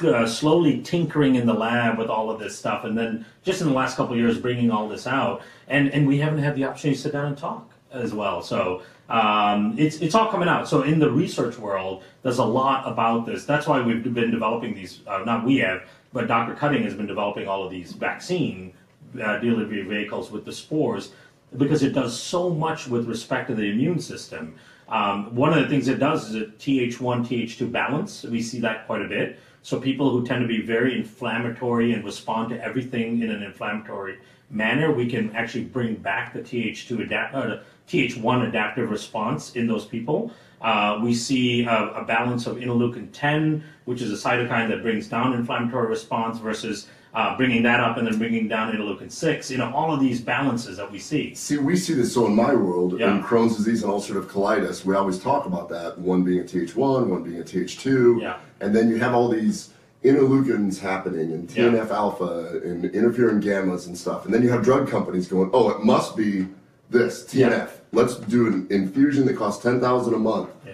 uh, 0.03 0.25
slowly 0.25 0.81
tinkering 0.81 1.35
in 1.35 1.45
the 1.45 1.53
lab 1.53 1.97
with 1.97 2.07
all 2.07 2.29
of 2.31 2.39
this 2.39 2.57
stuff, 2.57 2.83
and 2.85 2.97
then 2.97 3.25
just 3.43 3.61
in 3.61 3.67
the 3.67 3.73
last 3.73 3.97
couple 3.97 4.13
of 4.13 4.19
years, 4.19 4.37
bringing 4.37 4.71
all 4.71 4.87
this 4.87 5.07
out, 5.07 5.41
and 5.67 5.89
and 5.93 6.07
we 6.07 6.17
haven't 6.19 6.39
had 6.39 6.55
the 6.55 6.63
opportunity 6.65 6.95
to 6.95 7.01
sit 7.01 7.11
down 7.13 7.25
and 7.25 7.37
talk 7.37 7.69
as 7.91 8.13
well. 8.13 8.41
So 8.41 8.81
um, 9.09 9.75
it's 9.77 9.97
it's 9.97 10.15
all 10.15 10.29
coming 10.29 10.47
out. 10.47 10.67
So 10.67 10.83
in 10.83 10.99
the 10.99 11.09
research 11.09 11.57
world, 11.57 12.03
there's 12.21 12.37
a 12.37 12.45
lot 12.45 12.87
about 12.87 13.25
this. 13.25 13.45
That's 13.45 13.67
why 13.67 13.81
we've 13.81 14.03
been 14.03 14.31
developing 14.31 14.75
these. 14.75 15.01
Uh, 15.07 15.23
not 15.25 15.43
we 15.43 15.57
have, 15.57 15.83
but 16.13 16.27
Dr. 16.27 16.55
Cutting 16.55 16.83
has 16.83 16.93
been 16.93 17.07
developing 17.07 17.47
all 17.47 17.63
of 17.63 17.71
these 17.71 17.93
vaccine 17.93 18.73
uh, 19.21 19.39
delivery 19.39 19.81
vehicles 19.81 20.31
with 20.31 20.45
the 20.45 20.53
spores 20.53 21.11
because 21.57 21.81
it 21.81 21.93
does 21.93 22.19
so 22.19 22.49
much 22.49 22.87
with 22.87 23.07
respect 23.07 23.47
to 23.49 23.55
the 23.55 23.71
immune 23.71 23.99
system. 23.99 24.55
Um, 24.87 25.33
one 25.35 25.53
of 25.53 25.61
the 25.61 25.67
things 25.67 25.87
it 25.87 25.99
does 25.99 26.29
is 26.29 26.35
a 26.35 26.45
Th1 26.45 27.27
Th2 27.27 27.71
balance. 27.71 28.23
We 28.23 28.41
see 28.41 28.59
that 28.61 28.85
quite 28.87 29.01
a 29.01 29.07
bit. 29.07 29.39
So 29.61 29.79
people 29.79 30.09
who 30.09 30.25
tend 30.25 30.41
to 30.41 30.47
be 30.47 30.61
very 30.61 30.97
inflammatory 30.97 31.93
and 31.93 32.03
respond 32.03 32.49
to 32.49 32.63
everything 32.63 33.21
in 33.21 33.29
an 33.29 33.43
inflammatory 33.43 34.19
manner, 34.49 34.91
we 34.91 35.07
can 35.07 35.35
actually 35.35 35.65
bring 35.65 35.95
back 35.95 36.33
the 36.33 36.39
Th2 36.39 37.03
adapt, 37.03 37.35
uh, 37.35 37.57
Th1 37.89 38.47
adaptive 38.47 38.89
response 38.89 39.55
in 39.55 39.67
those 39.67 39.85
people. 39.85 40.31
Uh, 40.61 40.99
we 41.01 41.13
see 41.13 41.63
a, 41.63 41.87
a, 41.93 42.03
balance 42.03 42.45
of 42.45 42.57
interleukin 42.57 43.09
10, 43.13 43.63
which 43.85 44.01
is 44.01 44.11
a 44.11 44.29
cytokine 44.29 44.67
that 44.67 44.81
brings 44.81 45.07
down 45.07 45.33
inflammatory 45.33 45.87
response, 45.87 46.37
versus 46.37 46.87
uh, 47.13 47.35
bringing 47.37 47.63
that 47.63 47.79
up 47.79 47.97
and 47.97 48.05
then 48.05 48.17
bringing 48.17 48.47
down 48.47 48.73
interleukin 48.73 49.09
6. 49.09 49.49
You 49.49 49.57
know, 49.57 49.71
all 49.73 49.93
of 49.93 50.01
these 50.01 50.19
balances 50.19 50.75
that 50.75 50.91
we 50.91 50.99
see. 50.99 51.33
See, 51.33 51.57
we 51.57 51.77
see 51.77 51.93
this. 51.93 52.13
So 52.13 52.25
in 52.25 52.35
my 52.35 52.53
world, 52.53 52.99
Yeah. 52.99 53.15
in 53.15 53.23
Crohn's 53.23 53.55
disease 53.55 53.83
and 53.83 53.91
ulcerative 53.91 54.25
colitis, 54.25 54.83
we 54.83 54.95
always 54.95 55.17
talk 55.17 55.45
about 55.45 55.69
that. 55.69 55.97
One 55.97 56.23
being 56.23 56.41
a 56.41 56.43
Th1, 56.43 57.07
one 57.07 57.23
being 57.23 57.39
a 57.39 57.43
Th2, 57.43 58.21
Yeah. 58.21 58.37
and 58.59 58.75
then 58.75 58.89
you 58.89 58.97
have 58.97 59.13
all 59.13 59.29
these 59.29 59.69
interleukins 60.03 60.79
happening 60.79 61.31
and 61.31 61.49
Yeah. 61.49 61.69
TNF 61.69 61.89
alpha 61.89 62.59
and 62.63 62.83
interferon 62.83 63.41
gammas 63.41 63.87
and 63.87 63.97
stuff. 63.97 64.25
And 64.25 64.33
then 64.33 64.43
you 64.43 64.49
have 64.49 64.61
drug 64.63 64.89
companies 64.89 65.27
going, 65.27 65.49
"Oh, 65.53 65.69
it 65.69 65.83
must 65.83 66.15
be 66.17 66.47
this 66.89 67.23
TNF. 67.25 67.78
Let's 67.91 68.15
do 68.15 68.47
an 68.47 68.67
infusion 68.69 69.25
that 69.25 69.37
costs 69.37 69.63
ten 69.63 69.79
thousand 69.79 70.13
a 70.13 70.19
month." 70.19 70.49
Yeah. 70.65 70.73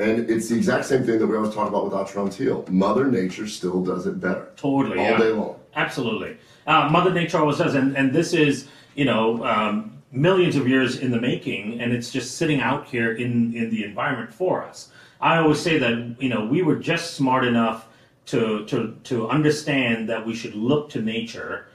And 0.00 0.28
it's 0.28 0.48
the 0.48 0.56
exact 0.56 0.86
same 0.86 1.04
thing 1.04 1.18
that 1.20 1.26
we 1.26 1.36
always 1.36 1.54
talk 1.54 1.68
about 1.68 1.84
with 1.84 1.94
Atrantil. 1.94 2.68
Mother 2.68 3.06
Nature 3.06 3.46
still 3.46 3.84
does 3.84 4.06
it 4.06 4.20
better. 4.20 4.48
Totally, 4.56 4.98
all 4.98 5.04
yeah. 5.04 5.18
day 5.18 5.30
long. 5.30 5.60
Absolutely. 5.76 6.36
Uh, 6.66 6.88
Mother 6.90 7.12
Nature 7.12 7.38
always 7.38 7.58
does, 7.58 7.74
and, 7.74 7.96
and 7.96 8.12
this 8.12 8.32
is, 8.32 8.66
you 8.96 9.04
know, 9.04 9.44
um, 9.44 9.92
millions 10.10 10.56
of 10.56 10.66
years 10.66 10.98
in 10.98 11.10
the 11.10 11.20
making, 11.20 11.80
and 11.80 11.92
it's 11.92 12.10
just 12.10 12.38
sitting 12.38 12.60
out 12.60 12.86
here 12.86 13.12
in, 13.12 13.54
in 13.54 13.70
the 13.70 13.84
environment 13.84 14.32
for 14.32 14.64
us. 14.64 14.90
I 15.20 15.38
always 15.38 15.60
say 15.60 15.78
that, 15.78 16.16
you 16.18 16.28
know, 16.28 16.44
we 16.44 16.62
were 16.62 16.76
just 16.76 17.14
smart 17.14 17.44
enough 17.44 17.86
to, 18.26 18.64
to, 18.66 18.96
to 19.04 19.28
understand 19.28 20.08
that 20.08 20.26
we 20.26 20.34
should 20.34 20.54
look 20.54 20.90
to 20.90 21.02
nature 21.02 21.68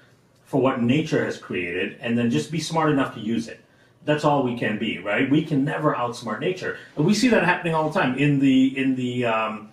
for 0.43 0.59
what 0.61 0.81
nature 0.81 1.23
has 1.23 1.37
created, 1.37 1.97
and 2.01 2.17
then 2.17 2.29
just 2.29 2.51
be 2.51 2.59
smart 2.59 2.89
enough 2.89 3.13
to 3.13 3.19
use 3.19 3.47
it. 3.47 3.61
That's 4.05 4.23
all 4.23 4.43
we 4.43 4.57
can 4.57 4.79
be, 4.79 4.97
right? 4.99 5.29
We 5.29 5.43
can 5.43 5.63
never 5.63 5.93
outsmart 5.93 6.39
nature, 6.39 6.77
and 6.95 7.05
we 7.05 7.13
see 7.13 7.27
that 7.29 7.43
happening 7.43 7.75
all 7.75 7.89
the 7.89 7.99
time 7.99 8.17
in 8.17 8.39
the 8.39 8.77
in 8.77 8.95
the 8.95 9.25
um, 9.25 9.69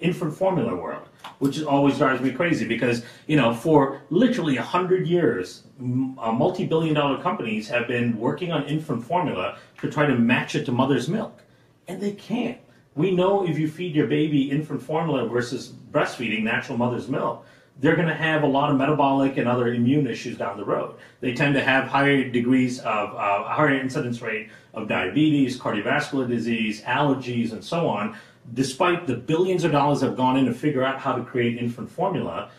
infant 0.00 0.34
formula 0.34 0.74
world, 0.74 1.08
which 1.38 1.62
always 1.62 1.98
drives 1.98 2.20
me 2.20 2.32
crazy 2.32 2.66
because 2.66 3.04
you 3.26 3.36
know 3.36 3.54
for 3.54 4.02
literally 4.10 4.56
a 4.56 4.62
hundred 4.62 5.06
years, 5.06 5.62
uh, 5.80 6.32
multi-billion-dollar 6.32 7.22
companies 7.22 7.68
have 7.68 7.86
been 7.86 8.18
working 8.18 8.52
on 8.52 8.64
infant 8.66 9.04
formula 9.04 9.58
to 9.80 9.90
try 9.90 10.06
to 10.06 10.14
match 10.14 10.54
it 10.54 10.64
to 10.66 10.72
mother's 10.72 11.08
milk, 11.08 11.40
and 11.86 12.00
they 12.00 12.12
can't. 12.12 12.58
We 12.94 13.12
know 13.12 13.46
if 13.46 13.58
you 13.58 13.70
feed 13.70 13.94
your 13.94 14.08
baby 14.08 14.50
infant 14.50 14.82
formula 14.82 15.28
versus 15.28 15.68
breastfeeding 15.68 16.42
natural 16.42 16.76
mother's 16.76 17.08
milk, 17.08 17.46
they're 17.80 17.96
going 17.96 18.08
to 18.08 18.14
have 18.14 18.42
a 18.42 18.46
lot 18.46 18.70
of 18.70 18.76
metabolic 18.76 19.36
and 19.36 19.48
other 19.48 19.72
immune 19.72 20.06
issues 20.06 20.36
down 20.36 20.56
the 20.56 20.64
road. 20.64 20.96
They 21.20 21.32
tend 21.32 21.54
to 21.54 21.62
have 21.62 21.86
higher 21.86 22.28
degrees 22.28 22.80
of 22.80 23.14
uh, 23.14 23.44
higher 23.44 23.78
incidence 23.78 24.20
rate 24.20 24.48
of 24.74 24.88
diabetes, 24.88 25.58
cardiovascular 25.58 26.28
disease, 26.28 26.82
allergies, 26.82 27.52
and 27.52 27.62
so 27.62 27.88
on. 27.88 28.16
Despite 28.54 29.06
the 29.06 29.14
billions 29.14 29.64
of 29.64 29.72
dollars 29.72 30.00
that 30.00 30.06
have 30.08 30.16
gone 30.16 30.36
in 30.36 30.46
to 30.46 30.54
figure 30.54 30.82
out 30.82 30.98
how 30.98 31.14
to 31.14 31.22
create 31.22 31.58
infant 31.58 31.90
formula, 31.90 32.50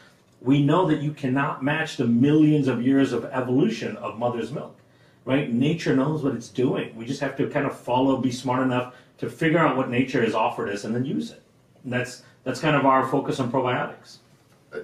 we 0.41 0.63
know 0.63 0.87
that 0.87 1.01
you 1.01 1.11
cannot 1.11 1.63
match 1.63 1.97
the 1.97 2.05
millions 2.05 2.67
of 2.67 2.81
years 2.81 3.11
of 3.11 3.25
evolution 3.25 3.97
of 3.97 4.17
mother's 4.17 4.51
milk. 4.51 4.75
Right? 5.25 5.51
Nature 5.51 5.95
knows 5.95 6.23
what 6.23 6.33
it's 6.33 6.47
doing. 6.47 6.95
We 6.95 7.05
just 7.05 7.19
have 7.19 7.35
to 7.37 7.49
kind 7.49 7.65
of 7.65 7.77
follow, 7.77 8.17
be 8.17 8.31
smart 8.31 8.63
enough 8.63 8.95
to 9.17 9.29
figure 9.29 9.59
out 9.59 9.75
what 9.75 9.89
nature 9.89 10.23
has 10.23 10.33
offered 10.33 10.69
us, 10.69 10.85
and 10.85 10.95
then 10.95 11.05
use 11.05 11.31
it. 11.31 11.43
And 11.83 11.91
that's 11.91 12.23
that's 12.43 12.61
kind 12.61 12.75
of 12.75 12.85
our 12.85 13.05
focus 13.07 13.39
on 13.39 13.51
probiotics. 13.51 14.19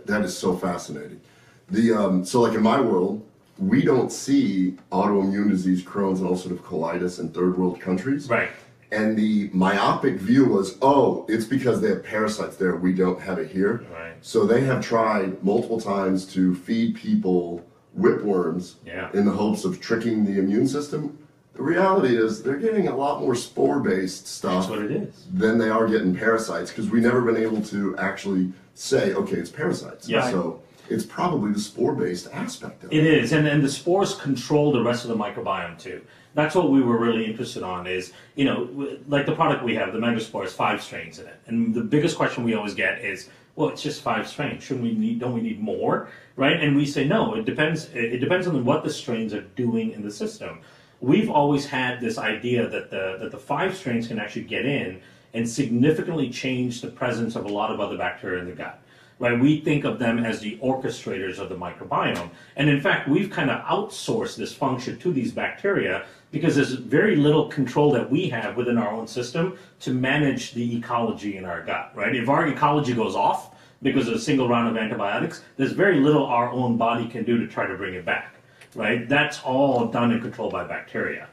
That 0.06 0.24
is 0.24 0.38
so 0.38 0.56
fascinating. 0.56 1.22
The 1.70 1.94
um, 1.94 2.26
so 2.26 2.42
like 2.42 2.54
in 2.56 2.64
my 2.64 2.80
world, 2.80 3.26
we 3.58 3.84
don't 3.84 4.12
see 4.12 4.78
autoimmune 4.92 5.50
disease, 5.50 5.84
Crohn's, 5.84 6.20
and 6.22 6.30
ulcerative 6.30 6.60
colitis 6.60 7.20
in 7.20 7.30
third 7.30 7.58
world 7.58 7.80
countries. 7.80 8.30
Right. 8.30 8.50
And 8.92 9.18
the 9.18 9.50
myopic 9.52 10.16
view 10.16 10.46
was, 10.46 10.78
oh, 10.82 11.26
it's 11.28 11.46
because 11.46 11.82
they 11.82 11.90
have 11.90 12.04
parasites 12.04 12.56
there. 12.56 12.76
We 12.76 12.94
don't 12.94 13.20
have 13.20 13.40
it 13.40 13.50
here. 13.50 13.84
Right. 13.92 14.14
So 14.22 14.46
they 14.46 14.62
have 14.62 14.86
tried 14.86 15.44
multiple 15.44 15.82
times 15.82 16.26
to 16.34 16.56
feed 16.56 16.96
people 16.96 17.66
whipworms 17.98 18.76
Yeah. 18.86 19.10
in 19.14 19.26
the 19.26 19.32
hopes 19.32 19.66
of 19.66 19.82
tricking 19.82 20.24
the 20.26 20.38
immune 20.40 20.68
system. 20.68 21.18
The 21.56 21.64
reality 21.64 22.18
is 22.18 22.44
they're 22.44 22.58
getting 22.58 22.90
a 22.90 22.96
lot 22.96 23.22
more 23.22 23.34
spore 23.34 23.80
based 23.80 24.28
stuff 24.28 24.68
That's 24.68 24.70
what 24.70 24.82
it 24.82 24.92
is. 24.92 25.26
than 25.34 25.58
they 25.58 25.70
are 25.70 25.88
getting 25.88 26.14
parasites 26.14 26.70
because 26.70 26.90
we've 26.90 27.04
never 27.04 27.22
been 27.22 27.38
able 27.38 27.62
to 27.64 27.98
actually 27.98 28.52
say, 28.74 29.14
okay, 29.14 29.38
it's 29.38 29.50
parasites. 29.50 30.10
Yeah. 30.10 30.30
So 30.30 30.62
it's 30.90 31.06
probably 31.06 31.54
the 31.54 31.60
spore 31.60 31.96
based 31.96 32.28
aspect 32.34 32.84
of 32.84 32.92
it. 32.92 32.98
It 32.98 33.06
is, 33.06 33.32
and, 33.32 33.48
and 33.48 33.64
the 33.64 33.70
spores 33.70 34.16
control 34.16 34.74
the 34.74 34.84
rest 34.84 35.06
of 35.06 35.10
the 35.10 35.16
microbiome 35.16 35.80
too. 35.80 36.02
That's 36.34 36.54
what 36.54 36.70
we 36.70 36.82
were 36.82 36.98
really 36.98 37.26
interested 37.26 37.64
on. 37.64 37.88
Is 37.88 38.12
you 38.36 38.44
know, 38.44 38.98
like 39.08 39.26
the 39.26 39.34
product 39.34 39.64
we 39.64 39.76
have, 39.76 39.94
the 39.94 40.00
Megaspore 40.00 40.44
has 40.44 40.54
five 40.54 40.84
strains 40.84 41.20
in 41.20 41.28
it, 41.28 41.40
and 41.48 41.74
the 41.74 41.82
biggest 41.82 42.18
question 42.18 42.44
we 42.44 42.54
always 42.54 42.76
get 42.76 43.00
is, 43.00 43.30
well, 43.56 43.70
it's 43.70 43.82
just 43.82 44.02
five 44.02 44.28
strains. 44.28 44.62
Shouldn't 44.64 44.84
we 44.84 44.94
need? 44.94 45.20
Don't 45.20 45.34
we 45.34 45.42
need 45.42 45.62
more? 45.62 46.10
Right? 46.36 46.62
And 46.62 46.76
we 46.76 46.86
say 46.86 47.08
no. 47.08 47.36
It 47.36 47.46
depends. 47.46 47.86
It 47.94 48.16
it 48.16 48.18
depends 48.18 48.46
on 48.48 48.66
what 48.66 48.84
the 48.84 48.92
strains 48.92 49.34
are 49.34 49.42
doing 49.56 49.92
in 49.92 50.04
the 50.04 50.12
system. 50.12 50.60
We've 51.06 51.30
always 51.30 51.66
had 51.68 52.02
this 52.02 52.18
idea 52.18 52.68
that 52.68 52.90
the 52.90 53.18
that 53.20 53.32
the 53.32 53.38
five 53.38 53.78
strains 53.78 54.08
can 54.08 54.18
actually 54.20 54.46
get 54.46 54.66
in 54.66 55.02
and 55.34 55.48
significantly 55.48 56.30
change 56.30 56.82
the 56.82 56.88
presence 56.88 57.36
of 57.36 57.46
a 57.46 57.50
lot 57.50 57.72
of 57.72 57.80
other 57.80 57.98
bacteria 57.98 58.40
in 58.40 58.48
the 58.48 58.56
gut 58.56 58.80
right? 59.20 59.40
We 59.40 59.62
think 59.62 59.86
of 59.86 60.00
them 60.00 60.20
as 60.20 60.40
the 60.40 60.58
orchestrators 60.58 61.40
of 61.40 61.50
the 61.50 61.56
microbiome. 61.56 62.30
And 62.56 62.70
in 62.70 62.82
fact, 62.82 63.08
we've 63.08 63.30
kind 63.30 63.50
of 63.50 63.64
outsourced 63.64 64.36
this 64.36 64.54
function 64.54 65.00
to 65.00 65.14
these 65.14 65.32
bacteria 65.32 66.06
because 66.32 66.56
there's 66.56 66.74
very 66.74 67.16
little 67.16 67.48
control 67.48 67.92
that 67.94 68.10
we 68.10 68.28
have 68.30 68.58
within 68.58 68.78
our 68.78 68.92
own 68.92 69.08
system 69.08 69.58
to 69.80 69.92
manage 69.92 70.54
the 70.54 70.78
ecology 70.78 71.38
in 71.38 71.46
our 71.46 71.64
gut, 71.64 71.92
right? 71.96 72.16
If 72.16 72.28
our 72.28 72.48
ecology 72.48 72.94
goes 72.94 73.16
off 73.16 73.56
because 73.82 74.08
of 74.08 74.16
a 74.16 74.20
single 74.20 74.50
round 74.50 74.68
of 74.68 74.82
antibiotics, 74.82 75.44
there's 75.56 75.72
very 75.72 76.00
little 76.00 76.26
our 76.26 76.50
own 76.50 76.76
body 76.76 77.08
can 77.08 77.24
do 77.24 77.38
to 77.38 77.48
try 77.48 77.66
to 77.66 77.76
bring 77.76 77.94
it 77.94 78.04
back, 78.04 78.35
right? 78.76 79.08
That's 79.08 79.42
all 79.44 79.88
done 79.88 80.12
and 80.12 80.22
controlled 80.22 80.52
by 80.52 80.66
bacteria. 80.66 81.28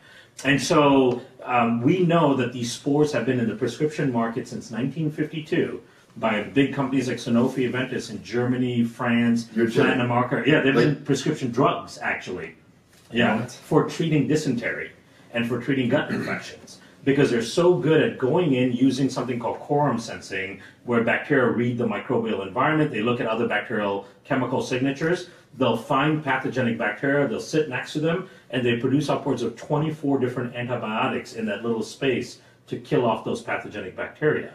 And 0.44 0.60
so 0.60 1.20
um, 1.44 1.82
we 1.82 2.00
know 2.00 2.34
that 2.36 2.52
these 2.52 2.72
spores 2.72 3.12
have 3.12 3.26
been 3.26 3.38
in 3.38 3.48
the 3.48 3.54
prescription 3.54 4.10
market 4.12 4.48
since 4.48 4.70
1952 4.70 5.82
by 6.16 6.42
big 6.42 6.74
companies 6.74 7.08
like 7.08 7.16
Sanofi 7.18 7.70
Aventis 7.70 8.10
in 8.10 8.22
Germany, 8.22 8.84
France. 8.84 9.48
Latin 9.56 10.00
America. 10.00 10.42
Yeah, 10.46 10.60
they've 10.60 10.74
been 10.74 10.88
Like- 10.90 11.04
prescription 11.04 11.50
drugs 11.50 11.98
actually. 11.98 12.54
Yeah, 13.10 13.40
What? 13.40 13.52
for 13.52 13.88
treating 13.88 14.26
dysentery 14.26 14.92
and 15.34 15.46
for 15.46 15.60
treating 15.60 15.88
gut 15.88 16.10
infections 16.10 16.78
because 17.04 17.30
they're 17.30 17.42
so 17.42 17.74
good 17.74 18.00
at 18.00 18.16
going 18.18 18.54
in 18.54 18.72
using 18.72 19.10
something 19.10 19.38
called 19.38 19.58
quorum 19.58 19.98
sensing, 19.98 20.60
where 20.84 21.02
bacteria 21.02 21.50
read 21.50 21.76
the 21.76 21.86
microbial 21.86 22.46
environment. 22.46 22.90
They 22.90 23.02
look 23.02 23.20
at 23.20 23.26
other 23.26 23.46
bacterial 23.48 24.06
chemical 24.24 24.62
signatures. 24.62 25.28
They'll 25.58 25.76
find 25.76 26.24
pathogenic 26.24 26.78
bacteria. 26.78 27.28
They'll 27.28 27.40
sit 27.40 27.68
next 27.68 27.92
to 27.94 28.00
them, 28.00 28.28
and 28.50 28.64
they 28.64 28.76
produce 28.76 29.08
upwards 29.08 29.42
of 29.42 29.56
24 29.56 30.18
different 30.18 30.54
antibiotics 30.54 31.34
in 31.34 31.44
that 31.46 31.62
little 31.62 31.82
space 31.82 32.38
to 32.68 32.78
kill 32.78 33.04
off 33.04 33.24
those 33.24 33.42
pathogenic 33.42 33.96
bacteria 33.96 34.54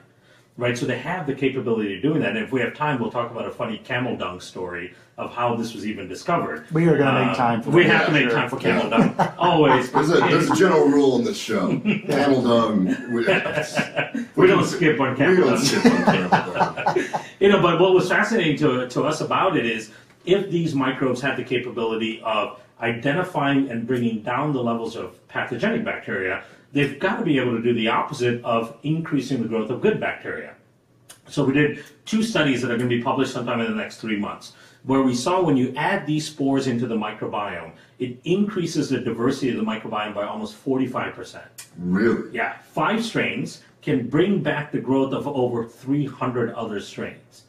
right? 0.58 0.76
So 0.76 0.86
they 0.88 0.98
have 0.98 1.28
the 1.28 1.36
capability 1.36 1.96
of 1.98 2.02
doing 2.02 2.20
that. 2.22 2.36
And 2.36 2.40
if 2.44 2.52
we 2.52 2.60
have 2.62 2.74
time, 2.74 3.00
we'll 3.00 3.12
talk 3.12 3.30
about 3.32 3.46
a 3.46 3.52
funny 3.52 3.78
camel 3.78 4.18
dung 4.18 4.40
story 4.40 4.94
of 5.18 5.32
how 5.32 5.56
this 5.56 5.74
was 5.74 5.86
even 5.86 6.08
discovered. 6.08 6.66
We 6.72 6.88
are 6.88 6.98
gonna 6.98 7.20
make 7.20 7.30
Um, 7.30 7.36
time 7.36 7.62
for 7.62 7.70
We 7.70 7.84
that, 7.84 7.96
have 7.96 8.06
to 8.08 8.12
make 8.12 8.24
sure. 8.24 8.32
time 8.32 8.50
for 8.50 8.58
camel 8.58 8.90
dung. 8.90 9.16
Always. 9.38 9.92
There's 9.92 10.10
a, 10.10 10.14
there's 10.16 10.50
a 10.50 10.56
general 10.56 10.88
rule 10.88 11.18
in 11.18 11.24
this 11.24 11.38
show. 11.38 11.80
Camel 12.08 12.42
dung. 12.42 12.86
We, 13.14 13.22
we 14.36 14.48
don't 14.48 14.66
skip 14.66 15.00
on 15.00 15.12
we 15.12 15.18
camel 15.18 15.36
don't 15.44 15.56
dung. 15.56 15.64
skip 15.64 15.86
on 15.86 16.04
camel 16.06 16.30
dung. 16.30 17.06
You 17.40 17.50
know, 17.50 17.62
but 17.62 17.80
what 17.80 17.94
was 17.94 18.10
fascinating 18.10 18.58
to, 18.58 18.88
to 18.90 19.04
us 19.04 19.22
about 19.22 19.58
it 19.58 19.66
is 19.66 19.92
if 20.28 20.52
these 20.52 20.76
microbes 20.76 21.22
have 21.22 21.38
the 21.38 21.44
capability 21.44 22.22
of 22.22 22.60
identifying 22.82 23.72
and 23.72 23.88
bringing 23.88 24.22
down 24.22 24.54
the 24.54 24.62
levels 24.62 24.96
of 24.96 25.26
pathogenic 25.30 25.84
bacteria, 25.84 26.44
they've 26.74 27.00
got 27.00 27.18
to 27.18 27.26
be 27.26 27.40
able 27.40 27.56
to 27.56 27.64
do 27.64 27.74
the 27.74 27.88
opposite 27.88 28.44
of 28.44 28.78
increasing 28.84 29.42
the 29.42 29.48
growth 29.48 29.72
of 29.72 29.82
good 29.82 30.00
bacteria. 30.00 30.54
So 31.28 31.44
we 31.44 31.54
did 31.54 31.84
two 32.06 32.22
studies 32.24 32.62
that 32.62 32.70
are 32.70 32.78
going 32.78 32.90
to 32.90 32.96
be 32.96 33.02
published 33.02 33.34
sometime 33.34 33.62
in 33.62 33.72
the 33.72 33.76
next 33.78 33.98
three 33.98 34.18
months, 34.18 34.54
where 34.84 35.02
we 35.02 35.16
saw 35.16 35.42
when 35.42 35.58
you 35.58 35.74
add 35.76 36.06
these 36.06 36.28
spores 36.28 36.68
into 36.68 36.88
the 36.88 36.96
microbiome, 36.96 37.72
it 38.00 38.20
increases 38.24 38.90
the 38.90 39.00
diversity 39.00 39.50
of 39.50 39.58
the 39.58 39.64
microbiome 39.64 40.14
by 40.14 40.24
almost 40.24 40.64
45%. 40.64 41.42
Really? 41.78 42.32
Yeah, 42.32 42.58
five 42.74 43.04
strains 43.04 43.64
can 43.82 44.08
bring 44.08 44.42
back 44.42 44.72
the 44.72 44.80
growth 44.80 45.14
of 45.14 45.28
over 45.28 45.66
300 45.66 46.54
other 46.54 46.80
strains, 46.80 47.44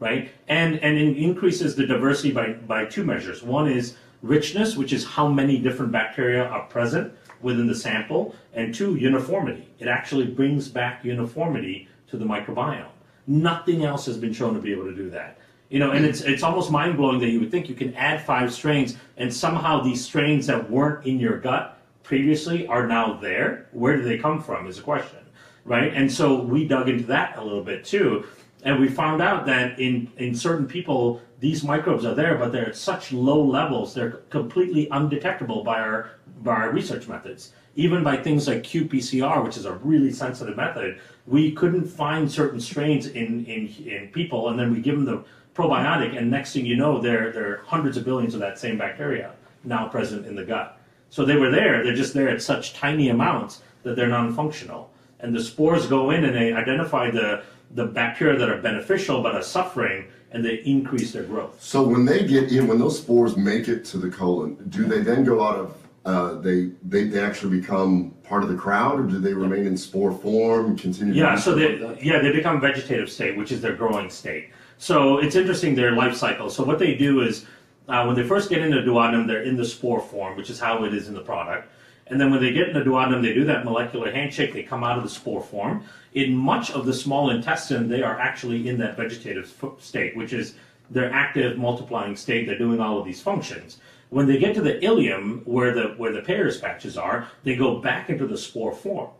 right? 0.00 0.32
And 0.48 0.80
and 0.80 0.98
it 0.98 1.16
increases 1.16 1.76
the 1.76 1.86
diversity 1.86 2.32
by 2.32 2.54
by 2.54 2.86
two 2.86 3.04
measures. 3.04 3.42
One 3.42 3.70
is 3.70 3.96
richness, 4.22 4.76
which 4.76 4.92
is 4.92 5.04
how 5.04 5.28
many 5.28 5.58
different 5.58 5.92
bacteria 5.92 6.44
are 6.44 6.66
present 6.66 7.14
within 7.40 7.66
the 7.66 7.74
sample, 7.74 8.34
and 8.52 8.74
two, 8.74 8.96
uniformity. 8.96 9.66
It 9.78 9.88
actually 9.88 10.26
brings 10.26 10.68
back 10.68 11.04
uniformity 11.04 11.88
to 12.08 12.16
the 12.16 12.24
microbiome. 12.24 12.90
Nothing 13.26 13.84
else 13.84 14.04
has 14.06 14.18
been 14.18 14.32
shown 14.32 14.54
to 14.54 14.60
be 14.60 14.72
able 14.72 14.84
to 14.84 14.94
do 14.94 15.08
that. 15.10 15.38
You 15.68 15.78
know, 15.78 15.92
and 15.92 16.04
it's 16.04 16.22
it's 16.22 16.42
almost 16.42 16.70
mind 16.70 16.96
blowing 16.96 17.20
that 17.20 17.28
you 17.28 17.38
would 17.40 17.50
think 17.50 17.68
you 17.68 17.76
can 17.76 17.94
add 17.94 18.24
five 18.24 18.52
strains 18.52 18.96
and 19.16 19.32
somehow 19.32 19.80
these 19.82 20.04
strains 20.04 20.46
that 20.48 20.68
weren't 20.68 21.06
in 21.06 21.20
your 21.20 21.38
gut 21.38 21.80
previously 22.02 22.66
are 22.66 22.88
now 22.88 23.14
there. 23.14 23.68
Where 23.70 23.96
do 23.96 24.02
they 24.02 24.18
come 24.18 24.42
from? 24.42 24.66
Is 24.66 24.78
a 24.78 24.82
question, 24.82 25.20
right? 25.64 25.94
And 25.94 26.10
so 26.10 26.42
we 26.42 26.66
dug 26.66 26.88
into 26.88 27.04
that 27.04 27.38
a 27.38 27.44
little 27.44 27.62
bit 27.62 27.84
too, 27.84 28.26
and 28.64 28.78
we 28.78 28.88
found 28.88 29.22
out 29.22 29.46
that 29.46 29.78
in 29.78 30.10
in 30.16 30.34
certain 30.34 30.66
people 30.66 31.20
these 31.38 31.64
microbes 31.64 32.04
are 32.04 32.14
there, 32.14 32.36
but 32.36 32.52
they're 32.52 32.68
at 32.68 32.76
such 32.76 33.12
low 33.12 33.42
levels 33.42 33.94
they're 33.94 34.10
completely 34.30 34.88
undetectable 34.90 35.64
by 35.64 35.80
our 35.80 36.10
by 36.42 36.52
our 36.52 36.70
research 36.70 37.08
methods. 37.08 37.52
Even 37.76 38.02
by 38.02 38.16
things 38.16 38.48
like 38.48 38.62
qPCR, 38.62 39.44
which 39.44 39.56
is 39.56 39.64
a 39.64 39.74
really 39.74 40.12
sensitive 40.12 40.56
method, 40.56 41.00
we 41.26 41.52
couldn't 41.52 41.86
find 41.86 42.30
certain 42.30 42.60
strains 42.60 43.06
in 43.06 43.44
in 43.46 43.68
in 43.86 44.08
people, 44.08 44.48
and 44.48 44.58
then 44.58 44.72
we 44.72 44.80
give 44.80 44.96
them 44.96 45.04
the 45.04 45.24
probiotic, 45.54 46.16
and 46.16 46.30
next 46.30 46.52
thing 46.52 46.66
you 46.66 46.76
know, 46.76 47.00
there 47.00 47.32
there 47.32 47.52
are 47.52 47.56
hundreds 47.64 47.96
of 47.96 48.04
billions 48.04 48.34
of 48.34 48.40
that 48.40 48.58
same 48.58 48.76
bacteria 48.76 49.32
now 49.64 49.88
present 49.88 50.26
in 50.26 50.34
the 50.34 50.44
gut. 50.44 50.78
So 51.10 51.24
they 51.24 51.36
were 51.36 51.50
there, 51.50 51.82
they're 51.82 51.94
just 51.94 52.14
there 52.14 52.28
at 52.28 52.40
such 52.40 52.72
tiny 52.74 53.08
amounts 53.08 53.62
that 53.82 53.96
they're 53.96 54.08
non-functional. 54.08 54.90
And 55.18 55.34
the 55.34 55.42
spores 55.42 55.86
go 55.86 56.10
in 56.10 56.24
and 56.24 56.34
they 56.34 56.52
identify 56.52 57.10
the, 57.10 57.42
the 57.74 57.86
bacteria 57.86 58.38
that 58.38 58.48
are 58.48 58.60
beneficial 58.60 59.22
but 59.22 59.34
are 59.34 59.42
suffering 59.42 60.06
and 60.32 60.44
they 60.44 60.56
increase 60.64 61.12
their 61.12 61.24
growth. 61.24 61.60
So 61.60 61.82
when 61.82 62.04
they 62.04 62.26
get 62.26 62.52
in, 62.52 62.68
when 62.68 62.78
those 62.78 62.98
spores 62.98 63.36
make 63.36 63.68
it 63.68 63.84
to 63.86 63.98
the 63.98 64.10
colon, 64.10 64.56
do 64.68 64.84
they 64.84 65.00
then 65.00 65.24
go 65.24 65.42
out 65.42 65.56
of? 65.56 65.76
Uh, 66.06 66.34
they, 66.40 66.70
they 66.82 67.04
they 67.04 67.20
actually 67.20 67.60
become 67.60 68.10
part 68.22 68.42
of 68.42 68.48
the 68.48 68.56
crowd, 68.56 68.98
or 68.98 69.02
do 69.02 69.18
they 69.18 69.34
remain 69.34 69.66
in 69.66 69.76
spore 69.76 70.10
form? 70.10 70.76
Continue. 70.78 71.12
Yeah, 71.12 71.36
so 71.36 71.54
they 71.54 71.76
like 71.76 72.02
yeah 72.02 72.20
they 72.20 72.32
become 72.32 72.58
vegetative 72.58 73.10
state, 73.10 73.36
which 73.36 73.52
is 73.52 73.60
their 73.60 73.74
growing 73.74 74.08
state. 74.08 74.48
So 74.78 75.18
it's 75.18 75.36
interesting 75.36 75.74
their 75.74 75.92
life 75.92 76.16
cycle. 76.16 76.48
So 76.48 76.64
what 76.64 76.78
they 76.78 76.94
do 76.94 77.20
is 77.20 77.44
uh, 77.86 78.04
when 78.04 78.16
they 78.16 78.22
first 78.22 78.48
get 78.48 78.62
into 78.62 78.78
duodenum, 78.78 79.26
they're 79.26 79.42
in 79.42 79.56
the 79.56 79.64
spore 79.64 80.00
form, 80.00 80.38
which 80.38 80.48
is 80.48 80.58
how 80.58 80.84
it 80.84 80.94
is 80.94 81.08
in 81.08 81.12
the 81.12 81.20
product. 81.20 81.70
And 82.06 82.18
then 82.18 82.30
when 82.30 82.40
they 82.40 82.52
get 82.52 82.68
into 82.68 82.80
duodenum, 82.80 83.20
they 83.20 83.34
do 83.34 83.44
that 83.44 83.66
molecular 83.66 84.10
handshake. 84.10 84.54
They 84.54 84.62
come 84.62 84.82
out 84.82 84.96
of 84.96 85.04
the 85.04 85.10
spore 85.10 85.42
form. 85.42 85.84
In 86.14 86.34
much 86.34 86.70
of 86.72 86.86
the 86.86 86.94
small 86.94 87.30
intestine, 87.30 87.88
they 87.88 88.02
are 88.02 88.18
actually 88.18 88.68
in 88.68 88.78
that 88.78 88.96
vegetative 88.96 89.52
state, 89.78 90.16
which 90.16 90.32
is 90.32 90.54
their 90.90 91.12
active 91.12 91.56
multiplying 91.56 92.16
state. 92.16 92.46
They're 92.46 92.58
doing 92.58 92.80
all 92.80 92.98
of 92.98 93.04
these 93.04 93.22
functions. 93.22 93.78
When 94.08 94.26
they 94.26 94.38
get 94.38 94.54
to 94.56 94.60
the 94.60 94.74
ileum, 94.80 95.46
where 95.46 95.72
the 95.72 95.94
where 95.96 96.12
the 96.12 96.22
Peyer's 96.22 96.58
patches 96.58 96.98
are, 96.98 97.28
they 97.44 97.54
go 97.54 97.78
back 97.78 98.10
into 98.10 98.26
the 98.26 98.36
spore 98.36 98.72
form 98.72 99.10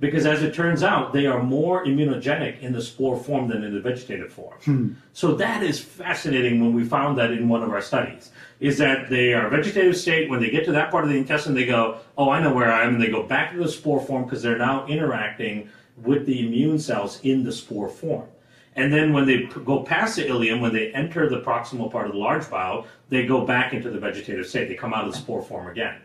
because 0.00 0.26
as 0.26 0.42
it 0.42 0.54
turns 0.54 0.82
out, 0.82 1.12
they 1.12 1.26
are 1.26 1.42
more 1.42 1.84
immunogenic 1.84 2.60
in 2.60 2.72
the 2.72 2.80
spore 2.80 3.18
form 3.18 3.48
than 3.48 3.64
in 3.64 3.74
the 3.74 3.80
vegetative 3.80 4.32
form. 4.32 4.54
Hmm. 4.64 4.92
So 5.12 5.34
that 5.34 5.62
is 5.62 5.80
fascinating 5.80 6.60
when 6.60 6.72
we 6.72 6.84
found 6.84 7.18
that 7.18 7.32
in 7.32 7.48
one 7.48 7.62
of 7.62 7.70
our 7.70 7.82
studies. 7.82 8.30
Is 8.60 8.78
that 8.78 9.10
they 9.10 9.34
are 9.34 9.48
vegetative 9.48 9.96
state, 9.96 10.28
when 10.28 10.40
they 10.40 10.50
get 10.50 10.64
to 10.66 10.72
that 10.72 10.90
part 10.90 11.04
of 11.04 11.10
the 11.10 11.16
intestine, 11.16 11.54
they 11.54 11.66
go, 11.66 11.98
oh, 12.16 12.30
I 12.30 12.40
know 12.40 12.52
where 12.52 12.72
I 12.72 12.84
am, 12.84 12.94
and 12.94 13.02
they 13.02 13.08
go 13.08 13.22
back 13.22 13.52
to 13.52 13.58
the 13.58 13.68
spore 13.68 14.00
form 14.00 14.24
because 14.24 14.42
they're 14.42 14.58
now 14.58 14.86
interacting 14.86 15.68
with 16.02 16.26
the 16.26 16.46
immune 16.46 16.78
cells 16.78 17.20
in 17.22 17.44
the 17.44 17.52
spore 17.52 17.88
form. 17.88 18.28
And 18.76 18.92
then 18.92 19.12
when 19.12 19.26
they 19.26 19.42
go 19.42 19.82
past 19.82 20.16
the 20.16 20.26
ileum, 20.26 20.60
when 20.60 20.72
they 20.72 20.92
enter 20.92 21.28
the 21.28 21.40
proximal 21.40 21.90
part 21.90 22.06
of 22.06 22.12
the 22.12 22.18
large 22.18 22.48
bowel, 22.48 22.86
they 23.08 23.26
go 23.26 23.44
back 23.44 23.72
into 23.72 23.90
the 23.90 23.98
vegetative 23.98 24.46
state. 24.46 24.68
They 24.68 24.74
come 24.74 24.94
out 24.94 25.04
of 25.04 25.12
the 25.12 25.18
spore 25.18 25.42
form 25.42 25.66
again. 25.68 25.96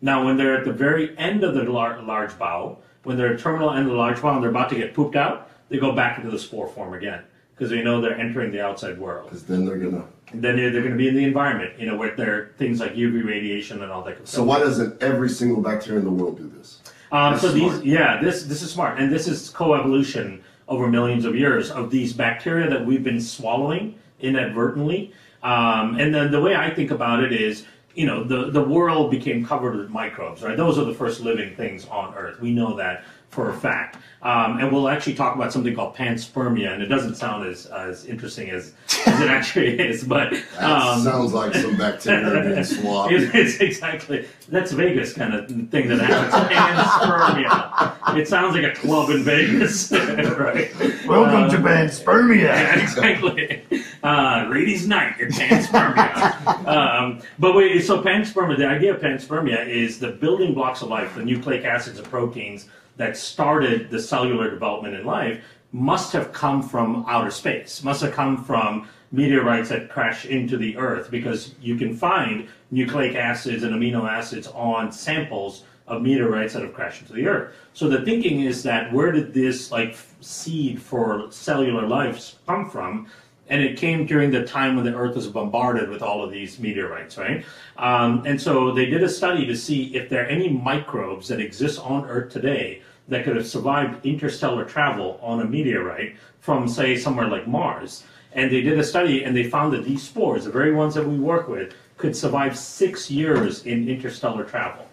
Now, 0.00 0.24
when 0.24 0.36
they're 0.36 0.56
at 0.56 0.64
the 0.64 0.72
very 0.72 1.16
end 1.18 1.44
of 1.44 1.54
the 1.54 1.64
lar- 1.64 2.00
large 2.02 2.36
bowel, 2.38 2.82
when 3.02 3.16
they're 3.16 3.34
at 3.34 3.40
terminal 3.40 3.70
end 3.70 3.86
of 3.86 3.92
the 3.92 3.98
large 3.98 4.22
bowel 4.22 4.34
and 4.34 4.42
they're 4.42 4.50
about 4.50 4.70
to 4.70 4.76
get 4.76 4.94
pooped 4.94 5.14
out, 5.14 5.50
they 5.68 5.78
go 5.78 5.92
back 5.92 6.18
into 6.18 6.30
the 6.30 6.38
spore 6.38 6.68
form 6.68 6.94
again 6.94 7.22
because 7.54 7.70
they 7.70 7.82
know 7.82 8.00
they're 8.00 8.18
entering 8.18 8.50
the 8.50 8.60
outside 8.60 8.98
world. 8.98 9.26
Because 9.26 9.44
then 9.44 9.64
they're 9.64 9.78
gonna. 9.78 10.04
Then 10.34 10.56
they're, 10.56 10.70
they're 10.70 10.82
going 10.82 10.92
to 10.92 10.98
be 10.98 11.08
in 11.08 11.14
the 11.14 11.24
environment, 11.24 11.78
you 11.78 11.86
know, 11.86 11.96
where 11.96 12.14
there 12.16 12.34
are 12.34 12.52
things 12.58 12.80
like 12.80 12.94
UV 12.94 13.24
radiation 13.24 13.82
and 13.82 13.92
all 13.92 14.02
that. 14.04 14.26
So 14.26 14.42
why 14.42 14.58
doesn't 14.58 15.02
every 15.02 15.28
single 15.28 15.62
bacteria 15.62 15.98
in 15.98 16.04
the 16.04 16.10
world 16.10 16.38
do 16.38 16.48
this? 16.48 16.80
Um, 17.12 17.38
so 17.38 17.52
these, 17.52 17.82
yeah, 17.82 18.20
this 18.22 18.44
this 18.44 18.62
is 18.62 18.72
smart, 18.72 18.98
and 18.98 19.12
this 19.12 19.28
is 19.28 19.52
coevolution 19.52 20.40
over 20.66 20.88
millions 20.88 21.26
of 21.26 21.36
years 21.36 21.70
of 21.70 21.90
these 21.90 22.14
bacteria 22.14 22.70
that 22.70 22.86
we've 22.86 23.04
been 23.04 23.20
swallowing 23.20 23.98
inadvertently. 24.20 25.12
Um, 25.42 25.98
and 26.00 26.14
then 26.14 26.30
the 26.30 26.40
way 26.40 26.54
I 26.54 26.70
think 26.70 26.90
about 26.90 27.22
it 27.22 27.32
is, 27.32 27.66
you 27.94 28.06
know, 28.06 28.24
the 28.24 28.50
the 28.50 28.62
world 28.62 29.10
became 29.10 29.44
covered 29.44 29.76
with 29.76 29.90
microbes, 29.90 30.42
right? 30.42 30.56
Those 30.56 30.78
are 30.78 30.84
the 30.84 30.94
first 30.94 31.20
living 31.20 31.54
things 31.54 31.86
on 31.88 32.14
Earth. 32.14 32.40
We 32.40 32.52
know 32.52 32.76
that 32.76 33.04
for 33.32 33.50
a 33.50 33.54
fact. 33.54 33.96
Um, 34.22 34.58
and 34.60 34.70
we'll 34.70 34.88
actually 34.88 35.14
talk 35.14 35.34
about 35.34 35.52
something 35.52 35.74
called 35.74 35.96
panspermia, 35.96 36.72
and 36.74 36.80
it 36.80 36.86
doesn't 36.86 37.16
sound 37.16 37.44
as 37.44 37.66
as 37.66 38.04
interesting 38.04 38.50
as, 38.50 38.72
as 39.04 39.20
it 39.20 39.28
actually 39.28 39.80
is, 39.80 40.04
but 40.04 40.30
That 40.60 40.62
um, 40.70 41.02
sounds 41.02 41.32
like 41.32 41.52
some 41.54 41.76
bacteria 41.76 42.40
being 42.44 42.62
swapped. 42.64 43.12
it- 43.12 43.34
It's 43.34 43.58
exactly 43.58 44.28
that's 44.48 44.70
Vegas 44.70 45.12
kind 45.14 45.34
of 45.34 45.48
thing 45.48 45.88
that 45.88 45.98
happens. 45.98 46.34
Panspermia. 46.54 48.16
It 48.16 48.28
sounds 48.28 48.54
like 48.54 48.64
a 48.64 48.76
club 48.76 49.10
in 49.10 49.24
Vegas, 49.24 49.90
right? 49.90 50.70
Welcome 51.04 51.44
Uh, 51.44 51.50
to 51.50 51.56
Panspermia. 51.58 52.42
yeah, 52.42 52.78
exactly. 52.80 53.64
Uh, 54.04 54.46
ladies' 54.50 54.86
night 54.86 55.20
at 55.20 55.28
panspermia. 55.30 56.66
um, 56.68 57.20
but 57.40 57.56
wait, 57.56 57.80
so 57.80 58.00
panspermia, 58.02 58.56
the 58.56 58.66
idea 58.66 58.94
of 58.94 59.00
panspermia 59.00 59.66
is 59.66 59.98
the 59.98 60.08
building 60.12 60.54
blocks 60.54 60.82
of 60.82 60.88
life, 60.88 61.12
the 61.16 61.24
nucleic 61.24 61.64
acids 61.64 61.98
and 61.98 62.08
proteins 62.08 62.68
that 62.96 63.16
started 63.16 63.90
the 63.90 64.00
cellular 64.00 64.50
development 64.50 64.94
in 64.94 65.04
life, 65.04 65.42
must 65.72 66.12
have 66.12 66.32
come 66.32 66.62
from 66.62 67.04
outer 67.08 67.30
space, 67.30 67.82
must 67.82 68.02
have 68.02 68.12
come 68.12 68.44
from 68.44 68.88
meteorites 69.10 69.68
that 69.68 69.90
crash 69.90 70.26
into 70.26 70.56
the 70.56 70.76
earth 70.76 71.10
because 71.10 71.54
you 71.60 71.76
can 71.76 71.94
find 71.94 72.48
nucleic 72.70 73.14
acids 73.14 73.62
and 73.62 73.74
amino 73.74 74.08
acids 74.08 74.46
on 74.48 74.90
samples 74.90 75.64
of 75.86 76.02
meteorites 76.02 76.54
that 76.54 76.62
have 76.62 76.72
crashed 76.72 77.02
into 77.02 77.12
the 77.12 77.26
earth. 77.26 77.54
So 77.74 77.88
the 77.88 78.02
thinking 78.02 78.42
is 78.42 78.62
that 78.62 78.92
where 78.92 79.12
did 79.12 79.34
this 79.34 79.70
like 79.70 79.96
seed 80.20 80.80
for 80.80 81.30
cellular 81.30 81.86
life 81.86 82.36
come 82.46 82.70
from? 82.70 83.08
And 83.52 83.62
it 83.62 83.76
came 83.76 84.06
during 84.06 84.30
the 84.30 84.46
time 84.46 84.76
when 84.76 84.86
the 84.86 84.94
Earth 84.94 85.14
was 85.14 85.26
bombarded 85.26 85.90
with 85.90 86.00
all 86.00 86.24
of 86.24 86.30
these 86.30 86.58
meteorites, 86.58 87.18
right? 87.18 87.44
Um, 87.76 88.22
and 88.24 88.40
so 88.40 88.72
they 88.72 88.86
did 88.86 89.02
a 89.02 89.08
study 89.10 89.44
to 89.44 89.54
see 89.54 89.94
if 89.94 90.08
there 90.08 90.24
are 90.24 90.26
any 90.26 90.48
microbes 90.48 91.28
that 91.28 91.38
exist 91.38 91.78
on 91.78 92.06
Earth 92.06 92.32
today 92.32 92.80
that 93.08 93.24
could 93.24 93.36
have 93.36 93.46
survived 93.46 94.06
interstellar 94.06 94.64
travel 94.64 95.20
on 95.20 95.42
a 95.42 95.44
meteorite 95.44 96.16
from, 96.40 96.66
say, 96.66 96.96
somewhere 96.96 97.28
like 97.28 97.46
Mars. 97.46 98.04
And 98.32 98.50
they 98.50 98.62
did 98.62 98.78
a 98.78 98.84
study 98.84 99.22
and 99.22 99.36
they 99.36 99.44
found 99.44 99.74
that 99.74 99.84
these 99.84 100.02
spores, 100.02 100.46
the 100.46 100.50
very 100.50 100.72
ones 100.72 100.94
that 100.94 101.06
we 101.06 101.18
work 101.18 101.46
with, 101.46 101.74
could 101.98 102.16
survive 102.16 102.56
six 102.56 103.10
years 103.10 103.66
in 103.66 103.86
interstellar 103.86 104.44
travel 104.44 104.88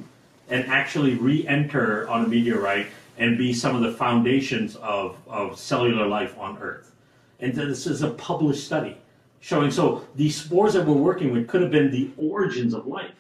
and 0.50 0.66
actually 0.66 1.16
re-enter 1.16 2.10
on 2.10 2.26
a 2.26 2.28
meteorite 2.28 2.88
and 3.18 3.38
be 3.38 3.54
some 3.54 3.74
of 3.78 3.84
the 3.84 3.94
foundations 3.94 4.76
of, 4.76 5.16
of 5.30 5.58
cellular 5.58 6.06
life 6.06 6.38
on 6.38 6.58
Earth. 6.58 6.89
And 7.40 7.54
this 7.54 7.88
is 7.88 8.02
a 8.02 8.12
published 8.12 8.66
study 8.66 8.98
showing 9.40 9.72
so 9.72 10.06
these 10.16 10.36
spores 10.36 10.74
that 10.74 10.86
we're 10.86 10.94
working 10.94 11.32
with 11.32 11.48
could 11.48 11.62
have 11.62 11.72
been 11.72 11.92
the 11.92 12.10
origins 12.18 12.74
of 12.74 12.88
life 12.88 13.12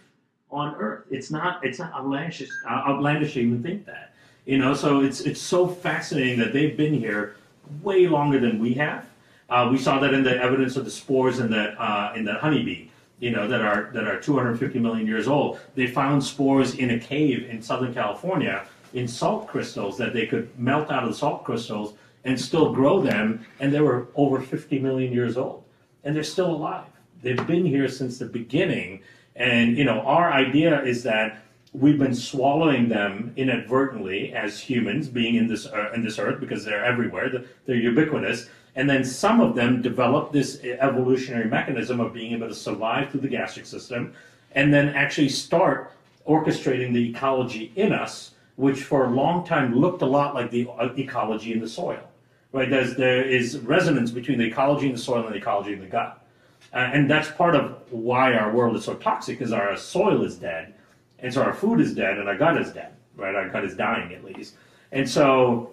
on 0.51 0.76
Earth. 0.76 1.05
It's 1.09 1.32
not 1.32 1.63
it's 1.63 1.80
not 1.80 1.93
outlandish 1.93 2.49
uh, 2.65 2.70
outlandish 2.70 3.34
to 3.34 3.41
even 3.41 3.63
think 3.63 3.86
that. 3.86 4.13
You 4.45 4.57
know, 4.57 4.74
so 4.74 5.01
it's 5.01 5.22
it's 5.22 5.41
so 5.41 5.67
fascinating 5.67 6.39
that 6.39 6.53
they've 6.53 6.76
been 6.76 6.93
here 6.93 7.36
way 7.82 8.07
longer 8.07 8.39
than 8.39 8.59
we 8.59 8.74
have. 8.74 9.05
Uh, 9.49 9.70
we 9.72 9.78
saw 9.78 9.99
that 9.99 10.13
in 10.13 10.24
the 10.24 10.36
evidence 10.41 10.76
of 10.76 10.86
the 10.86 10.91
spores 10.91 11.39
in 11.39 11.49
the 11.49 11.82
uh, 11.82 12.13
in 12.15 12.26
the 12.26 12.34
honeybee. 12.34 12.88
You 13.20 13.32
know 13.32 13.47
that 13.47 13.61
are 13.61 13.89
that 13.93 14.05
are 14.07 14.20
250 14.20 14.80
million 14.80 15.05
years 15.05 15.28
old. 15.28 15.59
They 15.76 15.88
found 15.88 16.24
spores 16.24 16.76
in 16.76 16.91
a 16.91 16.99
cave 16.99 17.49
in 17.49 17.61
Southern 17.61 17.93
California 17.93 18.65
in 18.93 19.07
salt 19.07 19.47
crystals 19.47 19.97
that 19.97 20.13
they 20.13 20.26
could 20.26 20.57
melt 20.57 20.89
out 20.89 21.03
of 21.03 21.09
the 21.09 21.15
salt 21.15 21.43
crystals 21.43 21.93
and 22.30 22.39
still 22.39 22.71
grow 22.71 23.01
them, 23.01 23.43
and 23.59 23.73
they 23.73 23.82
were 23.82 24.07
over 24.15 24.39
50 24.39 24.77
million 24.77 25.11
years 25.11 25.36
old, 25.36 25.63
and 26.03 26.15
they're 26.15 26.23
still 26.23 26.51
alive. 26.51 26.86
They've 27.23 27.47
been 27.47 27.65
here 27.65 27.89
since 27.89 28.19
the 28.19 28.27
beginning, 28.27 29.01
and 29.36 29.75
you 29.75 29.84
know 29.84 30.01
our 30.01 30.32
idea 30.32 30.84
is 30.84 31.01
that 31.03 31.41
we've 31.73 31.97
been 31.97 32.15
swallowing 32.15 32.88
them 32.88 33.34
inadvertently 33.36 34.32
as 34.34 34.59
humans, 34.59 35.07
being 35.07 35.36
in 35.36 35.47
this 35.47 35.65
uh, 35.65 35.91
in 35.95 36.03
this 36.03 36.19
earth 36.19 36.39
because 36.39 36.63
they're 36.63 36.86
everywhere, 36.86 37.45
they're- 37.65 37.75
ubiquitous, 37.75 38.47
and 38.75 38.88
then 38.88 39.03
some 39.03 39.41
of 39.41 39.55
them 39.55 39.82
develop 39.82 40.32
this 40.32 40.61
evolutionary 40.63 41.49
mechanism 41.49 41.99
of 41.99 42.13
being 42.13 42.34
able 42.34 42.47
to 42.47 42.53
survive 42.53 43.09
through 43.09 43.21
the 43.21 43.27
gastric 43.27 43.65
system, 43.65 44.13
and 44.53 44.71
then 44.71 44.89
actually 44.89 45.30
start 45.30 45.91
orchestrating 46.27 46.93
the 46.93 47.09
ecology 47.09 47.71
in 47.75 47.91
us, 47.91 48.32
which 48.55 48.84
for 48.84 49.05
a 49.05 49.09
long 49.09 49.43
time 49.43 49.75
looked 49.75 50.03
a 50.03 50.05
lot 50.05 50.36
like 50.36 50.51
the 50.51 50.67
uh, 50.77 50.89
ecology 50.95 51.53
in 51.53 51.59
the 51.59 51.67
soil. 51.67 52.09
Right? 52.51 52.69
There's, 52.69 52.95
there 52.95 53.23
is 53.23 53.59
resonance 53.59 54.11
between 54.11 54.39
the 54.39 54.45
ecology 54.45 54.87
in 54.87 54.93
the 54.93 54.97
soil 54.97 55.25
and 55.25 55.33
the 55.33 55.37
ecology 55.37 55.73
in 55.73 55.79
the 55.79 55.85
gut. 55.87 56.25
Uh, 56.73 56.77
and 56.77 57.09
that's 57.09 57.29
part 57.31 57.55
of 57.55 57.81
why 57.91 58.33
our 58.33 58.51
world 58.51 58.75
is 58.75 58.85
so 58.85 58.95
toxic, 58.95 59.39
because 59.39 59.51
our 59.51 59.75
soil 59.77 60.23
is 60.23 60.35
dead, 60.35 60.73
and 61.19 61.33
so 61.33 61.41
our 61.41 61.53
food 61.53 61.79
is 61.79 61.95
dead, 61.95 62.17
and 62.17 62.27
our 62.27 62.37
gut 62.37 62.59
is 62.61 62.71
dead, 62.71 62.93
right? 63.15 63.35
Our 63.35 63.49
gut 63.49 63.65
is 63.65 63.75
dying 63.75 64.13
at 64.13 64.23
least. 64.23 64.55
And 64.91 65.09
so 65.09 65.71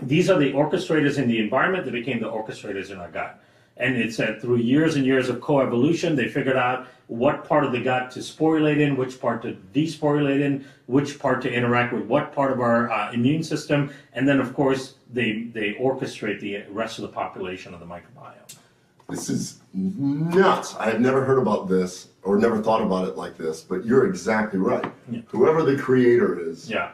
these 0.00 0.30
are 0.30 0.38
the 0.38 0.52
orchestrators 0.52 1.18
in 1.18 1.28
the 1.28 1.38
environment 1.38 1.84
that 1.84 1.92
became 1.92 2.20
the 2.20 2.28
orchestrators 2.28 2.90
in 2.90 2.98
our 2.98 3.10
gut. 3.10 3.40
And 3.76 3.96
it's 3.96 4.16
that 4.18 4.40
through 4.40 4.58
years 4.58 4.96
and 4.96 5.06
years 5.06 5.28
of 5.28 5.36
coevolution, 5.40 6.14
they 6.14 6.28
figured 6.28 6.56
out 6.56 6.88
what 7.06 7.48
part 7.48 7.64
of 7.64 7.72
the 7.72 7.80
gut 7.80 8.10
to 8.12 8.20
sporulate 8.20 8.80
in, 8.80 8.96
which 8.96 9.20
part 9.20 9.42
to 9.42 9.56
desporulate 9.72 10.40
in, 10.40 10.64
which 10.86 11.18
part 11.18 11.40
to 11.42 11.52
interact 11.52 11.92
with 11.92 12.04
what 12.04 12.34
part 12.34 12.52
of 12.52 12.60
our 12.60 12.90
uh, 12.90 13.12
immune 13.12 13.42
system, 13.42 13.90
and 14.12 14.28
then 14.28 14.40
of 14.40 14.54
course 14.54 14.96
they 15.12 15.44
they 15.52 15.74
orchestrate 15.74 16.40
the 16.40 16.62
rest 16.70 16.98
of 16.98 17.02
the 17.02 17.08
population 17.08 17.74
of 17.74 17.80
the 17.80 17.86
microbiome. 17.86 18.56
This 19.08 19.28
is 19.28 19.58
nuts. 19.74 20.74
I 20.76 20.86
have 20.90 21.00
never 21.00 21.24
heard 21.24 21.38
about 21.38 21.68
this 21.68 22.08
or 22.22 22.38
never 22.38 22.62
thought 22.62 22.80
about 22.80 23.06
it 23.08 23.16
like 23.16 23.36
this, 23.36 23.60
but 23.60 23.84
you're 23.84 24.06
exactly 24.06 24.58
right. 24.58 24.84
Whoever 25.28 25.62
the 25.64 25.76
creator 25.76 26.38
is 26.40 26.70
Yeah. 26.70 26.92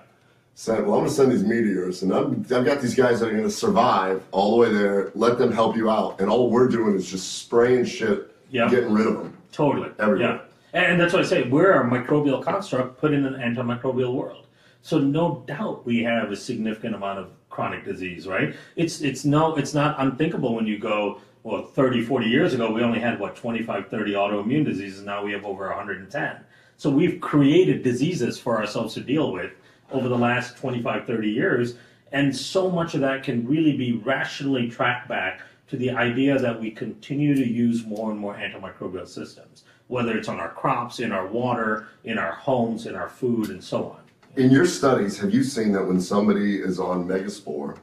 said, 0.54 0.84
Well, 0.84 0.94
I'm 0.94 1.00
going 1.00 1.08
to 1.10 1.14
send 1.14 1.30
these 1.30 1.44
meteors, 1.44 2.02
and 2.02 2.12
I'm, 2.12 2.40
I've 2.50 2.64
got 2.64 2.80
these 2.80 2.94
guys 2.94 3.20
that 3.20 3.28
are 3.28 3.32
going 3.32 3.44
to 3.44 3.50
survive 3.50 4.22
all 4.32 4.52
the 4.52 4.56
way 4.56 4.72
there. 4.72 5.12
Let 5.14 5.38
them 5.38 5.52
help 5.52 5.76
you 5.76 5.90
out. 5.90 6.20
And 6.20 6.28
all 6.30 6.50
we're 6.50 6.66
doing 6.68 6.96
is 6.96 7.08
just 7.08 7.38
spraying 7.38 7.84
shit, 7.84 8.34
Yeah. 8.50 8.68
getting 8.70 8.92
rid 8.92 9.06
of 9.06 9.14
them. 9.18 9.36
Totally. 9.52 9.90
Everywhere. 10.00 10.40
Yeah. 10.74 10.80
And 10.80 10.98
that's 11.00 11.12
why 11.12 11.20
I 11.20 11.24
say 11.24 11.42
we're 11.44 11.80
a 11.82 11.84
microbial 11.88 12.42
construct 12.42 12.98
put 12.98 13.12
in 13.12 13.24
an 13.26 13.34
antimicrobial 13.34 14.14
world. 14.14 14.46
So 14.82 14.98
no 14.98 15.44
doubt 15.46 15.84
we 15.86 16.02
have 16.04 16.32
a 16.32 16.36
significant 16.36 16.94
amount 16.94 17.18
of 17.20 17.30
chronic 17.58 17.84
disease, 17.84 18.28
right? 18.28 18.54
It's 18.76 19.00
it's 19.00 19.24
no 19.24 19.56
it's 19.56 19.74
not 19.74 19.96
unthinkable 19.98 20.54
when 20.54 20.64
you 20.64 20.78
go 20.78 21.20
well 21.42 21.64
30 21.64 22.02
40 22.02 22.26
years 22.26 22.54
ago 22.54 22.70
we 22.70 22.82
only 22.82 23.00
had 23.00 23.18
what 23.18 23.34
25 23.34 23.88
30 23.88 24.12
autoimmune 24.12 24.64
diseases 24.64 25.02
now 25.04 25.24
we 25.24 25.32
have 25.32 25.44
over 25.44 25.66
110. 25.66 26.36
So 26.76 26.88
we've 26.88 27.20
created 27.20 27.82
diseases 27.82 28.38
for 28.38 28.58
ourselves 28.58 28.94
to 28.94 29.00
deal 29.00 29.32
with 29.32 29.50
over 29.90 30.08
the 30.08 30.16
last 30.16 30.56
25 30.56 31.04
30 31.04 31.28
years 31.28 31.74
and 32.12 32.34
so 32.34 32.70
much 32.70 32.94
of 32.94 33.00
that 33.00 33.24
can 33.24 33.44
really 33.44 33.76
be 33.76 33.94
rationally 33.94 34.70
tracked 34.70 35.08
back 35.08 35.40
to 35.66 35.76
the 35.76 35.90
idea 35.90 36.38
that 36.38 36.60
we 36.60 36.70
continue 36.70 37.34
to 37.34 37.46
use 37.46 37.84
more 37.84 38.12
and 38.12 38.20
more 38.20 38.36
antimicrobial 38.36 39.08
systems, 39.08 39.64
whether 39.88 40.16
it's 40.16 40.28
on 40.28 40.38
our 40.38 40.50
crops, 40.50 41.00
in 41.00 41.10
our 41.10 41.26
water, 41.26 41.88
in 42.04 42.18
our 42.18 42.32
homes, 42.32 42.86
in 42.86 42.94
our 42.94 43.08
food, 43.08 43.50
and 43.50 43.62
so 43.62 43.90
on. 43.90 44.07
In 44.36 44.50
your 44.50 44.66
studies, 44.66 45.18
have 45.18 45.32
you 45.34 45.42
seen 45.42 45.72
that 45.72 45.86
when 45.86 46.00
somebody 46.00 46.60
is 46.60 46.78
on 46.78 47.08
Megaspore, 47.08 47.76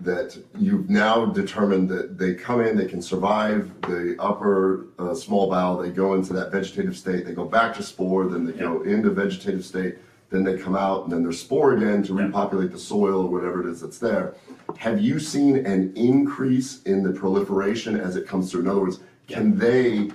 that 0.00 0.36
you've 0.58 0.90
now 0.90 1.24
determined 1.24 1.88
that 1.88 2.18
they 2.18 2.34
come 2.34 2.60
in, 2.60 2.76
they 2.76 2.86
can 2.86 3.00
survive 3.00 3.70
the 3.82 4.14
upper 4.18 4.88
uh, 4.98 5.14
small 5.14 5.48
bowel, 5.48 5.78
they 5.78 5.88
go 5.88 6.14
into 6.14 6.34
that 6.34 6.52
vegetative 6.52 6.96
state, 6.96 7.24
they 7.24 7.32
go 7.32 7.46
back 7.46 7.74
to 7.76 7.82
spore, 7.82 8.26
then 8.26 8.44
they 8.44 8.52
go 8.52 8.82
into 8.82 9.10
vegetative 9.10 9.64
state, 9.64 9.96
then 10.28 10.44
they 10.44 10.58
come 10.58 10.76
out, 10.76 11.04
and 11.04 11.12
then 11.12 11.22
they're 11.22 11.32
spore 11.32 11.74
again 11.74 12.02
to 12.02 12.12
repopulate 12.12 12.72
the 12.72 12.78
soil 12.78 13.22
or 13.22 13.30
whatever 13.30 13.66
it 13.66 13.70
is 13.70 13.80
that's 13.80 13.98
there. 13.98 14.34
Have 14.76 15.00
you 15.00 15.18
seen 15.18 15.64
an 15.64 15.94
increase 15.96 16.82
in 16.82 17.02
the 17.02 17.12
proliferation 17.12 17.98
as 17.98 18.16
it 18.16 18.26
comes 18.26 18.50
through? 18.50 18.62
In 18.62 18.68
other 18.68 18.80
words, 18.80 19.00
can 19.28 19.56
they 19.56 20.10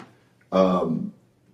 um, 0.52 1.12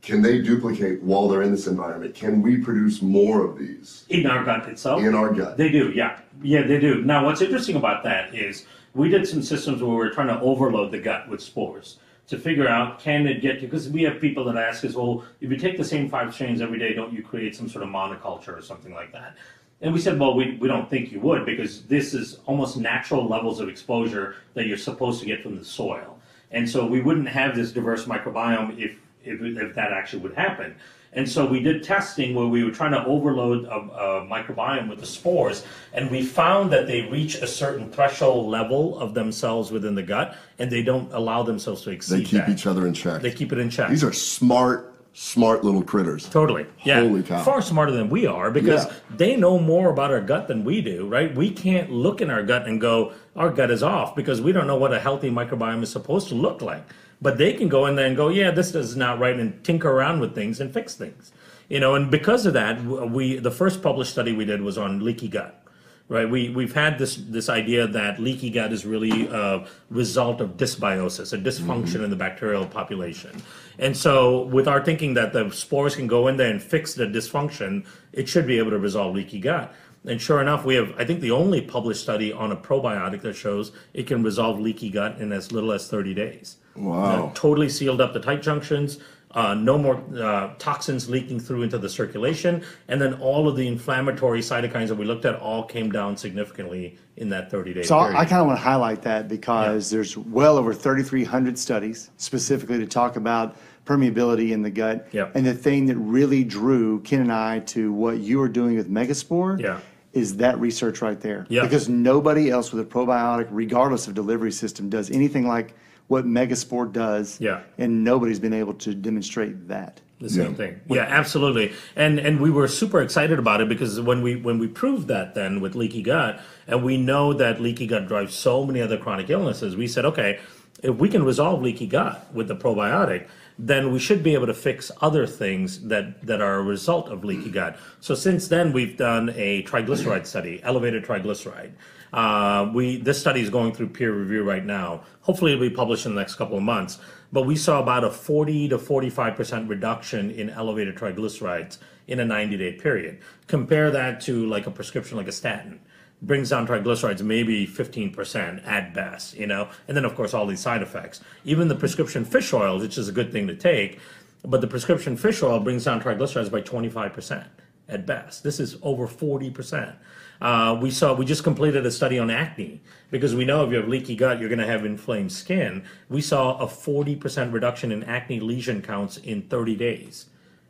can 0.07 0.21
they 0.21 0.39
duplicate 0.41 1.03
while 1.03 1.27
they're 1.27 1.41
in 1.41 1.51
this 1.51 1.67
environment? 1.67 2.15
Can 2.15 2.41
we 2.41 2.57
produce 2.57 3.01
more 3.01 3.43
of 3.43 3.59
these 3.59 4.05
In 4.07 4.25
our 4.25 4.43
gut 4.45 4.67
itself, 4.69 5.03
in 5.03 5.13
our 5.13 5.33
gut? 5.33 5.57
They 5.57 5.67
do, 5.69 5.91
yeah. 5.91 6.19
Yeah, 6.41 6.61
they 6.61 6.79
do. 6.79 7.03
Now, 7.03 7.25
what's 7.25 7.41
interesting 7.41 7.75
about 7.75 8.05
that 8.05 8.33
is 8.33 8.65
we 8.93 9.09
did 9.09 9.27
some 9.27 9.41
systems 9.41 9.81
where 9.81 9.91
we 9.91 9.97
were 9.97 10.09
trying 10.09 10.29
to 10.29 10.39
overload 10.39 10.91
the 10.91 10.99
gut 10.99 11.27
with 11.27 11.41
spores 11.41 11.99
to 12.27 12.37
figure 12.37 12.69
out 12.69 12.99
can 12.99 13.27
it 13.27 13.41
get 13.41 13.59
to, 13.59 13.65
because 13.65 13.89
we 13.89 14.03
have 14.03 14.21
people 14.21 14.45
that 14.45 14.55
ask 14.55 14.85
us, 14.85 14.93
well, 14.95 15.25
if 15.41 15.51
you 15.51 15.57
take 15.57 15.77
the 15.77 15.83
same 15.83 16.09
five 16.09 16.33
strains 16.33 16.61
every 16.61 16.79
day, 16.79 16.93
don't 16.93 17.11
you 17.11 17.21
create 17.21 17.53
some 17.53 17.67
sort 17.67 17.83
of 17.83 17.89
monoculture 17.89 18.57
or 18.57 18.61
something 18.61 18.93
like 18.93 19.11
that? 19.11 19.35
And 19.81 19.93
we 19.93 19.99
said, 19.99 20.17
well, 20.17 20.33
we, 20.35 20.55
we 20.55 20.69
don't 20.69 20.89
think 20.89 21.11
you 21.11 21.19
would 21.19 21.45
because 21.45 21.83
this 21.83 22.13
is 22.13 22.39
almost 22.45 22.77
natural 22.77 23.27
levels 23.27 23.59
of 23.59 23.67
exposure 23.67 24.35
that 24.53 24.67
you're 24.67 24.77
supposed 24.77 25.19
to 25.19 25.25
get 25.25 25.43
from 25.43 25.57
the 25.57 25.65
soil. 25.65 26.17
And 26.51 26.67
so 26.69 26.85
we 26.85 27.01
wouldn't 27.01 27.27
have 27.27 27.55
this 27.55 27.73
diverse 27.73 28.05
microbiome 28.05 28.79
if, 28.79 28.95
if, 29.27 29.41
if 29.41 29.75
that 29.75 29.91
actually 29.91 30.23
would 30.23 30.33
happen. 30.35 30.75
And 31.13 31.27
so 31.27 31.45
we 31.45 31.61
did 31.61 31.83
testing 31.83 32.35
where 32.35 32.47
we 32.47 32.63
were 32.63 32.71
trying 32.71 32.91
to 32.91 33.03
overload 33.05 33.65
a, 33.65 33.69
a, 33.69 34.27
microbiome 34.27 34.89
with 34.89 34.99
the 34.99 35.05
spores, 35.05 35.65
and 35.93 36.11
we 36.11 36.21
found 36.21 36.71
that 36.73 36.85
they 36.85 37.03
reach 37.03 37.35
a 37.35 37.47
certain 37.47 37.89
threshold 37.91 38.47
level 38.47 38.99
of 38.99 39.13
themselves 39.13 39.71
within 39.71 39.95
the 39.95 40.03
gut, 40.03 40.35
and 40.59 40.69
they 40.69 40.83
don't 40.83 41.11
allow 41.13 41.43
themselves 41.43 41.81
to 41.83 41.91
exceed 41.91 42.17
They 42.19 42.23
keep 42.23 42.45
that. 42.45 42.49
each 42.49 42.67
other 42.67 42.85
in 42.85 42.93
check. 42.93 43.21
They 43.21 43.31
keep 43.31 43.51
it 43.53 43.57
in 43.57 43.69
check. 43.69 43.89
These 43.89 44.03
are 44.03 44.11
smart, 44.11 44.93
smart 45.13 45.63
little 45.63 45.81
critters. 45.81 46.27
Totally. 46.29 46.67
Yeah. 46.83 46.99
Holy 46.99 47.23
cow. 47.23 47.41
Far 47.41 47.61
smarter 47.61 47.93
than 47.93 48.09
we 48.09 48.27
are 48.27 48.51
because 48.51 48.85
Yeah. 48.85 48.93
they 49.15 49.35
know 49.37 49.57
more 49.57 49.89
about 49.89 50.11
our 50.11 50.21
gut 50.21 50.47
than 50.49 50.65
we 50.65 50.81
do, 50.81 51.07
right? 51.07 51.33
We 51.33 51.49
can't 51.49 51.89
look 51.89 52.21
in 52.21 52.29
our 52.29 52.43
gut 52.43 52.67
and 52.67 52.81
go, 52.81 53.13
our 53.35 53.49
gut 53.49 53.71
is 53.71 53.81
off 53.81 54.13
because 54.15 54.41
we 54.41 54.51
don't 54.51 54.67
know 54.67 54.77
what 54.77 54.93
a 54.93 54.99
healthy 54.99 55.31
microbiome 55.31 55.81
is 55.81 55.89
supposed 55.89 56.27
to 56.27 56.35
look 56.35 56.61
like. 56.61 56.83
But 57.21 57.37
they 57.37 57.53
can 57.53 57.67
go 57.67 57.87
in 57.87 57.95
there 57.95 58.05
and 58.05 58.15
go, 58.15 58.29
yeah, 58.29 58.51
this 58.51 58.75
is 58.75 58.95
not 58.95 59.19
right 59.19 59.39
and 59.39 59.63
tinker 59.63 59.89
around 59.89 60.19
with 60.19 60.35
things 60.35 60.59
and 60.59 60.71
fix 60.71 60.95
things. 60.95 61.31
You 61.67 61.79
know, 61.79 61.95
and 61.95 62.09
because 62.11 62.45
of 62.45 62.53
that, 62.53 62.83
we 62.83 63.37
the 63.37 63.51
first 63.51 63.81
published 63.81 64.11
study 64.11 64.33
we 64.33 64.45
did 64.45 64.61
was 64.61 64.77
on 64.77 65.03
leaky 65.03 65.27
gut 65.27 65.67
right? 66.09 66.29
We 66.29 66.49
we've 66.49 66.73
had 66.73 66.97
this 66.97 67.15
this 67.15 67.49
idea 67.49 67.87
that 67.87 68.19
leaky 68.19 68.49
gut 68.49 68.71
is 68.71 68.85
really 68.85 69.27
a 69.27 69.65
result 69.89 70.41
of 70.41 70.57
dysbiosis, 70.57 71.33
a 71.33 71.37
mm-hmm. 71.37 71.47
dysfunction 71.47 72.03
in 72.03 72.09
the 72.09 72.15
bacterial 72.15 72.65
population. 72.65 73.41
And 73.79 73.95
so, 73.95 74.43
with 74.43 74.67
our 74.67 74.83
thinking 74.83 75.13
that 75.15 75.33
the 75.33 75.49
spores 75.51 75.95
can 75.95 76.07
go 76.07 76.27
in 76.27 76.37
there 76.37 76.49
and 76.49 76.61
fix 76.61 76.93
the 76.93 77.05
dysfunction, 77.05 77.85
it 78.13 78.27
should 78.27 78.47
be 78.47 78.57
able 78.57 78.71
to 78.71 78.79
resolve 78.79 79.15
leaky 79.15 79.39
gut. 79.39 79.73
And 80.05 80.21
sure 80.21 80.41
enough, 80.41 80.65
we 80.65 80.75
have 80.75 80.93
I 80.97 81.05
think 81.05 81.21
the 81.21 81.31
only 81.31 81.61
published 81.61 82.01
study 82.01 82.31
on 82.31 82.51
a 82.51 82.55
probiotic 82.55 83.21
that 83.21 83.35
shows 83.35 83.71
it 83.93 84.07
can 84.07 84.23
resolve 84.23 84.59
leaky 84.59 84.89
gut 84.89 85.19
in 85.19 85.31
as 85.31 85.51
little 85.51 85.71
as 85.71 85.89
30 85.89 86.13
days. 86.13 86.57
Wow. 86.75 87.27
Uh, 87.27 87.33
totally 87.33 87.69
sealed 87.69 88.01
up 88.01 88.13
the 88.13 88.19
tight 88.19 88.41
junctions. 88.41 88.99
Uh, 89.31 89.53
no 89.53 89.77
more 89.77 90.01
uh, 90.17 90.53
toxins 90.57 91.09
leaking 91.09 91.39
through 91.39 91.61
into 91.61 91.77
the 91.77 91.89
circulation, 91.89 92.63
and 92.87 92.99
then 92.99 93.13
all 93.15 93.49
of 93.49 93.57
the 93.57 93.67
inflammatory 93.67 94.39
cytokines 94.39 94.87
that 94.87 94.95
we 94.95 95.05
looked 95.05 95.25
at 95.25 95.35
all 95.35 95.63
came 95.63 95.91
down 95.91 96.15
significantly 96.15 96.97
in 97.17 97.27
that 97.27 97.51
30 97.51 97.73
day 97.73 97.83
So 97.83 97.99
period. 97.99 98.17
I 98.17 98.25
kind 98.25 98.41
of 98.41 98.47
want 98.47 98.57
to 98.57 98.63
highlight 98.63 99.01
that 99.01 99.27
because 99.27 99.89
there's 99.89 100.17
well 100.17 100.57
over 100.57 100.73
3,300 100.73 101.59
studies 101.59 102.09
specifically 102.15 102.79
to 102.79 102.87
talk 102.87 103.17
about 103.17 103.57
permeability 103.87 104.51
in 104.51 104.61
the 104.61 104.69
gut. 104.69 105.07
Yeah. 105.11 105.29
And 105.33 105.45
the 105.45 105.53
thing 105.53 105.85
that 105.87 105.95
really 105.95 106.43
drew 106.43 106.99
Ken 107.01 107.21
and 107.21 107.31
I 107.31 107.59
to 107.59 107.91
what 107.93 108.19
you 108.19 108.41
are 108.41 108.49
doing 108.49 108.75
with 108.75 108.89
Megaspore 108.91 109.59
Yeah. 109.59 109.79
is 110.13 110.37
that 110.37 110.59
research 110.59 111.01
right 111.01 111.19
there. 111.19 111.45
Yeah. 111.49 111.63
Because 111.63 111.87
nobody 111.89 112.49
else 112.49 112.71
with 112.71 112.85
a 112.85 112.89
probiotic, 112.89 113.47
regardless 113.49 114.07
of 114.07 114.13
delivery 114.13 114.51
system, 114.51 114.89
does 114.89 115.09
anything 115.09 115.47
like 115.47 115.73
what 116.07 116.25
Megaspore 116.25 116.91
does. 116.91 117.37
Yeah. 117.41 117.61
And 117.77 118.03
nobody's 118.03 118.39
been 118.39 118.53
able 118.53 118.73
to 118.75 118.93
demonstrate 118.93 119.67
that. 119.69 120.01
the 120.19 120.27
same 120.31 120.47
Yeah. 120.47 120.53
thing. 120.53 120.75
Yeah, 120.89 121.01
absolutely. 121.07 121.73
And 121.95 122.17
and 122.17 122.39
we 122.41 122.49
were 122.49 122.67
super 122.67 123.01
excited 123.03 123.37
about 123.37 123.61
it 123.61 123.69
because 123.69 124.01
when 124.01 124.23
we 124.23 124.35
when 124.35 124.57
we 124.57 124.65
proved 124.65 125.07
that 125.09 125.35
then 125.35 125.61
with 125.61 125.75
leaky 125.75 126.01
gut, 126.01 126.39
and 126.67 126.83
we 126.83 126.97
know 126.97 127.33
that 127.33 127.61
leaky 127.61 127.85
gut 127.85 128.07
drives 128.07 128.33
so 128.33 128.65
many 128.65 128.81
other 128.81 128.97
chronic 128.97 129.29
illnesses, 129.29 129.75
we 129.77 129.85
said, 129.87 130.05
okay, 130.05 130.39
if 130.81 130.95
we 130.95 131.07
can 131.07 131.21
resolve 131.23 131.61
leaky 131.61 131.85
gut 131.85 132.25
with 132.33 132.47
the 132.47 132.55
probiotic, 132.55 133.27
then 133.59 133.91
we 133.91 133.99
should 133.99 134.21
be 134.21 134.33
able 134.33 134.45
to 134.45 134.53
fix 134.53 134.91
other 135.01 135.25
things 135.25 135.81
that 135.87 136.25
that 136.25 136.41
are 136.41 136.55
a 136.55 136.61
result 136.61 137.09
of 137.09 137.23
leaky 137.23 137.49
gut. 137.49 137.77
So 137.99 138.13
since 138.13 138.47
then, 138.47 138.71
we've 138.71 138.97
done 138.97 139.33
a 139.35 139.63
triglyceride 139.63 140.25
study, 140.25 140.61
elevated 140.63 141.03
triglyceride. 141.03 141.71
Uh, 142.13 142.71
we 142.73 142.97
this 142.97 143.19
study 143.19 143.41
is 143.41 143.49
going 143.49 143.73
through 143.73 143.89
peer 143.89 144.13
review 144.13 144.43
right 144.43 144.65
now. 144.65 145.03
Hopefully, 145.21 145.53
it'll 145.53 145.67
be 145.67 145.75
published 145.75 146.05
in 146.05 146.13
the 146.13 146.21
next 146.21 146.35
couple 146.35 146.57
of 146.57 146.63
months. 146.63 146.99
But 147.31 147.43
we 147.43 147.55
saw 147.57 147.81
about 147.81 148.03
a 148.03 148.11
40 148.11 148.69
to 148.69 148.77
45 148.77 149.35
percent 149.35 149.69
reduction 149.69 150.31
in 150.31 150.49
elevated 150.49 150.95
triglycerides 150.95 151.77
in 152.07 152.19
a 152.19 152.25
90 152.25 152.57
day 152.57 152.73
period. 152.73 153.19
Compare 153.47 153.91
that 153.91 154.21
to 154.21 154.45
like 154.45 154.67
a 154.67 154.71
prescription 154.71 155.17
like 155.17 155.27
a 155.27 155.31
statin 155.31 155.79
brings 156.21 156.49
down 156.49 156.67
triglycerides 156.67 157.21
maybe 157.21 157.67
15% 157.67 158.65
at 158.67 158.93
best, 158.93 159.35
you 159.35 159.45
know, 159.45 159.69
and 159.87 159.95
then 159.95 160.05
of 160.05 160.15
course 160.15 160.33
all 160.33 160.45
these 160.47 160.59
side 160.59 160.81
effects. 160.81 161.21
Even 161.45 161.67
the 161.67 161.75
prescription 161.75 162.25
fish 162.25 162.53
oil, 162.53 162.79
which 162.79 162.97
is 162.97 163.07
a 163.07 163.11
good 163.11 163.31
thing 163.31 163.47
to 163.47 163.55
take, 163.55 163.99
but 164.43 164.61
the 164.61 164.67
prescription 164.67 165.15
fish 165.15 165.43
oil 165.43 165.59
brings 165.59 165.85
down 165.85 166.01
triglycerides 166.01 166.51
by 166.51 166.61
25% 166.61 167.45
at 167.89 168.05
best. 168.05 168.43
This 168.43 168.59
is 168.59 168.77
over 168.81 169.07
40%. 169.07 169.95
Uh, 170.39 170.77
we 170.79 170.91
saw 170.91 171.13
we 171.13 171.25
just 171.25 171.43
completed 171.43 171.85
a 171.85 171.91
study 171.91 172.19
on 172.19 172.29
acne 172.29 172.79
because 173.09 173.33
we 173.33 173.43
know 173.43 173.65
if 173.65 173.71
you 173.71 173.77
have 173.77 173.87
leaky 173.87 174.15
gut, 174.15 174.39
you're 174.39 174.49
going 174.49 174.59
to 174.59 174.67
have 174.67 174.85
inflamed 174.85 175.31
skin. 175.31 175.83
We 176.09 176.21
saw 176.21 176.57
a 176.59 176.67
40% 176.67 177.51
reduction 177.51 177.91
in 177.91 178.03
acne 178.03 178.39
lesion 178.39 178.81
counts 178.83 179.17
in 179.17 179.43
30 179.43 179.75
days 179.75 180.27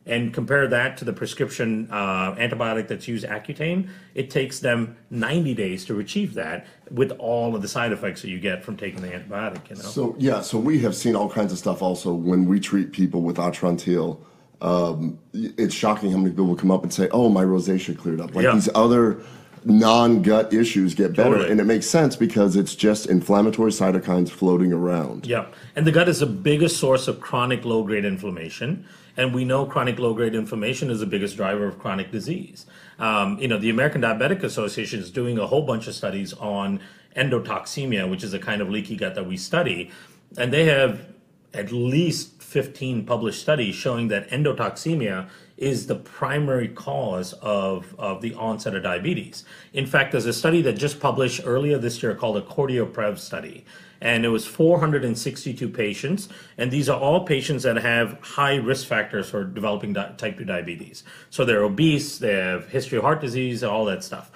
and 0.08 0.32
compare 0.32 0.66
that 0.66 0.96
to 0.96 1.04
the 1.04 1.12
prescription 1.12 1.86
uh, 1.90 2.34
antibiotic 2.36 2.88
that's 2.88 3.06
used 3.06 3.24
Accutane, 3.26 3.88
it 4.14 4.30
takes 4.30 4.58
them 4.58 4.96
90 5.10 5.54
days 5.54 5.84
to 5.84 6.00
achieve 6.00 6.34
that 6.34 6.66
with 6.90 7.12
all 7.18 7.54
of 7.54 7.62
the 7.62 7.68
side 7.68 7.92
effects 7.92 8.22
that 8.22 8.30
you 8.30 8.40
get 8.40 8.64
from 8.64 8.76
taking 8.76 9.02
the 9.02 9.08
antibiotic, 9.08 9.68
you 9.68 9.76
know? 9.76 9.82
So 9.82 10.16
yeah, 10.18 10.40
so 10.40 10.58
we 10.58 10.78
have 10.80 10.96
seen 10.96 11.14
all 11.14 11.28
kinds 11.28 11.52
of 11.52 11.58
stuff 11.58 11.82
also 11.82 12.12
when 12.14 12.46
we 12.46 12.58
treat 12.58 12.90
people 12.92 13.20
with 13.22 13.36
Atrantil. 13.36 14.18
Um, 14.60 15.18
it's 15.32 15.74
shocking 15.74 16.10
how 16.10 16.16
many 16.16 16.30
people 16.30 16.46
will 16.46 16.56
come 16.56 16.72
up 16.72 16.82
and 16.82 16.92
say, 16.92 17.08
"Oh, 17.12 17.28
my 17.28 17.44
rosacea 17.44 17.96
cleared 17.96 18.20
up." 18.20 18.34
Like 18.34 18.42
Yeah. 18.44 18.54
these 18.54 18.68
other 18.74 19.20
non-gut 19.64 20.52
issues 20.52 20.94
get 20.94 21.14
better, 21.14 21.30
Totally. 21.30 21.50
and 21.50 21.60
it 21.60 21.64
makes 21.64 21.86
sense 21.86 22.16
because 22.16 22.56
it's 22.56 22.74
just 22.74 23.06
inflammatory 23.06 23.70
cytokines 23.70 24.30
floating 24.30 24.72
around. 24.72 25.26
Yeah, 25.26 25.46
and 25.76 25.86
the 25.86 25.92
gut 25.92 26.08
is 26.08 26.20
the 26.20 26.26
biggest 26.26 26.78
source 26.78 27.06
of 27.06 27.20
chronic 27.20 27.64
low 27.64 27.82
grade 27.84 28.04
inflammation, 28.04 28.84
and 29.18 29.34
we 29.34 29.44
know 29.44 29.66
chronic 29.66 29.98
low 29.98 30.14
grade 30.14 30.34
inflammation 30.34 30.90
is 30.90 31.00
the 31.00 31.06
biggest 31.06 31.36
driver 31.36 31.66
of 31.66 31.78
chronic 31.78 32.12
disease. 32.12 32.64
Um, 33.00 33.38
you 33.40 33.48
know, 33.48 33.58
the 33.58 33.68
American 33.68 34.00
Diabetic 34.00 34.44
Association 34.44 35.00
is 35.00 35.10
doing 35.10 35.38
a 35.38 35.46
whole 35.46 35.62
bunch 35.62 35.88
of 35.88 35.94
studies 35.94 36.32
on 36.34 36.80
endotoxemia, 37.16 38.08
which 38.08 38.22
is 38.22 38.32
a 38.32 38.38
kind 38.38 38.62
of 38.62 38.70
leaky 38.70 38.96
gut 38.96 39.16
that 39.16 39.26
we 39.26 39.36
study, 39.36 39.90
and 40.38 40.52
they 40.52 40.66
have 40.66 41.08
at 41.52 41.72
least 41.72 42.40
15 42.42 43.04
published 43.04 43.40
studies 43.40 43.74
showing 43.74 44.08
that 44.08 44.28
endotoxemia 44.30 45.28
is 45.56 45.86
the 45.86 45.96
primary 45.96 46.68
cause 46.68 47.32
of, 47.34 47.94
of 47.98 48.22
the 48.22 48.32
onset 48.34 48.76
of 48.76 48.82
diabetes. 48.84 49.44
In 49.72 49.86
fact, 49.86 50.12
there's 50.12 50.26
a 50.26 50.32
study 50.32 50.62
that 50.62 50.74
just 50.74 51.00
published 51.00 51.40
earlier 51.44 51.78
this 51.78 52.02
year 52.02 52.14
called 52.14 52.36
a 52.36 52.42
CardioPrev 52.42 53.18
study. 53.18 53.64
And 54.00 54.24
it 54.24 54.28
was 54.28 54.46
462 54.46 55.68
patients, 55.68 56.28
and 56.56 56.70
these 56.70 56.88
are 56.88 56.98
all 56.98 57.24
patients 57.24 57.64
that 57.64 57.76
have 57.76 58.18
high 58.20 58.56
risk 58.56 58.86
factors 58.86 59.28
for 59.28 59.42
developing 59.44 59.92
di- 59.92 60.14
type 60.16 60.38
2 60.38 60.44
diabetes. 60.44 61.02
So 61.30 61.44
they're 61.44 61.64
obese, 61.64 62.18
they 62.18 62.34
have 62.34 62.68
history 62.68 62.98
of 62.98 63.04
heart 63.04 63.20
disease, 63.20 63.64
all 63.64 63.84
that 63.86 64.04
stuff. 64.04 64.30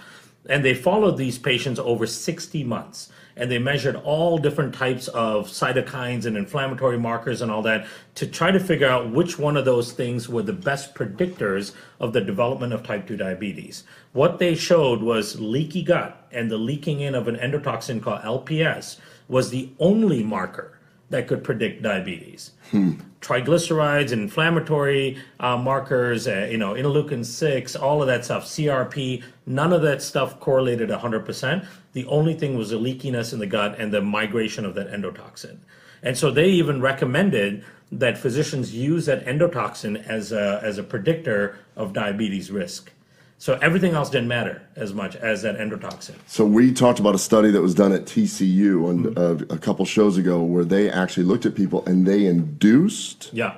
And 0.48 0.64
they 0.64 0.74
followed 0.74 1.16
these 1.16 1.38
patients 1.38 1.78
over 1.78 2.06
60 2.06 2.64
months 2.64 3.12
and 3.36 3.50
they 3.50 3.58
measured 3.58 3.96
all 3.96 4.38
different 4.38 4.74
types 4.74 5.08
of 5.08 5.46
cytokines 5.46 6.26
and 6.26 6.36
inflammatory 6.36 6.98
markers 6.98 7.40
and 7.40 7.50
all 7.50 7.62
that 7.62 7.86
to 8.14 8.26
try 8.26 8.50
to 8.50 8.60
figure 8.60 8.88
out 8.88 9.10
which 9.10 9.38
one 9.38 9.56
of 9.56 9.64
those 9.64 9.92
things 9.92 10.28
were 10.28 10.42
the 10.42 10.52
best 10.52 10.94
predictors 10.94 11.72
of 12.00 12.12
the 12.12 12.20
development 12.20 12.72
of 12.72 12.82
type 12.82 13.06
2 13.06 13.16
diabetes. 13.16 13.84
What 14.12 14.38
they 14.38 14.54
showed 14.54 15.00
was 15.00 15.40
leaky 15.40 15.82
gut 15.82 16.26
and 16.30 16.50
the 16.50 16.58
leaking 16.58 17.00
in 17.00 17.14
of 17.14 17.28
an 17.28 17.36
endotoxin 17.36 18.02
called 18.02 18.22
LPS 18.22 18.98
was 19.32 19.48
the 19.48 19.70
only 19.78 20.22
marker 20.22 20.78
that 21.08 21.26
could 21.26 21.42
predict 21.42 21.82
diabetes. 21.82 22.52
Triglycerides, 23.20 24.12
inflammatory 24.12 25.16
uh, 25.40 25.56
markers, 25.56 26.28
uh, 26.28 26.48
you 26.50 26.58
know, 26.58 26.74
interleukin 26.74 27.24
6, 27.24 27.76
all 27.76 28.02
of 28.02 28.08
that 28.08 28.26
stuff, 28.26 28.44
CRP, 28.44 29.22
none 29.46 29.72
of 29.72 29.80
that 29.82 30.02
stuff 30.02 30.38
correlated 30.38 30.90
100%. 30.90 31.66
The 31.94 32.04
only 32.06 32.34
thing 32.34 32.58
was 32.58 32.70
the 32.70 32.78
leakiness 32.78 33.32
in 33.32 33.38
the 33.38 33.46
gut 33.46 33.78
and 33.78 33.92
the 33.92 34.02
migration 34.02 34.66
of 34.66 34.74
that 34.74 34.90
endotoxin. 34.90 35.58
And 36.02 36.16
so 36.16 36.30
they 36.30 36.48
even 36.48 36.82
recommended 36.82 37.64
that 37.90 38.18
physicians 38.18 38.74
use 38.74 39.06
that 39.06 39.24
endotoxin 39.24 40.06
as 40.06 40.32
a, 40.32 40.60
as 40.62 40.76
a 40.76 40.82
predictor 40.82 41.58
of 41.74 41.94
diabetes 41.94 42.50
risk. 42.50 42.92
So 43.42 43.58
everything 43.60 43.94
else 43.94 44.08
didn't 44.08 44.28
matter 44.28 44.62
as 44.76 44.94
much 44.94 45.16
as 45.16 45.42
that 45.42 45.58
endotoxin. 45.58 46.14
So 46.28 46.44
we 46.46 46.72
talked 46.72 47.00
about 47.00 47.16
a 47.16 47.18
study 47.18 47.50
that 47.50 47.60
was 47.60 47.74
done 47.74 47.90
at 47.90 48.04
TCU 48.04 48.86
on, 48.88 49.18
uh, 49.18 49.44
a 49.52 49.58
couple 49.58 49.84
shows 49.84 50.16
ago 50.16 50.40
where 50.44 50.64
they 50.64 50.88
actually 50.88 51.24
looked 51.24 51.44
at 51.44 51.56
people 51.56 51.84
and 51.84 52.06
they 52.06 52.24
induced 52.26 53.30
Yeah. 53.32 53.54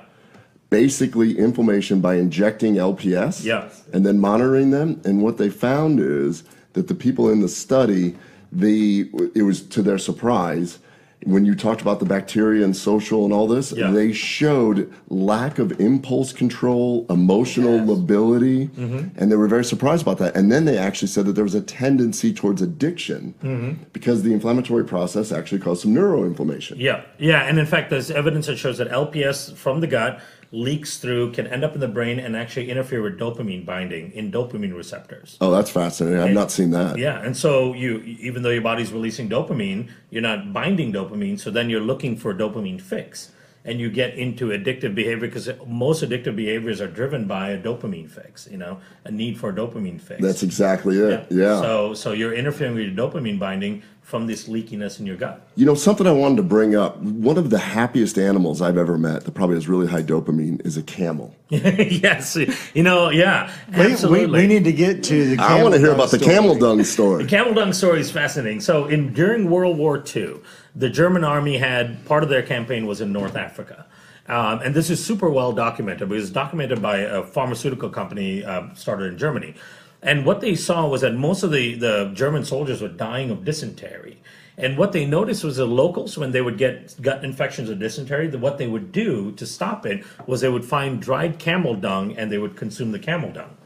basically 0.71 1.37
inflammation 1.37 1.99
by 2.01 2.15
injecting 2.15 2.79
LPS 2.79 3.45
Yeah. 3.45 3.65
and 3.93 4.03
then 4.03 4.17
monitoring 4.19 4.71
them. 4.71 5.01
And 5.05 5.21
what 5.21 5.37
they 5.37 5.49
found 5.51 5.99
is 5.99 6.41
that 6.73 6.87
the 6.87 6.95
people 6.95 7.29
in 7.29 7.41
the 7.41 7.47
study, 7.47 8.15
the 8.51 9.07
it 9.35 9.43
was 9.43 9.61
to 9.61 9.83
their 9.83 9.99
surprise, 9.99 10.79
when 11.25 11.43
you 11.43 11.55
talked 11.55 11.81
about 11.81 11.99
the 11.99 12.05
bacteria 12.05 12.63
and 12.63 12.75
social 12.77 13.25
and 13.25 13.33
all 13.33 13.47
this, 13.47 13.71
Yeah. 13.71 13.89
they 13.91 14.13
showed 14.13 14.91
lack 15.09 15.57
of 15.57 15.79
impulse 15.81 16.31
control, 16.31 17.05
emotional 17.09 17.77
Yes. 17.77 17.87
lability, 17.89 18.67
Mm-hmm. 18.77 19.07
and 19.17 19.31
they 19.31 19.35
were 19.35 19.47
very 19.47 19.65
surprised 19.65 20.03
about 20.03 20.19
that. 20.19 20.35
And 20.37 20.51
then 20.51 20.65
they 20.65 20.77
actually 20.77 21.07
said 21.07 21.25
that 21.25 21.33
there 21.33 21.43
was 21.43 21.55
a 21.55 21.61
tendency 21.61 22.31
towards 22.31 22.61
addiction 22.61 23.33
Mm-hmm. 23.43 23.71
because 23.91 24.21
the 24.21 24.33
inflammatory 24.33 24.85
process 24.85 25.31
actually 25.31 25.59
caused 25.59 25.81
some 25.81 25.93
neuroinflammation. 25.95 26.75
Yeah, 26.77 27.01
yeah, 27.17 27.41
and 27.47 27.57
in 27.57 27.65
fact, 27.65 27.89
there's 27.89 28.11
evidence 28.11 28.45
that 28.45 28.57
shows 28.57 28.77
that 28.77 28.89
LPS 28.91 29.51
from 29.55 29.79
the 29.79 29.87
gut 29.87 30.19
leaks 30.55 30.97
through, 30.97 31.31
can 31.33 31.45
end 31.47 31.63
up 31.63 31.73
in 31.73 31.79
the 31.81 31.87
brain, 31.87 32.17
and 32.17 32.35
actually 32.35 32.69
interfere 32.71 33.01
with 33.01 33.19
dopamine 33.19 33.65
binding 33.65 34.11
in 34.13 34.31
dopamine 34.31 34.75
receptors. 34.75 35.37
Oh, 35.41 35.51
that's 35.51 35.69
fascinating. 35.69 36.19
I've 36.19 36.33
not 36.33 36.51
seen 36.51 36.71
that. 36.71 36.97
Yeah, 36.97 37.21
and 37.21 37.35
so 37.35 37.73
you, 37.73 37.97
even 37.99 38.41
though 38.41 38.49
your 38.49 38.61
body's 38.61 38.91
releasing 38.91 39.29
dopamine, 39.29 39.89
you're 40.09 40.21
not 40.21 40.53
binding 40.53 40.93
dopamine. 40.93 41.39
So 41.39 41.51
then 41.51 41.69
you're 41.69 41.81
looking 41.81 42.15
for 42.15 42.31
a 42.31 42.33
dopamine 42.33 42.81
fix, 42.81 43.31
and 43.65 43.79
you 43.79 43.89
get 43.89 44.13
into 44.13 44.49
addictive 44.49 44.93
behavior 44.93 45.27
because 45.27 45.49
most 45.65 46.03
addictive 46.03 46.35
behaviors 46.35 46.79
are 46.79 46.87
driven 46.87 47.25
by 47.25 47.49
a 47.49 47.61
dopamine 47.61 48.09
fix. 48.09 48.47
You 48.49 48.57
know, 48.57 48.79
a 49.03 49.11
need 49.11 49.37
for 49.37 49.49
a 49.49 49.53
dopamine 49.53 49.99
fix. 49.99 50.21
That's 50.21 50.43
exactly 50.43 50.99
it. 50.99 51.27
Yeah. 51.31 51.59
So, 51.59 51.93
so 51.95 52.11
you're 52.11 52.33
interfering 52.33 52.75
with 52.75 52.85
your 52.85 52.95
dopamine 52.95 53.39
binding 53.39 53.81
from 54.05 54.27
this 54.27 54.47
leakiness 54.47 54.99
in 54.99 55.07
your 55.07 55.15
gut. 55.15 55.49
You 55.55 55.65
know, 55.65 55.73
something 55.73 56.05
I 56.05 56.11
wanted 56.11 56.37
to 56.37 56.43
bring 56.43 56.75
up. 56.75 56.97
One 56.97 57.39
of 57.39 57.49
the 57.49 57.57
happiest 57.57 58.19
animals 58.19 58.61
I've 58.61 58.77
ever 58.77 58.99
met 58.99 59.25
that 59.25 59.31
probably 59.31 59.55
has 59.55 59.67
really 59.67 59.87
high 59.87 60.03
dopamine 60.03 60.63
is 60.63 60.77
a 60.77 60.83
camel. 60.83 61.35
yes, 61.49 62.37
you 62.75 62.83
know, 62.83 63.09
yeah, 63.09 63.51
We, 63.71 63.79
we, 63.79 63.91
absolutely. 63.93 64.41
we 64.41 64.47
need 64.47 64.63
to 64.65 64.71
get 64.71 65.03
to 65.05 65.35
the. 65.35 65.41
I 65.41 65.63
want 65.63 65.73
to 65.73 65.79
hear 65.79 65.89
camel 65.89 66.03
about 66.03 66.11
the 66.11 66.23
camel 66.23 66.55
dung 66.55 66.83
story. 66.83 67.23
The 67.23 67.29
camel 67.29 67.55
dung 67.55 67.73
story 67.73 67.99
is 67.99 68.11
fascinating. 68.11 68.61
So, 68.61 68.85
in 68.85 69.11
during 69.11 69.49
World 69.49 69.79
War 69.79 70.03
II, 70.15 70.35
the 70.75 70.89
German 70.89 71.23
army 71.23 71.57
had 71.57 72.05
part 72.05 72.23
of 72.23 72.29
their 72.29 72.43
campaign 72.43 72.85
was 72.85 73.01
in 73.01 73.13
North 73.13 73.35
Africa. 73.35 73.85
Um, 74.27 74.59
and 74.61 74.73
this 74.73 74.89
is 74.89 75.03
super 75.03 75.29
well 75.29 75.53
documented. 75.53 76.03
It 76.03 76.13
was 76.13 76.31
documented 76.31 76.81
by 76.81 76.97
a 76.97 77.23
pharmaceutical 77.23 77.89
company 77.89 78.43
uh, 78.43 78.73
started 78.73 79.13
in 79.13 79.17
Germany. 79.17 79.55
And 80.01 80.25
what 80.25 80.41
they 80.41 80.55
saw 80.55 80.87
was 80.87 81.01
that 81.01 81.15
most 81.15 81.43
of 81.43 81.51
the, 81.51 81.75
the 81.75 82.11
German 82.13 82.43
soldiers 82.43 82.81
were 82.81 82.89
dying 82.89 83.31
of 83.31 83.45
dysentery. 83.45 84.21
And 84.57 84.77
what 84.77 84.93
they 84.93 85.05
noticed 85.05 85.43
was 85.43 85.57
the 85.57 85.65
locals, 85.65 86.17
when 86.17 86.31
they 86.31 86.41
would 86.41 86.57
get 86.57 86.95
gut 87.01 87.23
infections 87.25 87.69
or 87.69 87.75
dysentery, 87.75 88.27
that 88.27 88.39
what 88.39 88.57
they 88.57 88.67
would 88.67 88.91
do 88.91 89.31
to 89.33 89.45
stop 89.45 89.85
it 89.85 90.03
was 90.27 90.41
they 90.41 90.49
would 90.49 90.65
find 90.65 91.01
dried 91.01 91.39
camel 91.39 91.75
dung 91.75 92.15
and 92.17 92.31
they 92.31 92.37
would 92.37 92.55
consume 92.55 92.91
the 92.91 92.99
camel 92.99 93.31
dung 93.31 93.57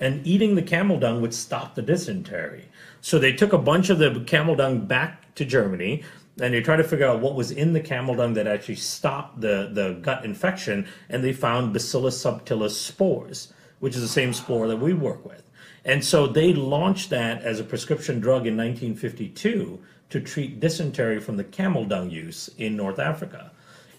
and 0.00 0.26
eating 0.26 0.54
the 0.54 0.62
camel 0.62 0.98
dung 0.98 1.20
would 1.20 1.34
stop 1.34 1.74
the 1.74 1.82
dysentery. 1.82 2.68
So 3.00 3.18
they 3.18 3.32
took 3.32 3.52
a 3.52 3.58
bunch 3.58 3.90
of 3.90 3.98
the 3.98 4.22
camel 4.26 4.54
dung 4.54 4.86
back 4.86 5.34
to 5.34 5.44
Germany 5.44 6.02
and 6.40 6.54
they 6.54 6.60
tried 6.60 6.76
to 6.76 6.84
figure 6.84 7.06
out 7.06 7.20
what 7.20 7.34
was 7.34 7.50
in 7.50 7.72
the 7.72 7.80
camel 7.80 8.14
dung 8.14 8.34
that 8.34 8.46
actually 8.46 8.76
stopped 8.76 9.40
the, 9.40 9.70
the 9.72 9.98
gut 10.00 10.24
infection, 10.24 10.86
and 11.08 11.22
they 11.22 11.32
found 11.32 11.72
Bacillus 11.72 12.22
subtilis 12.22 12.70
spores, 12.72 13.52
which 13.80 13.94
is 13.94 14.02
the 14.02 14.08
same 14.08 14.32
spore 14.32 14.68
that 14.68 14.76
we 14.76 14.92
work 14.92 15.24
with. 15.24 15.42
And 15.84 16.04
so 16.04 16.26
they 16.26 16.52
launched 16.52 17.10
that 17.10 17.42
as 17.42 17.60
a 17.60 17.64
prescription 17.64 18.20
drug 18.20 18.46
in 18.46 18.56
1952 18.56 19.80
to 20.10 20.20
treat 20.20 20.60
dysentery 20.60 21.20
from 21.20 21.36
the 21.36 21.44
camel 21.44 21.84
dung 21.84 22.10
use 22.10 22.48
in 22.58 22.76
North 22.76 22.98
Africa. 22.98 23.50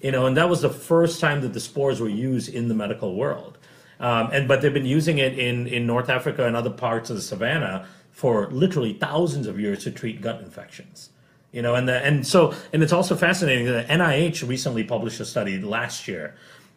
You 0.01 0.11
know, 0.11 0.25
and 0.25 0.37
that 0.37 0.49
was 0.49 0.61
the 0.61 0.69
first 0.69 1.19
time 1.19 1.41
that 1.41 1.53
the 1.53 1.59
spores 1.59 1.99
were 1.99 2.09
used 2.09 2.53
in 2.53 2.67
the 2.67 2.73
medical 2.73 3.15
world. 3.15 3.57
Um, 3.99 4.29
and 4.31 4.47
but 4.47 4.61
they've 4.61 4.73
been 4.73 4.85
using 4.85 5.17
it 5.17 5.37
in, 5.37 5.67
in 5.67 5.85
North 5.85 6.09
Africa 6.09 6.45
and 6.45 6.55
other 6.55 6.69
parts 6.69 7.09
of 7.09 7.17
the 7.17 7.21
savannah 7.21 7.85
for 8.11 8.49
literally 8.49 8.93
thousands 8.93 9.45
of 9.45 9.59
years 9.59 9.83
to 9.83 9.91
treat 9.91 10.21
gut 10.21 10.41
infections. 10.41 11.09
You 11.51 11.63
know, 11.63 11.75
and 11.75 11.87
the, 11.87 12.05
and 12.05 12.25
so 12.25 12.53
and 12.73 12.83
it's 12.83 12.93
also 12.93 13.15
fascinating 13.15 13.65
that 13.65 13.87
NIH 13.87 14.47
recently 14.47 14.83
published 14.83 15.19
a 15.19 15.25
study 15.25 15.59
last 15.59 16.07
year. 16.07 16.35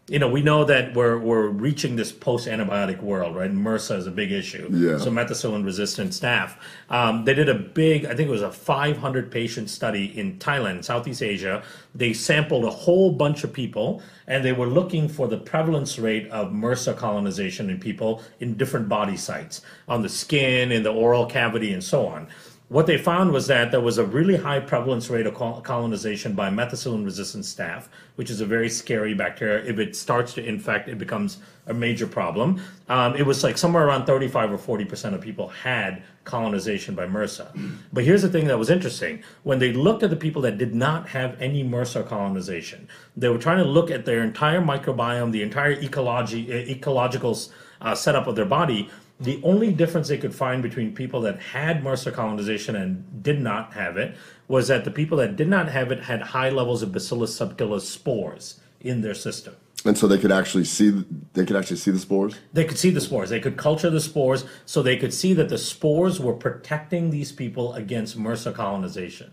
You 0.08 0.18
know, 0.18 0.28
we 0.28 0.42
know 0.42 0.64
that 0.64 0.94
we're 0.94 1.18
we're 1.18 1.48
reaching 1.48 1.94
this 1.94 2.10
post 2.10 2.48
antibiotic 2.48 3.00
world, 3.02 3.36
right? 3.36 3.52
MRSA 3.52 3.98
is 3.98 4.06
a 4.06 4.10
big 4.10 4.32
issue. 4.32 4.68
Yeah. 4.72 4.98
So 4.98 5.10
methicillin 5.10 5.64
resistant 5.64 6.10
staph. 6.10 6.56
Um, 6.88 7.24
they 7.24 7.34
did 7.34 7.48
a 7.48 7.54
big, 7.54 8.06
I 8.06 8.14
think 8.14 8.28
it 8.28 8.32
was 8.32 8.42
a 8.42 8.50
500 8.50 9.30
patient 9.30 9.70
study 9.70 10.18
in 10.18 10.38
Thailand, 10.38 10.84
Southeast 10.84 11.22
Asia. 11.22 11.62
They 11.94 12.14
sampled 12.14 12.64
a 12.64 12.70
whole 12.70 13.12
bunch 13.12 13.44
of 13.44 13.52
people 13.52 14.02
and 14.26 14.44
they 14.44 14.52
were 14.52 14.66
looking 14.66 15.08
for 15.08 15.28
the 15.28 15.38
prevalence 15.38 15.98
rate 15.98 16.28
of 16.30 16.50
MRSA 16.50 16.96
colonization 16.96 17.70
in 17.70 17.78
people 17.78 18.22
in 18.40 18.54
different 18.54 18.88
body 18.88 19.16
sites, 19.16 19.62
on 19.86 20.02
the 20.02 20.08
skin, 20.08 20.72
in 20.72 20.82
the 20.82 20.92
oral 20.92 21.26
cavity, 21.26 21.72
and 21.72 21.84
so 21.84 22.06
on. 22.06 22.28
What 22.72 22.86
they 22.86 22.96
found 22.96 23.32
was 23.32 23.48
that 23.48 23.70
there 23.70 23.82
was 23.82 23.98
a 23.98 24.04
really 24.06 24.34
high 24.34 24.58
prevalence 24.58 25.10
rate 25.10 25.26
of 25.26 25.34
colonization 25.62 26.32
by 26.32 26.48
methicillin 26.48 27.04
resistant 27.04 27.44
staph, 27.44 27.88
which 28.16 28.30
is 28.30 28.40
a 28.40 28.46
very 28.46 28.70
scary 28.70 29.12
bacteria. 29.12 29.62
If 29.62 29.78
it 29.78 29.94
starts 29.94 30.32
to 30.34 30.42
infect, 30.42 30.88
it 30.88 30.96
becomes 30.96 31.36
a 31.66 31.74
major 31.74 32.06
problem. 32.06 32.62
Um, 32.88 33.14
it 33.14 33.26
was 33.26 33.44
like 33.44 33.58
somewhere 33.58 33.86
around 33.86 34.06
35 34.06 34.52
or 34.52 34.78
40% 34.78 35.12
of 35.12 35.20
people 35.20 35.48
had 35.48 36.02
colonization 36.24 36.94
by 36.94 37.04
MRSA. 37.04 37.54
But 37.92 38.04
here's 38.04 38.22
the 38.22 38.30
thing 38.30 38.46
that 38.46 38.58
was 38.58 38.70
interesting. 38.70 39.22
When 39.42 39.58
they 39.58 39.74
looked 39.74 40.02
at 40.02 40.08
the 40.08 40.16
people 40.16 40.40
that 40.40 40.56
did 40.56 40.74
not 40.74 41.10
have 41.10 41.38
any 41.42 41.62
MRSA 41.62 42.08
colonization, 42.08 42.88
they 43.14 43.28
were 43.28 43.36
trying 43.36 43.58
to 43.58 43.68
look 43.68 43.90
at 43.90 44.06
their 44.06 44.22
entire 44.22 44.62
microbiome, 44.62 45.30
the 45.30 45.42
entire 45.42 45.72
ecology, 45.72 46.50
ecological 46.50 47.38
uh, 47.82 47.94
setup 47.94 48.26
of 48.26 48.34
their 48.34 48.46
body. 48.46 48.88
The 49.22 49.40
only 49.44 49.72
difference 49.72 50.08
they 50.08 50.18
could 50.18 50.34
find 50.34 50.62
between 50.62 50.94
people 50.94 51.20
that 51.22 51.38
had 51.38 51.82
MRSA 51.82 52.12
colonization 52.12 52.74
and 52.74 53.22
did 53.22 53.40
not 53.40 53.74
have 53.74 53.96
it 53.96 54.16
was 54.48 54.68
that 54.68 54.84
the 54.84 54.90
people 54.90 55.18
that 55.18 55.36
did 55.36 55.48
not 55.48 55.68
have 55.68 55.92
it 55.92 56.04
had 56.04 56.22
high 56.22 56.50
levels 56.50 56.82
of 56.82 56.92
Bacillus 56.92 57.38
subtilis 57.38 57.82
spores 57.82 58.60
in 58.80 59.00
their 59.00 59.14
system. 59.14 59.54
And 59.84 59.98
so 59.98 60.06
they 60.06 60.18
could 60.18 60.32
actually 60.32 60.64
see 60.64 61.04
they 61.34 61.44
could 61.44 61.56
actually 61.56 61.76
see 61.76 61.90
the 61.90 61.98
spores. 61.98 62.38
They 62.52 62.64
could 62.64 62.78
see 62.78 62.90
the 62.90 63.00
spores. 63.00 63.30
They 63.30 63.40
could 63.40 63.56
culture 63.56 63.90
the 63.90 64.00
spores 64.00 64.44
so 64.64 64.82
they 64.82 64.96
could 64.96 65.12
see 65.12 65.34
that 65.34 65.48
the 65.48 65.58
spores 65.58 66.20
were 66.20 66.34
protecting 66.34 67.10
these 67.10 67.32
people 67.32 67.74
against 67.74 68.18
MRSA 68.18 68.54
colonization. 68.54 69.32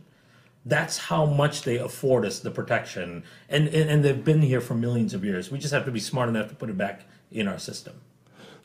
That's 0.65 0.97
how 0.97 1.25
much 1.25 1.63
they 1.63 1.77
afford 1.77 2.25
us 2.25 2.39
the 2.39 2.51
protection. 2.51 3.23
And, 3.47 3.67
and, 3.69 3.89
and 3.89 4.03
they've 4.03 4.23
been 4.23 4.41
here 4.41 4.61
for 4.61 4.73
millions 4.73 5.13
of 5.13 5.23
years. 5.23 5.51
We 5.51 5.57
just 5.57 5.73
have 5.73 5.85
to 5.85 5.91
be 5.91 5.99
smart 5.99 6.29
enough 6.29 6.49
to 6.49 6.55
put 6.55 6.69
it 6.69 6.77
back 6.77 7.05
in 7.31 7.47
our 7.47 7.59
system. 7.59 8.01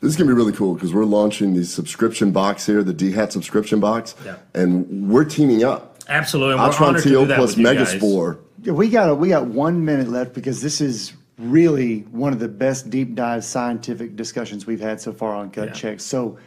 This 0.01 0.11
is 0.11 0.17
gonna 0.17 0.27
be 0.29 0.33
really 0.33 0.51
cool 0.53 0.73
because 0.75 0.93
we're 0.93 1.05
launching 1.05 1.53
the 1.53 1.63
subscription 1.63 2.31
box 2.31 2.65
here, 2.65 2.83
the 2.83 2.93
D 2.93 3.11
Hat 3.11 3.31
subscription 3.31 3.79
box, 3.79 4.15
Yeah. 4.25 4.35
and 4.53 5.09
we're 5.09 5.23
teaming 5.25 5.63
up. 5.63 5.97
Absolutely. 6.07 6.53
And 6.53 6.61
we're 6.61 6.85
honored 6.87 7.03
to 7.03 7.09
do 7.09 7.25
that 7.25 7.37
plus 7.37 7.55
with 7.57 7.65
you 7.65 7.73
guys. 7.73 7.93
Megaspore. 7.95 8.37
Yeah, 8.61 8.73
we 8.73 8.89
got 8.89 9.09
a, 9.09 9.15
we 9.15 9.29
got 9.29 9.47
one 9.47 9.83
minute 9.85 10.09
left 10.09 10.33
because 10.33 10.61
this 10.61 10.81
is 10.81 11.13
really 11.39 11.99
one 12.11 12.31
of 12.33 12.39
the 12.39 12.47
best 12.47 12.89
deep 12.89 13.15
dive 13.15 13.43
scientific 13.43 14.15
discussions 14.15 14.65
we've 14.65 14.79
had 14.79 15.01
so 15.01 15.11
far 15.13 15.33
on 15.35 15.49
gut 15.49 15.67
Yeah. 15.69 15.73
checks. 15.73 16.03
So, 16.03 16.37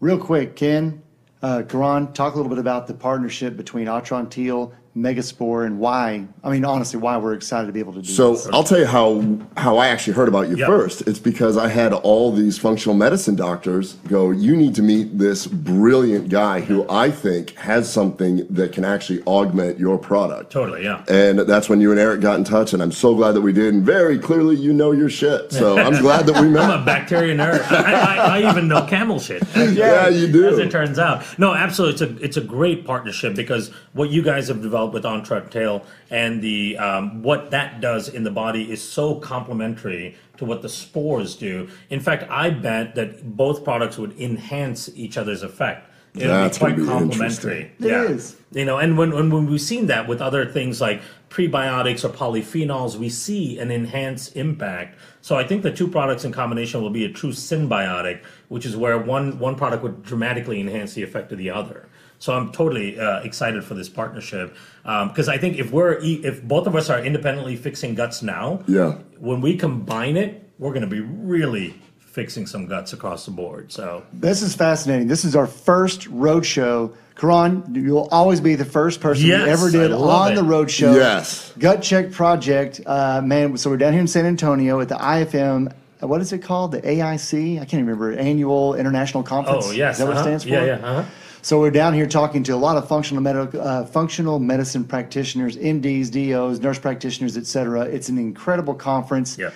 real 0.00 0.18
quick, 0.18 0.54
Ken, 0.56 1.00
uh, 1.42 1.62
Kiran, 1.66 2.12
talk 2.14 2.34
a 2.34 2.36
little 2.36 2.50
bit 2.50 2.58
about 2.58 2.86
the 2.86 2.94
partnership 2.94 3.56
between 3.56 3.86
Atrantil, 3.88 4.72
Megaspore, 4.96 5.66
and 5.66 5.78
why. 5.78 6.26
I 6.42 6.50
mean, 6.50 6.64
honestly, 6.64 6.98
why 6.98 7.16
we're 7.18 7.34
excited 7.34 7.66
to 7.66 7.72
be 7.72 7.80
able 7.80 7.92
to 7.92 8.00
do 8.02 8.08
So 8.08 8.32
this. 8.32 8.48
I'll 8.52 8.64
tell 8.64 8.78
you 8.78 8.86
how 8.86 9.22
how 9.56 9.76
I 9.76 9.88
actually 9.88 10.14
heard 10.14 10.28
about 10.28 10.48
you 10.48 10.56
Yep. 10.56 10.66
first. 10.66 11.02
It's 11.06 11.18
because 11.18 11.56
I 11.58 11.68
had 11.68 11.92
all 11.92 12.32
these 12.32 12.56
functional 12.58 12.96
medicine 12.96 13.36
doctors 13.36 13.96
go, 14.08 14.30
"You 14.30 14.56
need 14.56 14.74
to 14.76 14.82
meet 14.82 15.18
this 15.18 15.46
brilliant 15.46 16.30
guy 16.30 16.60
who 16.60 16.86
I 16.88 17.10
think 17.10 17.54
has 17.56 17.92
something 17.92 18.46
that 18.48 18.72
can 18.72 18.84
actually 18.84 19.22
augment 19.26 19.78
your 19.78 19.98
product." 19.98 20.50
Totally, 20.50 20.84
yeah. 20.84 21.02
And 21.08 21.40
that's 21.40 21.68
when 21.68 21.80
you 21.80 21.90
and 21.90 22.00
Eric 22.00 22.22
got 22.22 22.38
in 22.38 22.44
touch, 22.44 22.72
and 22.72 22.82
I'm 22.82 22.92
so 22.92 23.14
glad 23.14 23.32
that 23.32 23.42
we 23.42 23.52
did. 23.52 23.74
And 23.74 23.84
very 23.84 24.18
clearly, 24.18 24.56
you 24.56 24.72
know 24.72 24.92
your 24.92 25.10
shit. 25.10 25.52
So 25.52 25.78
I'm 25.78 26.00
glad 26.00 26.24
that 26.26 26.40
we 26.40 26.48
met. 26.48 26.70
I'm 26.70 26.80
a 26.82 26.84
bacteria 26.84 27.36
nerd. 27.36 27.60
I, 27.70 27.92
I, 27.92 28.38
I 28.40 28.50
even 28.50 28.66
know 28.66 28.86
camel 28.86 29.20
shit. 29.20 29.42
yeah, 29.56 30.08
you 30.08 30.26
do. 30.32 30.48
As 30.48 30.58
it 30.58 30.70
turns 30.70 30.98
out, 30.98 31.22
no, 31.38 31.52
absolutely, 31.52 32.06
it's 32.06 32.20
a 32.20 32.24
it's 32.24 32.36
a 32.38 32.40
great 32.40 32.86
partnership 32.86 33.34
because 33.34 33.70
what 33.92 34.08
you 34.08 34.22
guys 34.22 34.48
have 34.48 34.62
developed 34.62 34.85
with 34.92 35.50
Tail 35.50 35.84
and 36.10 36.42
the 36.42 36.76
um, 36.78 37.22
what 37.22 37.50
that 37.50 37.80
does 37.80 38.08
in 38.08 38.24
the 38.24 38.30
body 38.30 38.70
is 38.70 38.82
so 38.82 39.16
complementary 39.16 40.16
to 40.36 40.44
what 40.44 40.62
the 40.62 40.68
spores 40.68 41.36
do. 41.36 41.68
In 41.90 42.00
fact, 42.00 42.24
I 42.30 42.50
bet 42.50 42.94
that 42.94 43.36
both 43.36 43.64
products 43.64 43.98
would 43.98 44.18
enhance 44.18 44.90
each 44.94 45.16
other's 45.16 45.42
effect. 45.42 45.90
It'll 46.14 46.28
That's 46.28 46.58
be 46.58 46.60
quite 46.60 46.76
be 46.76 46.86
complementary. 46.86 47.62
interesting. 47.62 47.70
It 47.80 48.10
is. 48.10 48.36
You 48.52 48.64
know, 48.64 48.78
and 48.78 48.96
when, 48.96 49.12
when, 49.12 49.30
when 49.30 49.46
we've 49.46 49.60
seen 49.60 49.86
that 49.86 50.08
with 50.08 50.22
other 50.22 50.46
things 50.46 50.80
like 50.80 51.02
prebiotics 51.28 52.04
or 52.04 52.08
polyphenols, 52.08 52.96
we 52.96 53.10
see 53.10 53.58
an 53.58 53.70
enhanced 53.70 54.34
impact. 54.36 54.98
So 55.20 55.36
I 55.36 55.46
think 55.46 55.62
the 55.62 55.72
two 55.72 55.88
products 55.88 56.24
in 56.24 56.32
combination 56.32 56.80
will 56.80 56.90
be 56.90 57.04
a 57.04 57.12
true 57.12 57.32
symbiotic, 57.32 58.22
which 58.48 58.64
is 58.64 58.76
where 58.76 58.96
one, 58.96 59.38
one 59.38 59.56
product 59.56 59.82
would 59.82 60.02
dramatically 60.02 60.60
enhance 60.60 60.94
the 60.94 61.02
effect 61.02 61.32
of 61.32 61.38
the 61.38 61.50
other. 61.50 61.88
So 62.18 62.32
I'm 62.34 62.50
totally 62.52 62.98
uh, 62.98 63.20
excited 63.20 63.62
for 63.64 63.74
this 63.74 63.88
partnership 63.88 64.54
because 64.82 65.28
I 65.28 65.38
think 65.38 65.58
if 65.58 65.70
we're 65.72 66.00
e- 66.00 66.20
if 66.24 66.42
both 66.42 66.66
of 66.66 66.74
us 66.74 66.88
are 66.90 67.00
independently 67.04 67.56
fixing 67.56 67.94
guts 67.94 68.22
now, 68.22 68.60
Yeah. 68.66 68.92
when 69.18 69.40
we 69.40 69.56
combine 69.56 70.16
it, 70.16 70.42
we're 70.58 70.70
going 70.72 70.82
to 70.82 70.86
be 70.88 71.00
really 71.00 71.74
fixing 71.98 72.46
some 72.46 72.66
guts 72.66 72.94
across 72.94 73.26
the 73.26 73.30
board. 73.30 73.70
So 73.70 74.02
This 74.12 74.40
is 74.40 74.54
fascinating. 74.54 75.06
This 75.08 75.24
is 75.24 75.36
our 75.36 75.46
first 75.46 76.06
road 76.08 76.46
show. 76.46 76.94
Kiran, 77.16 77.74
you'll 77.74 78.08
always 78.10 78.40
be 78.40 78.54
the 78.56 78.64
first 78.64 79.00
person 79.00 79.26
Yes, 79.26 79.44
we 79.46 79.50
ever 79.50 79.70
did 79.70 79.92
on 79.92 80.32
it. 80.32 80.34
the 80.34 80.42
road 80.42 80.70
show. 80.70 80.94
Yes. 80.94 81.52
Gut 81.58 81.82
Check 81.82 82.12
Project. 82.12 82.80
Uh, 82.86 83.20
man, 83.22 83.56
so 83.56 83.70
we're 83.70 83.76
down 83.78 83.92
here 83.92 84.00
in 84.02 84.06
San 84.06 84.24
Antonio 84.26 84.80
at 84.80 84.88
the 84.88 84.96
IFM. 84.96 85.72
uh, 86.02 86.06
What 86.06 86.20
is 86.20 86.32
it 86.32 86.38
called? 86.42 86.72
The 86.72 86.80
AIC? 86.82 87.56
I 87.56 87.58
can't 87.60 87.74
even 87.74 87.86
remember. 87.86 88.12
Annual 88.18 88.74
International 88.74 89.22
Conference. 89.22 89.66
oh 89.66 89.70
yes, 89.72 89.94
Is 89.94 89.98
that 90.00 90.06
what 90.08 90.16
uh-huh. 90.18 90.20
it 90.20 90.24
stands 90.40 90.44
for? 90.44 90.50
Yeah, 90.50 90.64
yeah. 90.64 90.72
Uh-huh. 90.86 91.04
So 91.46 91.60
we're 91.60 91.70
down 91.70 91.94
here 91.94 92.08
talking 92.08 92.42
to 92.42 92.54
a 92.54 92.56
lot 92.56 92.76
of 92.76 92.88
functional 92.88 93.22
medical, 93.22 93.60
uh, 93.60 93.86
functional 93.86 94.40
medicine 94.40 94.82
practitioners, 94.82 95.56
MDs, 95.56 96.10
DOs, 96.10 96.58
nurse 96.58 96.80
practitioners, 96.80 97.36
et 97.36 97.46
cetera. 97.46 97.82
It's 97.82 98.08
an 98.08 98.18
incredible 98.18 98.74
conference. 98.74 99.38
Yeah. 99.38 99.50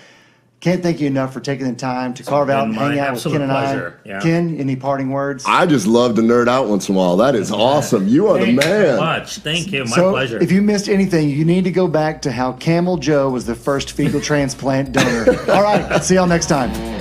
Can't 0.61 0.85
thank 0.85 1.01
you 1.01 1.09
enough 1.09 1.33
for 1.33 1.41
taking 1.41 1.67
the 1.67 1.75
time 1.75 2.15
to 2.15 2.23
carve 2.23 2.49
out 2.49 2.69
been 2.69 2.77
and 2.77 2.79
hang 2.79 3.01
out 3.01 3.15
with 3.15 3.19
absolute 3.19 3.39
Ken 3.39 3.43
and 3.43 3.51
pleasure. 3.51 4.01
I. 4.05 4.09
Yeah. 4.09 4.21
Ken, 4.21 4.57
any 4.61 4.77
parting 4.77 5.11
words? 5.11 5.45
I 5.49 5.67
just 5.67 5.89
love 5.89 6.15
to 6.15 6.23
nerd 6.23 6.47
out 6.47 6.69
once 6.69 6.89
in 6.89 6.95
a 6.95 6.99
while. 6.99 7.17
That 7.17 7.35
is 7.35 7.51
awesome. 7.51 8.07
You 8.07 8.29
are 8.29 8.39
the 8.39 8.45
Thank 8.45 8.63
you 8.63 8.63
so 8.63 8.97
much. 8.97 9.37
Thank 9.39 9.73
you. 9.73 9.85
My 9.87 9.97
so 9.97 10.13
pleasure. 10.13 10.41
if 10.41 10.53
you 10.53 10.63
missed 10.63 10.89
anything, 10.89 11.29
you 11.29 11.45
need 11.45 11.65
to 11.65 11.73
go 11.73 11.89
back 11.89 12.23
to 12.23 12.31
how 12.31 12.53
Camel 12.53 12.99
Joe 12.99 13.31
was 13.31 13.47
the 13.47 13.57
first 13.57 13.91
fecal 13.95 14.21
transplant 14.21 14.93
donor. 14.93 15.37
All 15.51 15.65
right, 15.65 16.05
see 16.05 16.15
y'all 16.15 16.29
next 16.29 16.47
time. 16.47 17.00